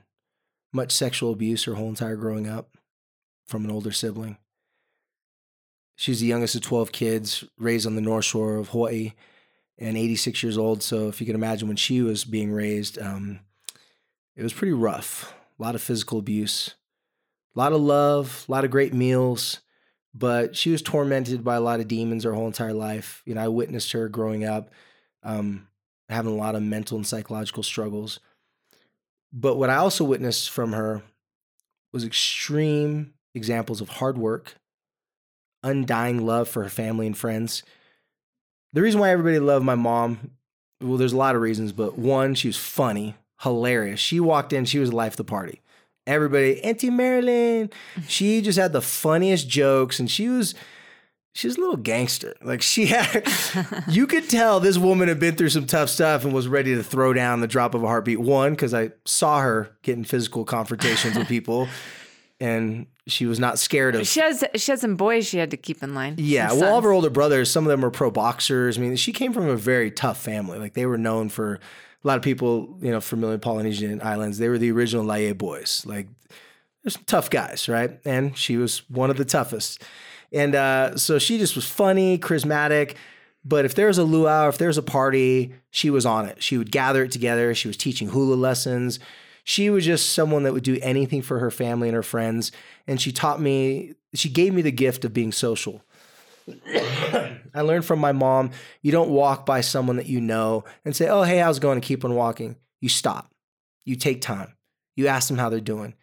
much 0.74 0.92
sexual 0.92 1.32
abuse 1.32 1.64
her 1.64 1.76
whole 1.76 1.90
entire 1.90 2.16
growing 2.16 2.48
up 2.48 2.76
from 3.46 3.64
an 3.64 3.72
older 3.72 3.92
sibling. 3.92 4.38
She's 5.96 6.20
the 6.20 6.28
youngest 6.28 6.56
of 6.56 6.62
12 6.62 6.92
kids, 6.92 7.44
raised 7.58 7.88
on 7.88 7.96
the 7.96 8.02
North 8.02 8.26
Shore 8.26 8.58
of 8.58 8.70
Hawaii, 8.70 9.14
and 9.80 9.98
86 9.98 10.44
years 10.44 10.58
old. 10.58 10.84
So, 10.84 11.08
if 11.08 11.20
you 11.20 11.26
can 11.26 11.36
imagine 11.36 11.68
when 11.68 11.78
she 11.78 12.02
was 12.02 12.24
being 12.24 12.52
raised, 12.52 13.00
um, 13.00 13.40
it 14.36 14.44
was 14.44 14.54
pretty 14.54 14.74
rough. 14.74 15.34
A 15.60 15.64
lot 15.64 15.74
of 15.74 15.82
physical 15.82 16.20
abuse, 16.20 16.76
a 17.56 17.60
lot 17.60 17.74
of 17.74 17.82
love, 17.82 18.46
a 18.48 18.52
lot 18.52 18.64
of 18.64 18.70
great 18.70 18.94
meals, 18.94 19.62
but 20.14 20.56
she 20.56 20.70
was 20.70 20.84
tormented 20.84 21.44
by 21.44 21.56
a 21.56 21.62
lot 21.62 21.80
of 21.80 21.88
demons 21.88 22.24
her 22.24 22.34
whole 22.34 22.46
entire 22.46 22.74
life. 22.74 23.24
You 23.26 23.34
know, 23.34 23.42
I 23.44 23.48
witnessed 23.48 23.94
her 23.94 24.08
growing 24.08 24.44
up 24.44 24.70
um, 25.24 25.68
having 26.10 26.32
a 26.32 26.36
lot 26.36 26.56
of 26.56 26.62
mental 26.62 26.98
and 26.98 27.06
psychological 27.06 27.64
struggles. 27.64 28.20
But 29.34 29.58
what 29.58 29.70
I 29.70 29.76
also 29.76 30.04
witnessed 30.04 30.50
from 30.50 30.74
her 30.74 31.02
was 31.92 32.04
extreme 32.04 33.14
examples 33.36 33.82
of 33.82 33.90
hard 33.90 34.18
work, 34.18 34.56
undying 35.64 36.26
love 36.26 36.48
for 36.48 36.64
her 36.64 36.70
family 36.70 37.08
and 37.08 37.18
friends. 37.18 37.64
The 38.74 38.82
reason 38.82 39.00
why 39.00 39.12
everybody 39.12 39.40
loved 39.40 39.66
my 39.66 39.76
mom, 39.76 40.32
well, 40.82 40.98
there's 40.98 41.14
a 41.14 41.18
lot 41.18 41.36
of 41.36 41.42
reasons, 41.42 41.72
but 41.72 41.98
one, 41.98 42.36
she 42.36 42.48
was 42.48 42.58
funny, 42.58 43.16
hilarious. 43.42 44.00
She 44.00 44.20
walked 44.20 44.54
in, 44.54 44.66
she 44.66 44.80
was 44.80 44.90
the 44.90 44.96
life 44.96 45.14
of 45.14 45.18
the 45.18 45.24
party. 45.24 45.62
Everybody, 46.06 46.64
Auntie 46.64 46.90
Marilyn, 46.90 47.70
she 48.08 48.42
just 48.42 48.58
had 48.58 48.74
the 48.74 48.82
funniest 48.82 49.50
jokes, 49.50 50.00
and 50.00 50.10
she 50.10 50.30
was 50.30 50.56
she 51.38 51.46
was 51.46 51.56
a 51.56 51.60
little 51.60 51.78
gangster. 51.78 52.34
Like 52.42 52.64
she 52.64 52.88
had, 52.88 53.32
you 53.88 54.08
could 54.08 54.28
tell 54.28 54.60
this 54.60 54.80
woman 54.80 55.08
had 55.08 55.20
been 55.20 55.36
through 55.36 55.50
some 55.50 55.68
tough 55.68 55.88
stuff 55.88 56.26
and 56.26 56.34
was 56.34 56.48
ready 56.48 56.74
to 56.74 56.82
throw 56.82 57.14
down 57.14 57.42
the 57.42 57.48
drop 57.48 57.76
of 57.76 57.84
a 57.84 57.88
heartbeat. 57.88 58.20
One, 58.20 58.54
because 58.54 58.74
I 58.74 58.90
saw 59.06 59.42
her 59.42 59.70
getting 59.84 60.04
physical 60.04 60.46
confrontations 60.46 61.16
with 61.16 61.28
people, 61.28 61.68
and 62.40 62.88
she 63.06 63.28
was 63.28 63.40
not 63.40 63.60
scared 63.60 63.94
of. 63.94 64.08
She 64.08 64.20
has 64.20 64.44
she 64.56 64.72
had 64.72 64.80
some 64.80 64.96
boys 64.96 65.28
she 65.28 65.38
had 65.38 65.52
to 65.52 65.58
keep 65.58 65.84
in 65.84 65.94
line. 65.94 66.16
Yeah, 66.18 66.54
well, 66.54 66.72
all 66.74 66.78
of 66.80 66.84
her 66.84 66.92
older 66.92 67.12
brothers, 67.12 67.52
some 67.52 67.66
of 67.66 67.70
them 67.70 67.82
were 67.82 67.92
pro 67.92 68.10
boxers. 68.10 68.80
I 68.80 68.82
mean, 68.82 68.96
she 68.96 69.14
came 69.14 69.32
from 69.32 69.48
a 69.48 69.56
very 69.56 69.92
tough 69.92 70.20
family. 70.20 70.58
Like 70.58 70.74
they 70.74 70.88
were 70.88 70.98
known 70.98 71.30
for 71.30 71.60
a 72.04 72.08
lot 72.08 72.18
of 72.18 72.24
people, 72.24 72.80
you 72.82 72.90
know, 72.90 73.00
familiar 73.00 73.36
with 73.36 73.44
Polynesian 73.44 74.02
islands. 74.02 74.40
They 74.40 74.50
were 74.50 74.58
the 74.58 74.72
original 74.72 75.06
Laie 75.06 75.34
boys. 75.34 75.84
Like 75.86 76.08
there's 76.82 76.96
some 76.96 77.04
tough 77.06 77.30
guys, 77.30 77.70
right? 77.70 78.00
And 78.06 78.36
she 78.36 78.58
was 78.58 78.90
one 78.90 79.12
of 79.12 79.18
the 79.18 79.26
toughest. 79.26 79.84
And 80.32 80.56
uh, 80.56 80.98
so 80.98 81.20
she 81.20 81.38
just 81.38 81.56
was 81.56 81.66
funny, 81.66 82.18
charismatic. 82.18 82.96
But 83.46 83.66
if 83.66 83.76
there 83.76 83.88
was 83.88 83.98
a 83.98 84.04
luau, 84.04 84.50
if 84.50 84.58
there 84.58 84.68
was 84.68 84.78
a 84.78 84.84
party, 84.84 85.54
she 85.70 85.90
was 85.90 86.06
on 86.06 86.26
it. 86.26 86.44
She 86.44 86.58
would 86.58 86.72
gather 86.72 87.04
it 87.04 87.12
together. 87.12 87.54
She 87.56 87.68
was 87.68 87.78
teaching 87.78 88.10
hula 88.10 88.36
lessons. 88.36 89.00
She 89.46 89.70
was 89.70 89.86
just 89.86 90.12
someone 90.12 90.44
that 90.44 90.52
would 90.52 90.64
do 90.64 90.78
anything 90.82 91.22
for 91.22 91.40
her 91.40 91.50
family 91.50 91.88
and 91.88 91.96
her 91.96 92.04
friends. 92.04 92.52
And 92.86 93.00
she 93.00 93.14
taught 93.14 93.40
me, 93.40 93.94
she 94.14 94.28
gave 94.28 94.54
me 94.54 94.62
the 94.62 94.72
gift 94.72 95.06
of 95.06 95.14
being 95.14 95.32
social. 95.32 95.82
I 96.68 97.62
learned 97.62 97.86
from 97.86 98.00
my 98.00 98.12
mom 98.12 98.52
you 98.82 98.92
don't 98.92 99.10
walk 99.10 99.46
by 99.46 99.62
someone 99.62 99.96
that 99.96 100.08
you 100.08 100.20
know 100.20 100.66
and 100.84 100.96
say, 100.96 101.08
oh, 101.08 101.24
hey, 101.24 101.38
how's 101.38 101.58
it 101.58 101.62
going? 101.62 101.78
And 101.78 101.84
keep 101.84 102.04
on 102.04 102.16
walking. 102.16 102.58
You 102.82 102.90
stop. 102.90 103.32
You 103.86 103.96
take 103.96 104.22
time. 104.22 104.54
You 104.98 105.08
ask 105.08 105.30
them 105.30 105.38
how 105.38 105.50
they're 105.50 105.62
doing. 105.62 105.94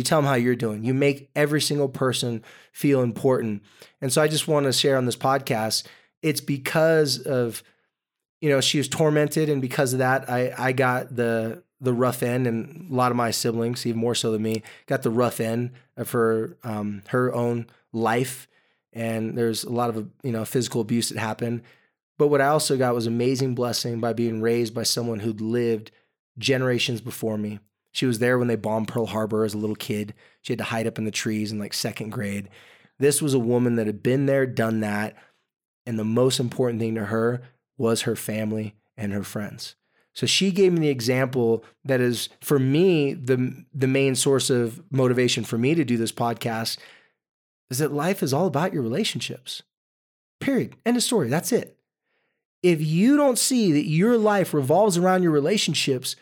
You 0.00 0.04
tell 0.04 0.22
them 0.22 0.26
how 0.26 0.34
you're 0.34 0.56
doing. 0.56 0.82
You 0.82 0.94
make 0.94 1.28
every 1.36 1.60
single 1.60 1.90
person 1.90 2.42
feel 2.72 3.02
important. 3.02 3.62
And 4.00 4.10
so 4.10 4.22
I 4.22 4.28
just 4.28 4.48
want 4.48 4.64
to 4.64 4.72
share 4.72 4.96
on 4.96 5.04
this 5.04 5.14
podcast 5.14 5.84
it's 6.22 6.40
because 6.40 7.18
of 7.18 7.62
you 8.40 8.48
know 8.48 8.62
she 8.62 8.78
was 8.78 8.88
tormented 8.88 9.50
and 9.50 9.60
because 9.60 9.92
of 9.92 9.98
that 9.98 10.30
i 10.30 10.52
i 10.56 10.72
got 10.72 11.14
the 11.14 11.62
the 11.80 11.92
rough 11.92 12.22
end 12.22 12.46
and 12.46 12.90
a 12.90 12.94
lot 12.94 13.10
of 13.10 13.16
my 13.16 13.30
siblings 13.30 13.84
even 13.84 14.00
more 14.00 14.14
so 14.14 14.32
than 14.32 14.42
me 14.42 14.62
got 14.86 15.02
the 15.02 15.10
rough 15.10 15.40
end 15.40 15.72
of 15.96 16.10
her 16.12 16.56
um 16.64 17.02
her 17.08 17.34
own 17.34 17.66
life 17.92 18.48
and 18.92 19.36
there's 19.36 19.64
a 19.64 19.70
lot 19.70 19.90
of 19.90 20.08
you 20.22 20.32
know 20.32 20.44
physical 20.44 20.80
abuse 20.80 21.10
that 21.10 21.18
happened 21.18 21.62
but 22.18 22.28
what 22.28 22.40
i 22.40 22.46
also 22.46 22.78
got 22.78 22.94
was 22.94 23.06
amazing 23.06 23.54
blessing 23.54 24.00
by 24.00 24.12
being 24.12 24.40
raised 24.40 24.74
by 24.74 24.82
someone 24.82 25.20
who'd 25.20 25.40
lived 25.40 25.90
generations 26.38 27.00
before 27.00 27.36
me 27.36 27.58
she 27.92 28.06
was 28.06 28.18
there 28.18 28.38
when 28.38 28.48
they 28.48 28.56
bombed 28.56 28.88
pearl 28.88 29.06
harbor 29.06 29.44
as 29.44 29.54
a 29.54 29.58
little 29.58 29.76
kid 29.76 30.14
she 30.42 30.52
had 30.52 30.58
to 30.58 30.64
hide 30.64 30.86
up 30.86 30.98
in 30.98 31.04
the 31.04 31.10
trees 31.10 31.52
in 31.52 31.58
like 31.58 31.74
second 31.74 32.10
grade 32.10 32.48
this 32.98 33.22
was 33.22 33.34
a 33.34 33.38
woman 33.38 33.76
that 33.76 33.86
had 33.86 34.02
been 34.02 34.26
there 34.26 34.46
done 34.46 34.80
that 34.80 35.16
and 35.86 35.98
the 35.98 36.04
most 36.04 36.38
important 36.38 36.80
thing 36.80 36.94
to 36.94 37.06
her 37.06 37.42
was 37.76 38.02
her 38.02 38.14
family 38.14 38.76
and 38.96 39.12
her 39.12 39.24
friends. 39.24 39.74
So 40.14 40.26
she 40.26 40.50
gave 40.50 40.72
me 40.72 40.80
the 40.80 40.88
example 40.88 41.64
that 41.84 42.00
is 42.00 42.28
for 42.40 42.58
me 42.58 43.14
the 43.14 43.64
the 43.72 43.86
main 43.86 44.14
source 44.14 44.50
of 44.50 44.82
motivation 44.90 45.44
for 45.44 45.56
me 45.56 45.74
to 45.74 45.84
do 45.84 45.96
this 45.96 46.12
podcast 46.12 46.78
is 47.70 47.78
that 47.78 47.92
life 47.92 48.22
is 48.22 48.34
all 48.34 48.46
about 48.46 48.72
your 48.72 48.82
relationships. 48.82 49.62
Period. 50.40 50.76
End 50.84 50.96
of 50.96 51.02
story. 51.02 51.28
That's 51.28 51.52
it. 51.52 51.78
If 52.62 52.82
you 52.82 53.16
don't 53.16 53.38
see 53.38 53.72
that 53.72 53.86
your 53.86 54.18
life 54.18 54.52
revolves 54.52 54.98
around 54.98 55.22
your 55.22 55.32
relationships, 55.32 56.16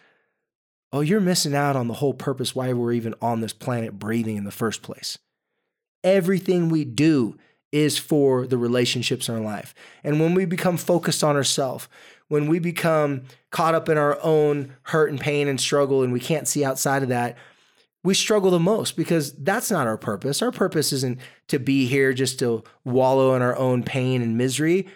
oh, 0.93 1.01
you're 1.01 1.21
missing 1.21 1.55
out 1.55 1.77
on 1.77 1.89
the 1.89 1.95
whole 1.95 2.15
purpose 2.15 2.55
why 2.55 2.73
we're 2.73 2.93
even 2.93 3.15
on 3.21 3.41
this 3.41 3.53
planet 3.53 3.99
breathing 3.99 4.37
in 4.37 4.45
the 4.45 4.51
first 4.51 4.83
place. 4.83 5.19
Everything 6.03 6.69
we 6.69 6.85
do 6.85 7.37
is 7.71 7.99
for 7.99 8.47
the 8.47 8.57
relationships 8.57 9.29
in 9.29 9.35
our 9.35 9.41
life. 9.41 9.75
And 10.03 10.21
when 10.21 10.35
we 10.35 10.47
become 10.47 10.77
focused 10.77 11.23
on 11.23 11.37
ourselves, 11.37 11.89
when 12.29 12.49
we 12.49 12.59
become 12.59 13.23
caught 13.51 13.75
up 13.75 13.89
in 13.89 13.99
our 13.99 14.19
own 14.23 14.75
hurt 14.83 15.11
and 15.11 15.21
pain 15.21 15.49
and 15.49 15.61
struggle 15.61 16.03
and 16.03 16.13
we 16.13 16.21
can't 16.21 16.49
see 16.49 16.65
outside 16.65 17.03
of 17.03 17.09
that, 17.11 17.37
we 18.05 18.15
struggle 18.15 18.51
the 18.51 18.59
most 18.59 18.97
because 18.97 19.33
that's 19.35 19.71
not 19.71 19.87
our 19.87 19.99
purpose. 19.99 20.41
Our 20.41 20.53
purpose 20.53 20.93
isn't 20.93 21.19
to 21.49 21.59
be 21.59 21.87
here 21.87 22.13
just 22.13 22.39
to 22.39 22.63
wallow 22.85 23.35
in 23.35 23.43
our 23.43 23.57
own 23.57 23.83
pain 23.83 24.23
and 24.23 24.39
misery. 24.39 24.87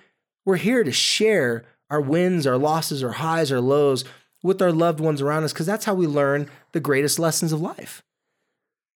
We're 0.46 0.56
here 0.56 0.84
to 0.84 0.92
share 0.92 1.64
our 1.90 2.00
wins, 2.00 2.46
our 2.46 2.56
losses, 2.56 3.02
our 3.02 3.12
highs, 3.12 3.52
our 3.52 3.60
lows 3.60 4.04
with 4.42 4.60
our 4.60 4.72
loved 4.72 5.00
ones 5.00 5.20
around 5.22 5.44
us 5.44 5.52
because 5.52 5.66
that's 5.66 5.84
how 5.84 5.94
we 5.94 6.06
learn 6.06 6.48
the 6.72 6.80
greatest 6.80 7.18
lessons 7.18 7.52
of 7.52 7.60
life. 7.60 8.02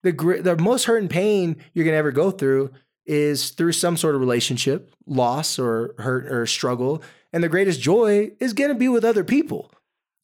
The, 0.03 0.13
the 0.13 0.57
most 0.57 0.85
hurt 0.85 0.99
and 0.99 1.11
pain 1.11 1.57
you're 1.73 1.85
going 1.85 1.95
to 1.95 1.99
ever 1.99 2.13
go 2.13 2.31
through 2.31 2.71
is 3.07 3.51
through 3.51 3.73
some 3.73 3.97
sort 3.97 4.15
of 4.15 4.21
relationship, 4.21 4.91
loss 5.07 5.59
or 5.59 5.95
hurt 5.99 6.27
or 6.31 6.47
struggle. 6.47 7.03
And 7.33 7.43
the 7.43 7.49
greatest 7.49 7.81
joy 7.81 8.31
is 8.41 8.53
going 8.53 8.71
to 8.71 8.75
be 8.75 8.89
with 8.89 9.05
other 9.05 9.25
people. 9.25 9.71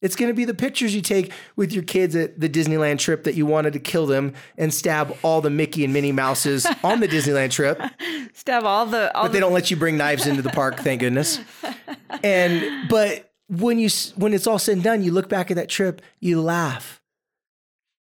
It's 0.01 0.15
going 0.15 0.29
to 0.29 0.33
be 0.33 0.45
the 0.45 0.55
pictures 0.55 0.95
you 0.95 1.01
take 1.01 1.31
with 1.55 1.71
your 1.71 1.83
kids 1.83 2.15
at 2.15 2.39
the 2.39 2.49
Disneyland 2.49 2.97
trip 2.97 3.23
that 3.25 3.35
you 3.35 3.45
wanted 3.45 3.73
to 3.73 3.79
kill 3.79 4.07
them 4.07 4.33
and 4.57 4.73
stab 4.73 5.15
all 5.21 5.41
the 5.41 5.51
Mickey 5.51 5.83
and 5.83 5.93
Minnie 5.93 6.11
Mouses 6.11 6.65
on 6.83 7.01
the 7.01 7.07
Disneyland 7.07 7.51
trip. 7.51 7.79
Stab 8.33 8.63
all 8.63 8.85
the. 8.85 9.15
All 9.15 9.23
but 9.23 9.27
they 9.33 9.33
the- 9.37 9.41
don't 9.41 9.53
let 9.53 9.69
you 9.69 9.77
bring 9.77 9.97
knives 9.97 10.25
into 10.25 10.41
the 10.41 10.49
park, 10.49 10.77
thank 10.79 11.01
goodness. 11.01 11.39
And 12.23 12.87
but 12.89 13.30
when 13.51 13.77
you 13.79 13.89
when 14.15 14.33
it's 14.33 14.47
all 14.47 14.59
said 14.59 14.75
and 14.75 14.83
done, 14.83 15.03
you 15.03 15.11
look 15.11 15.27
back 15.27 15.51
at 15.51 15.57
that 15.57 15.69
trip, 15.69 16.01
you 16.19 16.41
laugh. 16.41 17.01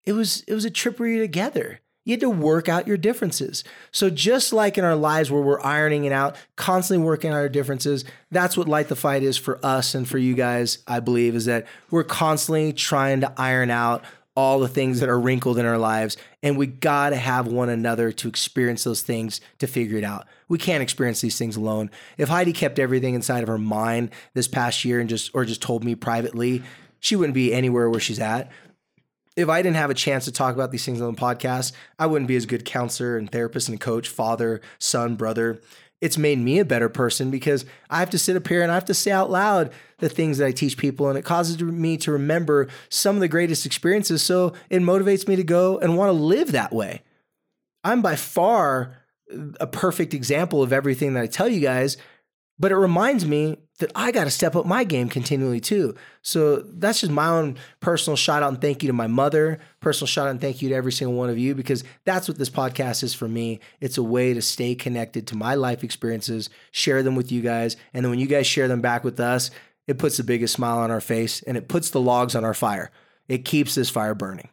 It 0.04 0.14
was 0.14 0.44
it 0.48 0.54
was 0.54 0.66
a 0.66 0.72
trip 0.72 1.00
where 1.00 1.08
you're 1.08 1.24
together. 1.24 1.82
You 2.04 2.14
had 2.14 2.22
to 2.22 2.30
work 2.30 2.70
out 2.70 2.88
your 2.88 2.98
differences. 2.98 3.64
So 3.92 4.12
just 4.12 4.54
like 4.54 4.78
in 4.78 4.84
our 4.84 4.96
lives 4.96 5.32
where 5.32 5.42
we're 5.42 5.62
ironing 5.62 6.06
it 6.06 6.12
out, 6.12 6.36
constantly 6.56 7.04
working 7.04 7.32
out 7.32 7.38
our 7.38 7.50
differences, 7.50 8.06
that's 8.30 8.56
what 8.56 8.68
Light 8.68 8.90
the 8.90 8.96
Fight 8.96 9.24
is 9.24 9.38
for 9.38 9.64
us 9.66 9.96
and 9.96 10.08
for 10.08 10.20
you 10.20 10.36
guys, 10.36 10.80
I 10.88 11.00
believe, 11.00 11.36
is 11.36 11.46
that 11.46 11.66
we're 11.90 12.04
constantly 12.04 12.74
trying 12.74 13.22
to 13.22 13.34
iron 13.38 13.72
out 13.72 14.04
all 14.36 14.60
the 14.60 14.68
things 14.68 15.00
that 15.00 15.10
are 15.10 15.20
wrinkled 15.20 15.58
in 15.58 15.66
our 15.66 15.80
lives. 15.80 16.16
And 16.44 16.58
we 16.58 16.68
got 16.68 17.10
to 17.10 17.16
have 17.16 17.48
one 17.48 17.70
another 17.70 18.12
to 18.12 18.28
experience 18.28 18.84
those 18.84 19.02
things 19.02 19.42
to 19.58 19.66
figure 19.66 19.98
it 19.98 20.04
out. 20.04 20.28
We 20.48 20.58
can't 20.58 20.84
experience 20.84 21.22
these 21.22 21.38
things 21.38 21.56
alone. 21.56 21.90
If 22.18 22.30
Heidi 22.30 22.54
kept 22.54 22.80
everything 22.80 23.16
inside 23.16 23.42
of 23.42 23.48
her 23.48 23.58
mind 23.58 24.12
this 24.34 24.48
past 24.48 24.86
year 24.86 25.00
and 25.00 25.10
just, 25.10 25.32
or 25.34 25.46
just 25.46 25.62
told 25.62 25.84
me 25.84 25.96
privately, 25.96 26.64
she 27.00 27.16
wouldn't 27.16 27.34
be 27.36 27.54
anywhere 27.54 27.90
where 27.90 28.00
she's 28.00 28.20
at 28.20 28.52
if 29.36 29.50
I 29.50 29.62
didn't 29.62 29.76
have 29.76 29.90
a 29.90 29.96
chance 29.96 30.26
to 30.26 30.32
talk 30.32 30.56
about 30.56 30.72
these 30.72 30.86
things 30.86 31.02
on 31.02 31.14
the 31.14 31.22
podcast, 31.22 31.74
I 32.00 32.06
wouldn't 32.06 32.28
be 32.28 32.36
as 32.36 32.46
good 32.46 32.66
counselor 32.66 33.18
and 33.18 33.30
therapist 33.30 33.68
and 33.68 33.80
coach, 33.80 34.08
father, 34.08 34.62
son, 34.80 35.16
brother. 35.16 35.62
It's 36.02 36.18
made 36.18 36.40
me 36.40 36.60
a 36.60 36.66
better 36.66 36.90
person 36.90 37.32
because 37.32 37.66
I 37.90 38.00
have 38.00 38.10
to 38.12 38.20
sit 38.20 38.36
up 38.36 38.48
here 38.48 38.62
and 38.62 38.72
I 38.72 38.76
have 38.76 38.86
to 38.86 38.94
say 38.94 39.12
out 39.12 39.30
loud 39.30 39.72
the 39.98 40.10
things 40.10 40.38
that 40.38 40.48
I 40.48 40.52
teach 40.52 40.78
people. 40.78 41.10
And 41.10 41.18
it 41.18 41.26
causes 41.26 41.62
me 41.62 41.98
to 41.98 42.12
remember 42.12 42.68
some 42.90 43.16
of 43.16 43.22
the 43.22 43.28
greatest 43.28 43.66
experiences. 43.66 44.22
So 44.22 44.54
it 44.70 44.82
motivates 44.82 45.28
me 45.28 45.36
to 45.36 45.44
go 45.44 45.80
and 45.80 45.98
want 45.98 46.10
to 46.10 46.14
live 46.14 46.52
that 46.52 46.74
way. 46.74 47.02
I'm 47.84 48.02
by 48.02 48.16
far 48.16 48.98
a 49.60 49.68
perfect 49.68 50.14
example 50.14 50.62
of 50.62 50.74
everything 50.74 51.14
that 51.14 51.24
I 51.24 51.28
tell 51.28 51.48
you 51.48 51.60
guys, 51.60 51.98
but 52.58 52.72
it 52.72 52.78
reminds 52.78 53.26
me 53.26 53.58
that 53.80 53.92
I 53.94 54.12
got 54.12 54.24
to 54.24 54.32
step 54.32 54.56
up 54.56 54.66
my 54.66 54.86
game 54.86 55.10
continually 55.10 55.60
too. 55.60 55.96
So 56.22 56.62
that's 56.62 57.02
just 57.02 57.12
my 57.12 57.28
own 57.28 57.58
personal 57.82 58.16
shout 58.16 58.42
out 58.42 58.50
and 58.50 58.62
thank 58.62 58.82
you 58.82 58.88
to 58.88 58.94
my 58.94 59.08
mother, 59.08 59.60
personal 59.82 60.08
shout 60.08 60.28
out 60.28 60.32
and 60.32 60.40
thank 60.40 60.62
you 60.62 60.70
to 60.70 60.76
every 60.76 60.94
single 60.94 61.18
one 61.18 61.30
of 61.30 61.38
you 61.38 61.54
because 61.56 61.84
that's 62.06 62.30
what 62.30 62.38
this 62.38 62.50
podcast 62.50 63.04
is 63.04 63.14
for 63.14 63.28
me. 63.28 63.60
It's 63.82 63.98
a 63.98 64.04
way 64.04 64.34
to 64.34 64.42
stay 64.42 64.76
connected 64.76 65.28
to 65.28 65.36
my 65.36 65.56
life 65.56 65.84
experiences, 65.84 66.50
share 66.72 67.04
them 67.04 67.16
with 67.16 67.32
you 67.32 67.42
guys, 67.42 67.76
and 67.94 68.06
then 68.06 68.10
when 68.10 68.20
you 68.20 68.28
guys 68.28 68.48
share 68.48 68.70
them 68.70 68.82
back 68.82 69.04
with 69.04 69.20
us, 69.20 69.52
it 69.88 69.98
puts 69.98 70.18
the 70.18 70.24
biggest 70.24 70.54
smile 70.54 70.80
on 70.80 70.92
our 70.92 71.02
face 71.02 71.44
and 71.44 71.58
it 71.58 71.68
puts 71.68 71.90
the 71.90 72.02
logs 72.02 72.36
on 72.36 72.46
our 72.46 72.54
fire. 72.54 72.90
It 73.28 73.40
keeps 73.40 73.76
this 73.76 73.90
fire 73.90 74.16
burning. 74.16 74.50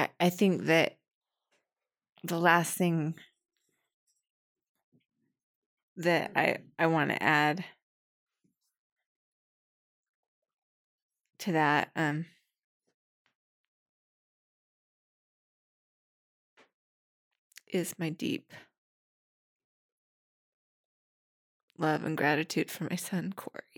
I, 0.00 0.08
I 0.18 0.30
think 0.30 0.64
that 0.64 0.96
the 2.24 2.38
last 2.38 2.74
thing 2.78 3.14
that 5.98 6.30
I 6.34 6.56
I 6.78 6.86
want 6.86 7.10
to 7.10 7.22
add 7.22 7.64
to 11.40 11.52
that 11.52 11.90
um 11.94 12.24
is 17.68 17.94
my 17.98 18.08
deep 18.08 18.52
love 21.76 22.04
and 22.04 22.16
gratitude 22.16 22.70
for 22.70 22.84
my 22.84 22.96
son 22.96 23.34
Corey. 23.36 23.69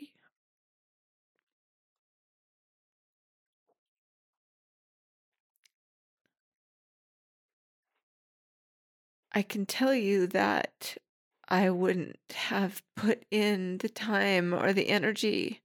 I 9.35 9.43
can 9.43 9.65
tell 9.67 9.95
you 9.95 10.27
that 10.29 10.97
I 11.49 11.71
wouldn't 11.71 12.19
have 12.35 12.83
put 12.97 13.25
in 13.31 13.79
the 13.79 13.89
time 13.89 14.53
or 14.53 14.73
the 14.73 14.89
energy 14.89 15.63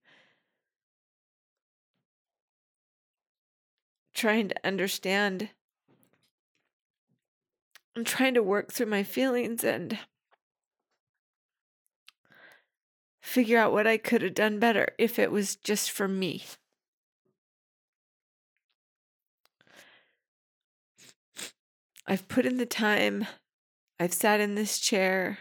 trying 4.13 4.49
to 4.49 4.55
understand 4.65 5.49
I'm 7.95 8.03
trying 8.03 8.36
to 8.36 8.43
work 8.43 8.72
through 8.72 8.86
my 8.88 9.01
feelings 9.01 9.63
and 9.63 9.97
figure 13.22 13.57
out 13.57 13.72
what 13.72 13.88
I 13.88 13.97
could 13.97 14.22
have 14.22 14.36
done 14.36 14.59
better 14.59 14.89
if 14.99 15.18
it 15.18 15.32
was 15.32 15.55
just 15.55 15.89
for 15.89 16.07
me. 16.07 16.43
I've 22.05 22.28
put 22.28 22.45
in 22.45 22.57
the 22.57 22.68
time. 22.68 23.26
I've 24.00 24.14
sat 24.14 24.39
in 24.39 24.56
this 24.56 24.80
chair. 24.80 25.39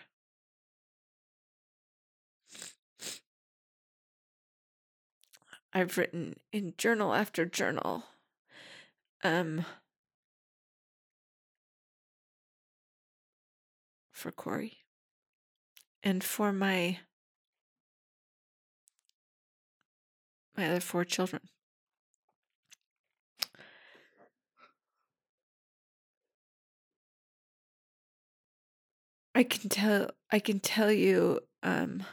I've 5.72 5.98
written 5.98 6.36
in 6.52 6.74
journal 6.78 7.12
after 7.12 7.44
journal. 7.44 8.04
Um, 9.22 9.64
for 14.16 14.32
Corey 14.32 14.78
and 16.02 16.24
for 16.24 16.52
my 16.52 17.00
my 20.56 20.66
other 20.70 20.80
four 20.80 21.04
children. 21.04 21.42
I 29.36 29.42
can 29.42 29.68
tell 29.68 30.10
I 30.32 30.38
can 30.38 30.60
tell 30.60 30.90
you 30.90 31.40
um 31.62 32.06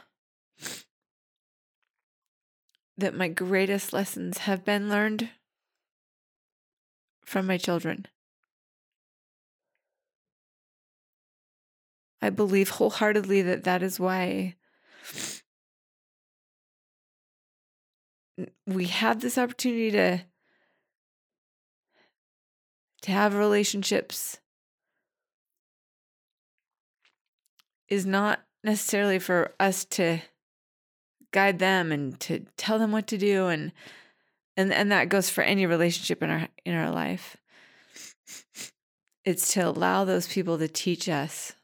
that 2.98 3.14
my 3.14 3.28
greatest 3.28 3.94
lessons 3.94 4.38
have 4.38 4.62
been 4.62 4.90
learned 4.90 5.30
from 7.24 7.46
my 7.46 7.56
children. 7.56 8.06
I 12.20 12.28
believe 12.28 12.68
wholeheartedly 12.68 13.40
that 13.40 13.64
that 13.64 13.82
is 13.82 13.98
why 13.98 14.56
we 18.66 18.84
have 18.88 19.22
this 19.22 19.38
opportunity 19.38 19.90
to 19.92 20.24
to 23.00 23.12
have 23.12 23.34
relationships 23.34 24.40
is 27.88 28.06
not 28.06 28.40
necessarily 28.62 29.18
for 29.18 29.52
us 29.60 29.84
to 29.84 30.20
guide 31.32 31.58
them 31.58 31.92
and 31.92 32.18
to 32.20 32.44
tell 32.56 32.78
them 32.78 32.92
what 32.92 33.06
to 33.08 33.18
do 33.18 33.48
and 33.48 33.72
and 34.56 34.72
and 34.72 34.92
that 34.92 35.08
goes 35.08 35.28
for 35.28 35.42
any 35.42 35.66
relationship 35.66 36.22
in 36.22 36.30
our 36.30 36.48
in 36.64 36.74
our 36.74 36.90
life. 36.90 37.36
It's 39.24 39.52
to 39.54 39.60
allow 39.68 40.04
those 40.04 40.28
people 40.28 40.58
to 40.58 40.68
teach 40.68 41.08
us. 41.08 41.54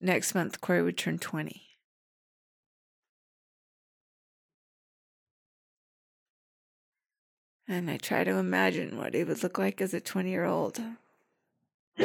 Next 0.00 0.34
month 0.34 0.60
corey 0.60 0.82
would 0.82 0.98
turn 0.98 1.18
20 1.18 1.73
And 7.66 7.90
I 7.90 7.96
try 7.96 8.24
to 8.24 8.32
imagine 8.32 8.98
what 8.98 9.14
he 9.14 9.24
would 9.24 9.42
look 9.42 9.56
like 9.58 9.80
as 9.80 9.94
a 9.94 10.00
20 10.00 10.30
year 10.30 10.44
old. 10.44 10.78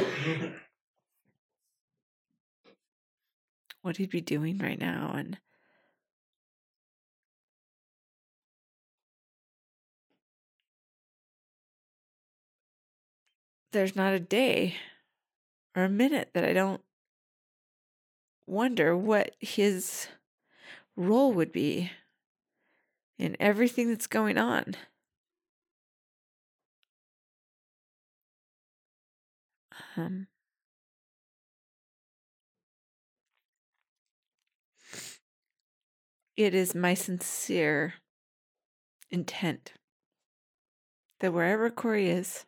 what 3.81 3.97
he'd 3.97 4.09
be 4.09 4.21
doing 4.21 4.57
right 4.57 4.79
now. 4.79 5.11
And 5.15 5.37
there's 13.71 13.95
not 13.95 14.13
a 14.13 14.19
day 14.19 14.75
or 15.75 15.83
a 15.83 15.89
minute 15.89 16.29
that 16.33 16.45
I 16.45 16.53
don't 16.53 16.81
wonder 18.45 18.95
what 18.97 19.35
his 19.39 20.07
role 20.95 21.33
would 21.33 21.51
be 21.51 21.91
in 23.17 23.35
everything 23.39 23.89
that's 23.89 24.07
going 24.07 24.37
on. 24.37 24.75
It 36.39 36.55
is 36.55 36.73
my 36.73 36.93
sincere 36.93 37.95
intent 39.11 39.73
that 41.19 41.33
wherever 41.33 41.69
Corey 41.69 42.09
is, 42.09 42.45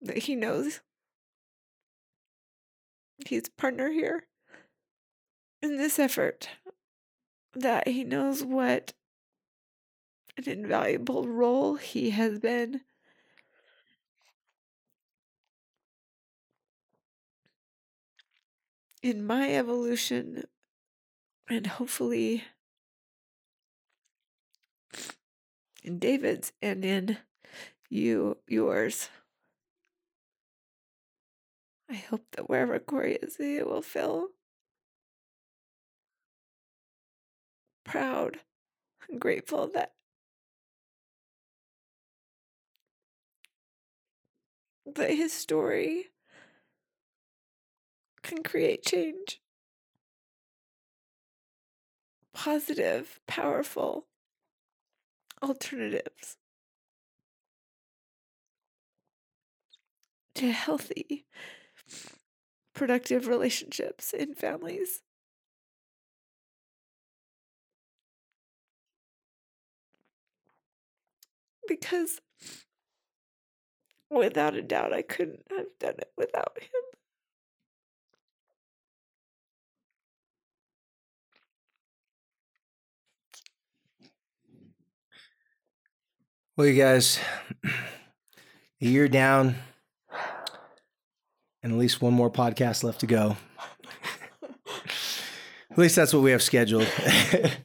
that 0.00 0.18
he 0.18 0.36
knows 0.36 0.80
he's 3.28 3.48
partner 3.48 3.90
here 3.90 4.24
in 5.60 5.76
this 5.76 5.98
effort, 5.98 6.48
that 7.54 7.86
he 7.88 8.04
knows 8.04 8.42
what 8.44 8.92
an 10.36 10.48
invaluable 10.48 11.28
role 11.28 11.76
he 11.76 12.10
has 12.10 12.38
been. 12.38 12.80
In 19.02 19.26
my 19.26 19.54
evolution, 19.54 20.44
and 21.48 21.66
hopefully 21.66 22.44
in 25.82 25.98
David's 25.98 26.52
and 26.62 26.84
in 26.84 27.18
you 27.90 28.38
yours. 28.46 29.08
I 31.92 31.96
hope 31.96 32.24
that 32.32 32.48
wherever 32.48 32.78
Corey 32.78 33.18
is, 33.20 33.36
he 33.36 33.62
will 33.62 33.82
feel 33.82 34.28
proud 37.84 38.38
and 39.10 39.20
grateful 39.20 39.68
that 39.74 39.92
that 44.86 45.10
his 45.10 45.34
story 45.34 46.06
can 48.22 48.42
create 48.42 48.86
change. 48.86 49.42
Positive, 52.32 53.20
powerful 53.26 54.06
alternatives 55.42 56.38
to 60.34 60.50
healthy, 60.50 61.26
productive 62.74 63.26
relationships 63.26 64.12
in 64.12 64.34
families. 64.34 65.02
Because 71.66 72.20
without 74.10 74.54
a 74.54 74.62
doubt, 74.62 74.92
I 74.92 75.02
couldn't 75.02 75.42
have 75.50 75.66
done 75.80 75.94
it 75.98 76.12
without 76.16 76.58
him. 76.60 76.68
Well, 86.56 86.66
you 86.66 86.74
guys, 86.80 87.18
a 87.64 87.70
year 88.80 89.08
down, 89.08 89.56
and 91.62 91.72
at 91.72 91.78
least 91.78 92.02
one 92.02 92.12
more 92.12 92.30
podcast 92.30 92.82
left 92.82 93.00
to 93.00 93.06
go. 93.06 93.36
at 95.70 95.78
least 95.78 95.96
that's 95.96 96.12
what 96.12 96.22
we 96.22 96.32
have 96.32 96.42
scheduled. 96.42 96.88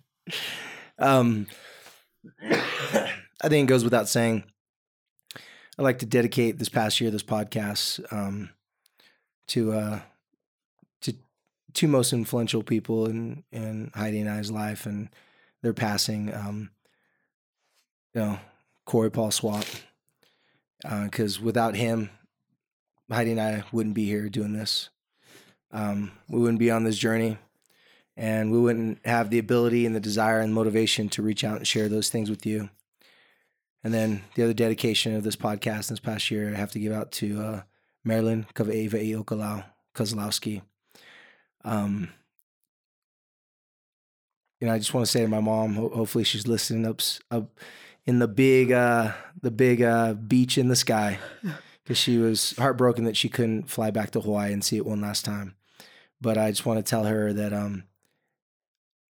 um, 0.99 1.47
I 2.41 3.49
think 3.49 3.67
it 3.67 3.71
goes 3.71 3.83
without 3.83 4.07
saying. 4.07 4.43
I'd 5.79 5.83
like 5.83 5.99
to 5.99 6.05
dedicate 6.07 6.57
this 6.57 6.69
past 6.69 6.99
year, 6.99 7.11
this 7.11 7.23
podcast, 7.23 8.01
um, 8.11 8.49
to 9.49 9.73
uh, 9.73 9.99
to 11.01 11.13
two 11.73 11.87
most 11.87 12.13
influential 12.13 12.63
people 12.63 13.05
in 13.05 13.43
in 13.51 13.91
Heidi 13.93 14.19
and 14.19 14.29
I's 14.29 14.49
life 14.51 14.87
and 14.87 15.09
their 15.61 15.73
passing. 15.73 16.33
Um, 16.33 16.71
you 18.15 18.21
know, 18.21 18.39
Corey 18.85 19.11
Paul 19.11 19.29
Swap, 19.29 19.65
because 20.81 21.37
uh, 21.37 21.41
without 21.43 21.75
him, 21.75 22.09
Heidi 23.09 23.31
and 23.31 23.41
I 23.41 23.63
wouldn't 23.71 23.95
be 23.95 24.05
here 24.05 24.29
doing 24.29 24.53
this. 24.53 24.89
Um, 25.71 26.11
we 26.29 26.39
wouldn't 26.39 26.59
be 26.59 26.71
on 26.71 26.83
this 26.83 26.97
journey, 26.97 27.37
and 28.15 28.51
we 28.51 28.59
wouldn't 28.59 29.05
have 29.05 29.29
the 29.29 29.39
ability 29.39 29.85
and 29.85 29.95
the 29.95 29.99
desire 29.99 30.39
and 30.39 30.53
motivation 30.53 31.09
to 31.09 31.21
reach 31.21 31.43
out 31.43 31.57
and 31.57 31.67
share 31.67 31.89
those 31.89 32.09
things 32.09 32.29
with 32.29 32.45
you. 32.45 32.69
And 33.83 33.93
then 33.93 34.23
the 34.35 34.43
other 34.43 34.53
dedication 34.53 35.15
of 35.15 35.23
this 35.23 35.35
podcast 35.35 35.87
this 35.87 35.99
past 35.99 36.29
year, 36.31 36.51
I 36.53 36.57
have 36.57 36.71
to 36.71 36.79
give 36.79 36.91
out 36.91 37.11
to 37.13 37.41
uh, 37.41 37.61
Marilyn 38.03 38.45
Kavaeva 38.53 39.23
Okalau 39.23 39.63
Kozlowski. 39.95 40.61
Um, 41.63 42.09
you 44.59 44.67
know, 44.67 44.73
I 44.73 44.77
just 44.77 44.93
want 44.93 45.05
to 45.05 45.11
say 45.11 45.21
to 45.21 45.27
my 45.27 45.39
mom, 45.39 45.75
ho- 45.75 45.89
hopefully 45.89 46.23
she's 46.23 46.47
listening 46.47 46.85
up, 46.85 47.01
up 47.29 47.59
in 48.05 48.19
the 48.19 48.27
big, 48.27 48.71
uh, 48.71 49.11
the 49.41 49.51
big 49.51 49.81
uh, 49.81 50.13
beach 50.13 50.57
in 50.57 50.67
the 50.67 50.75
sky, 50.75 51.19
because 51.87 51.97
she 51.97 52.17
was 52.17 52.53
heartbroken 52.57 53.05
that 53.05 53.15
she 53.15 53.29
couldn't 53.29 53.69
fly 53.69 53.91
back 53.91 54.11
to 54.11 54.19
Hawaii 54.19 54.51
and 54.51 54.61
see 54.61 54.75
it 54.75 54.85
one 54.85 54.99
last 54.99 55.23
time. 55.23 55.55
But 56.19 56.37
I 56.37 56.51
just 56.51 56.65
want 56.65 56.85
to 56.85 56.89
tell 56.89 57.05
her 57.05 57.31
that 57.31 57.53
um, 57.53 57.85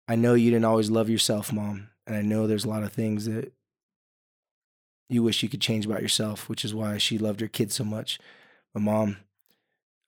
I 0.06 0.18
know 0.18 0.34
you 0.34 0.52
didn't 0.52 0.66
always 0.66 0.92
love 0.92 1.10
yourself, 1.10 1.54
mom, 1.54 1.88
and 2.06 2.14
I 2.14 2.22
know 2.22 2.46
there's 2.46 2.66
a 2.66 2.70
lot 2.70 2.84
of 2.84 2.92
things 2.92 3.24
that 3.24 3.54
you 5.08 5.24
wish 5.24 5.42
you 5.44 5.48
could 5.48 5.62
change 5.62 5.86
about 5.86 6.02
yourself, 6.02 6.50
which 6.50 6.66
is 6.66 6.76
why 6.76 6.98
she 6.98 7.18
loved 7.18 7.40
her 7.40 7.48
kids 7.48 7.74
so 7.74 7.86
much. 7.86 8.20
But 8.74 8.82
mom, 8.82 9.16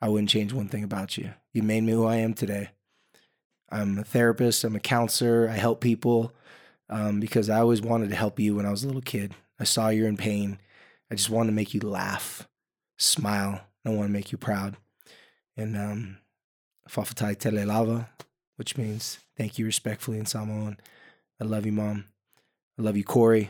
I 0.01 0.09
wouldn't 0.09 0.29
change 0.29 0.51
one 0.51 0.67
thing 0.67 0.83
about 0.83 1.17
you. 1.17 1.31
You 1.53 1.63
made 1.63 1.85
me 1.85 1.93
who 1.93 2.05
I 2.05 2.17
am 2.17 2.33
today. 2.33 2.71
I'm 3.71 3.99
a 3.99 4.03
therapist, 4.03 4.65
I'm 4.65 4.75
a 4.75 4.81
counselor, 4.81 5.47
I 5.47 5.53
help 5.53 5.79
people 5.79 6.33
um, 6.89 7.21
because 7.21 7.49
I 7.49 7.59
always 7.59 7.81
wanted 7.81 8.09
to 8.09 8.17
help 8.17 8.37
you 8.37 8.55
when 8.55 8.65
I 8.65 8.71
was 8.71 8.83
a 8.83 8.87
little 8.87 9.01
kid. 9.01 9.33
I 9.61 9.63
saw 9.63 9.87
you're 9.87 10.09
in 10.09 10.17
pain. 10.17 10.59
I 11.09 11.15
just 11.15 11.29
wanted 11.29 11.51
to 11.51 11.55
make 11.55 11.73
you 11.73 11.79
laugh, 11.79 12.48
smile. 12.99 13.61
I 13.83 13.89
want 13.89 14.09
to 14.09 14.13
make 14.13 14.31
you 14.31 14.37
proud. 14.37 14.77
And 15.57 15.75
um, 15.75 16.17
Fa'afetai 16.87 17.39
Tele 17.39 17.65
Lava, 17.65 18.09
which 18.57 18.77
means 18.77 19.19
thank 19.35 19.57
you 19.57 19.65
respectfully 19.65 20.19
in 20.19 20.27
Samoan. 20.27 20.77
I 21.41 21.45
love 21.45 21.65
you, 21.65 21.71
mom. 21.71 22.05
I 22.77 22.83
love 22.83 22.95
you, 22.95 23.03
Corey 23.03 23.49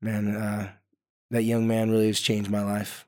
man, 0.00 0.36
uh, 0.36 0.70
that 1.30 1.42
young 1.42 1.66
man 1.66 1.90
really 1.90 2.06
has 2.08 2.20
changed 2.20 2.50
my 2.50 2.62
life. 2.62 3.06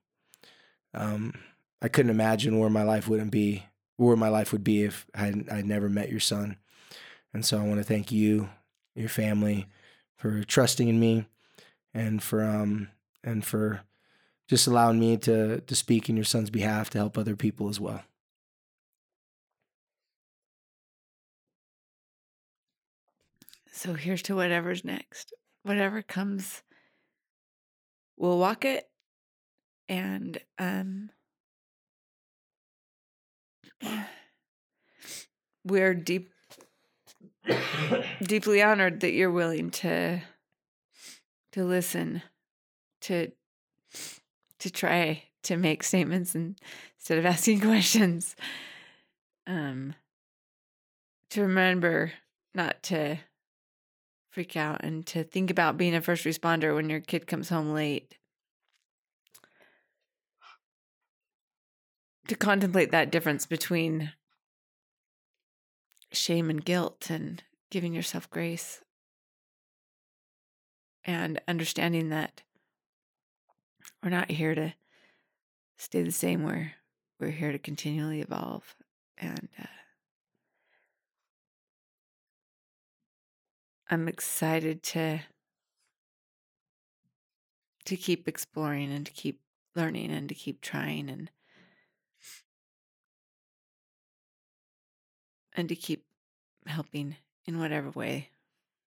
Um, 0.94 1.34
I 1.80 1.88
couldn't 1.88 2.10
imagine 2.10 2.58
where 2.58 2.70
my 2.70 2.82
life 2.82 3.08
wouldn't 3.08 3.30
be, 3.30 3.66
where 3.96 4.16
my 4.16 4.28
life 4.28 4.52
would 4.52 4.64
be 4.64 4.84
if 4.84 5.06
I 5.14 5.30
would 5.30 5.48
I'd 5.48 5.66
never 5.66 5.88
met 5.88 6.10
your 6.10 6.20
son. 6.20 6.56
And 7.34 7.44
so 7.44 7.58
I 7.58 7.66
want 7.66 7.78
to 7.78 7.84
thank 7.84 8.12
you, 8.12 8.50
your 8.94 9.08
family, 9.08 9.66
for 10.16 10.44
trusting 10.44 10.88
in 10.88 11.00
me, 11.00 11.26
and 11.94 12.22
for 12.22 12.44
um 12.44 12.88
and 13.24 13.44
for 13.44 13.82
just 14.52 14.66
allowing 14.66 15.00
me 15.00 15.16
to 15.16 15.62
to 15.62 15.74
speak 15.74 16.10
in 16.10 16.14
your 16.14 16.26
son's 16.26 16.50
behalf 16.50 16.90
to 16.90 16.98
help 16.98 17.16
other 17.16 17.34
people 17.34 17.70
as 17.70 17.80
well. 17.80 18.02
So 23.70 23.94
here's 23.94 24.20
to 24.24 24.36
whatever's 24.36 24.84
next. 24.84 25.32
Whatever 25.62 26.02
comes 26.02 26.62
we'll 28.18 28.38
walk 28.38 28.66
it 28.66 28.90
and 29.88 30.36
um 30.58 31.08
we're 35.64 35.94
deep 35.94 36.30
deeply 38.22 38.60
honored 38.60 39.00
that 39.00 39.12
you're 39.12 39.30
willing 39.30 39.70
to 39.70 40.20
to 41.52 41.64
listen 41.64 42.20
to 43.00 43.32
to 44.62 44.70
try 44.70 45.22
to 45.42 45.56
make 45.56 45.82
statements 45.82 46.34
instead 46.34 47.18
of 47.18 47.26
asking 47.26 47.60
questions 47.68 48.36
um 49.46 49.94
to 51.30 51.42
remember 51.42 52.12
not 52.54 52.82
to 52.82 53.16
freak 54.30 54.56
out 54.56 54.82
and 54.82 55.04
to 55.06 55.24
think 55.24 55.50
about 55.50 55.76
being 55.76 55.94
a 55.94 56.00
first 56.00 56.24
responder 56.24 56.74
when 56.74 56.88
your 56.88 57.00
kid 57.00 57.26
comes 57.26 57.48
home 57.48 57.72
late. 57.72 58.16
to 62.28 62.36
contemplate 62.36 62.90
that 62.90 63.10
difference 63.10 63.46
between 63.46 64.12
shame 66.12 66.48
and 66.48 66.64
guilt 66.64 67.10
and 67.10 67.42
giving 67.70 67.92
yourself 67.92 68.30
grace 68.30 68.82
and 71.04 71.40
understanding 71.48 72.10
that 72.10 72.42
we're 74.02 74.10
not 74.10 74.30
here 74.30 74.54
to 74.54 74.74
stay 75.76 76.02
the 76.02 76.10
same 76.12 76.42
we're 76.42 76.72
we're 77.20 77.30
here 77.30 77.52
to 77.52 77.58
continually 77.58 78.20
evolve 78.20 78.74
and 79.18 79.48
uh, 79.60 79.66
i'm 83.90 84.08
excited 84.08 84.82
to 84.82 85.20
to 87.84 87.96
keep 87.96 88.28
exploring 88.28 88.92
and 88.92 89.06
to 89.06 89.12
keep 89.12 89.40
learning 89.74 90.10
and 90.10 90.28
to 90.28 90.34
keep 90.34 90.60
trying 90.60 91.08
and 91.08 91.30
and 95.54 95.68
to 95.68 95.74
keep 95.74 96.04
helping 96.66 97.16
in 97.44 97.58
whatever 97.58 97.90
way 97.90 98.30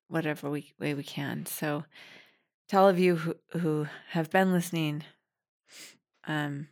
whatever 0.07 0.49
we, 0.49 0.73
way 0.79 0.93
we 0.93 1.03
can. 1.03 1.45
So 1.45 1.85
to 2.69 2.77
all 2.77 2.89
of 2.89 2.97
you 2.99 3.15
who, 3.17 3.35
who 3.59 3.87
have 4.09 4.29
been 4.31 4.51
listening 4.51 5.03
um 6.27 6.67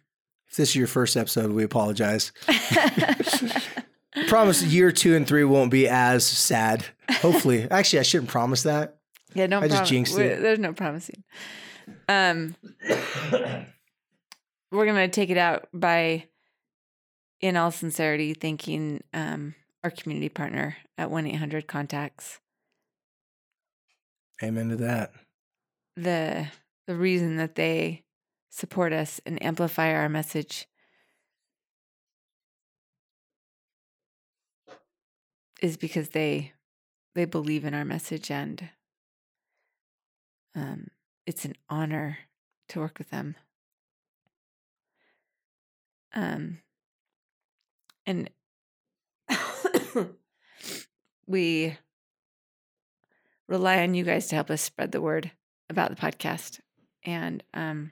If 0.50 0.56
this 0.56 0.70
is 0.70 0.76
your 0.76 0.88
first 0.88 1.16
episode, 1.18 1.52
we 1.52 1.64
apologize. 1.64 2.32
promise 4.28 4.64
year 4.64 4.92
two 4.92 5.16
and 5.16 5.28
three 5.28 5.44
won't 5.44 5.72
be 5.72 5.88
as 5.88 6.26
sad. 6.26 6.86
Hopefully. 7.10 7.68
Actually, 7.72 8.00
I 8.00 8.04
shouldn't 8.04 8.30
promise 8.30 8.64
that. 8.64 8.98
yeah 9.36 9.48
no 9.48 9.60
I 9.62 9.68
just 9.68 9.90
jinxed 9.92 10.18
it. 10.18 10.42
there's 10.42 10.60
no 10.60 10.74
promising 10.74 11.24
um 12.08 12.56
we're 14.72 14.86
gonna 14.86 15.08
take 15.08 15.30
it 15.32 15.38
out 15.38 15.68
by 15.74 16.26
in 17.42 17.58
all 17.58 17.72
sincerity 17.72 18.34
thanking 18.36 19.04
um 19.14 19.56
our 19.84 19.90
community 19.92 20.30
partner 20.30 20.78
at 20.98 21.10
1-800 21.10 21.66
contacts 21.68 22.40
Amen 24.44 24.70
to 24.70 24.76
that. 24.78 25.12
The 25.96 26.48
the 26.88 26.96
reason 26.96 27.38
that 27.38 27.56
they 27.56 28.04
support 28.50 28.94
us 28.94 29.22
and 29.26 29.42
amplify 29.44 29.94
our 29.94 30.10
message. 30.10 30.68
Is 35.62 35.78
because 35.78 36.10
they 36.10 36.52
they 37.16 37.26
believe 37.26 37.64
in 37.64 37.74
our 37.74 37.86
message 37.86 38.30
and 38.30 38.70
um, 40.56 40.88
it's 41.26 41.46
an 41.46 41.56
honor 41.70 42.18
to 42.70 42.80
work 42.80 42.98
with 42.98 43.10
them. 43.10 43.36
Um, 46.14 46.60
and 48.06 48.30
we 51.28 51.78
rely 53.48 53.82
on 53.82 53.94
you 53.94 54.04
guys 54.04 54.28
to 54.28 54.36
help 54.36 54.52
us 54.52 54.62
spread 54.62 54.92
the 54.92 55.02
word 55.02 55.32
about 55.70 55.90
the 55.90 55.96
podcast 55.96 56.60
and 57.04 57.44
um 57.54 57.92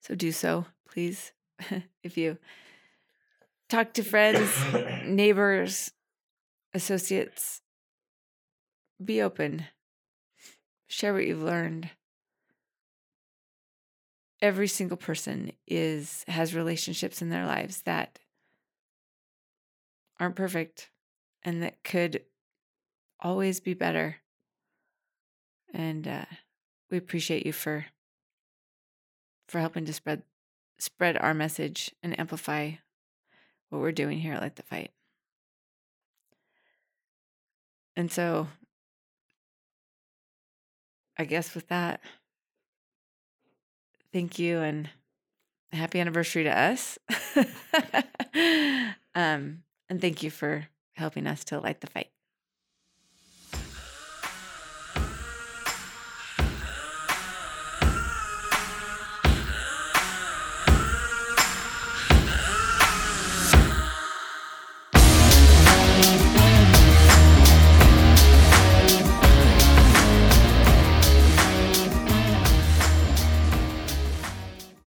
so 0.00 0.14
do 0.14 0.32
so 0.32 0.66
please 0.88 1.32
if 2.02 2.16
you 2.16 2.38
talk 3.68 3.92
to 3.92 4.02
friends 4.02 4.50
neighbors 5.04 5.92
associates 6.74 7.62
be 9.02 9.22
open. 9.22 9.64
Share 10.88 11.12
what 11.12 11.26
you've 11.26 11.42
learned. 11.42 11.90
Every 14.40 14.68
single 14.68 14.96
person 14.96 15.52
is 15.66 16.24
has 16.28 16.54
relationships 16.54 17.20
in 17.20 17.28
their 17.28 17.46
lives 17.46 17.82
that 17.82 18.18
aren't 20.20 20.36
perfect 20.36 20.90
and 21.42 21.62
that 21.62 21.82
could 21.82 22.22
always 23.20 23.60
be 23.60 23.74
better 23.74 24.16
and 25.72 26.06
uh, 26.06 26.24
we 26.90 26.98
appreciate 26.98 27.46
you 27.46 27.52
for 27.52 27.86
for 29.46 29.60
helping 29.60 29.84
to 29.86 29.92
spread 29.92 30.22
spread 30.78 31.16
our 31.16 31.34
message 31.34 31.94
and 32.02 32.18
amplify 32.18 32.72
what 33.68 33.80
we're 33.80 33.92
doing 33.92 34.18
here 34.18 34.34
at 34.34 34.42
Light 34.42 34.56
the 34.56 34.62
Fight. 34.62 34.92
And 37.96 38.12
so 38.12 38.48
I 41.18 41.24
guess 41.24 41.54
with 41.54 41.68
that, 41.68 42.00
thank 44.12 44.38
you 44.38 44.60
and 44.60 44.88
happy 45.72 46.00
anniversary 46.00 46.44
to 46.44 46.56
us. 46.56 46.98
um, 49.14 49.62
and 49.88 50.00
thank 50.00 50.22
you 50.22 50.30
for 50.30 50.68
helping 50.94 51.26
us 51.26 51.44
to 51.44 51.58
light 51.58 51.80
the 51.80 51.88
fight. 51.88 52.10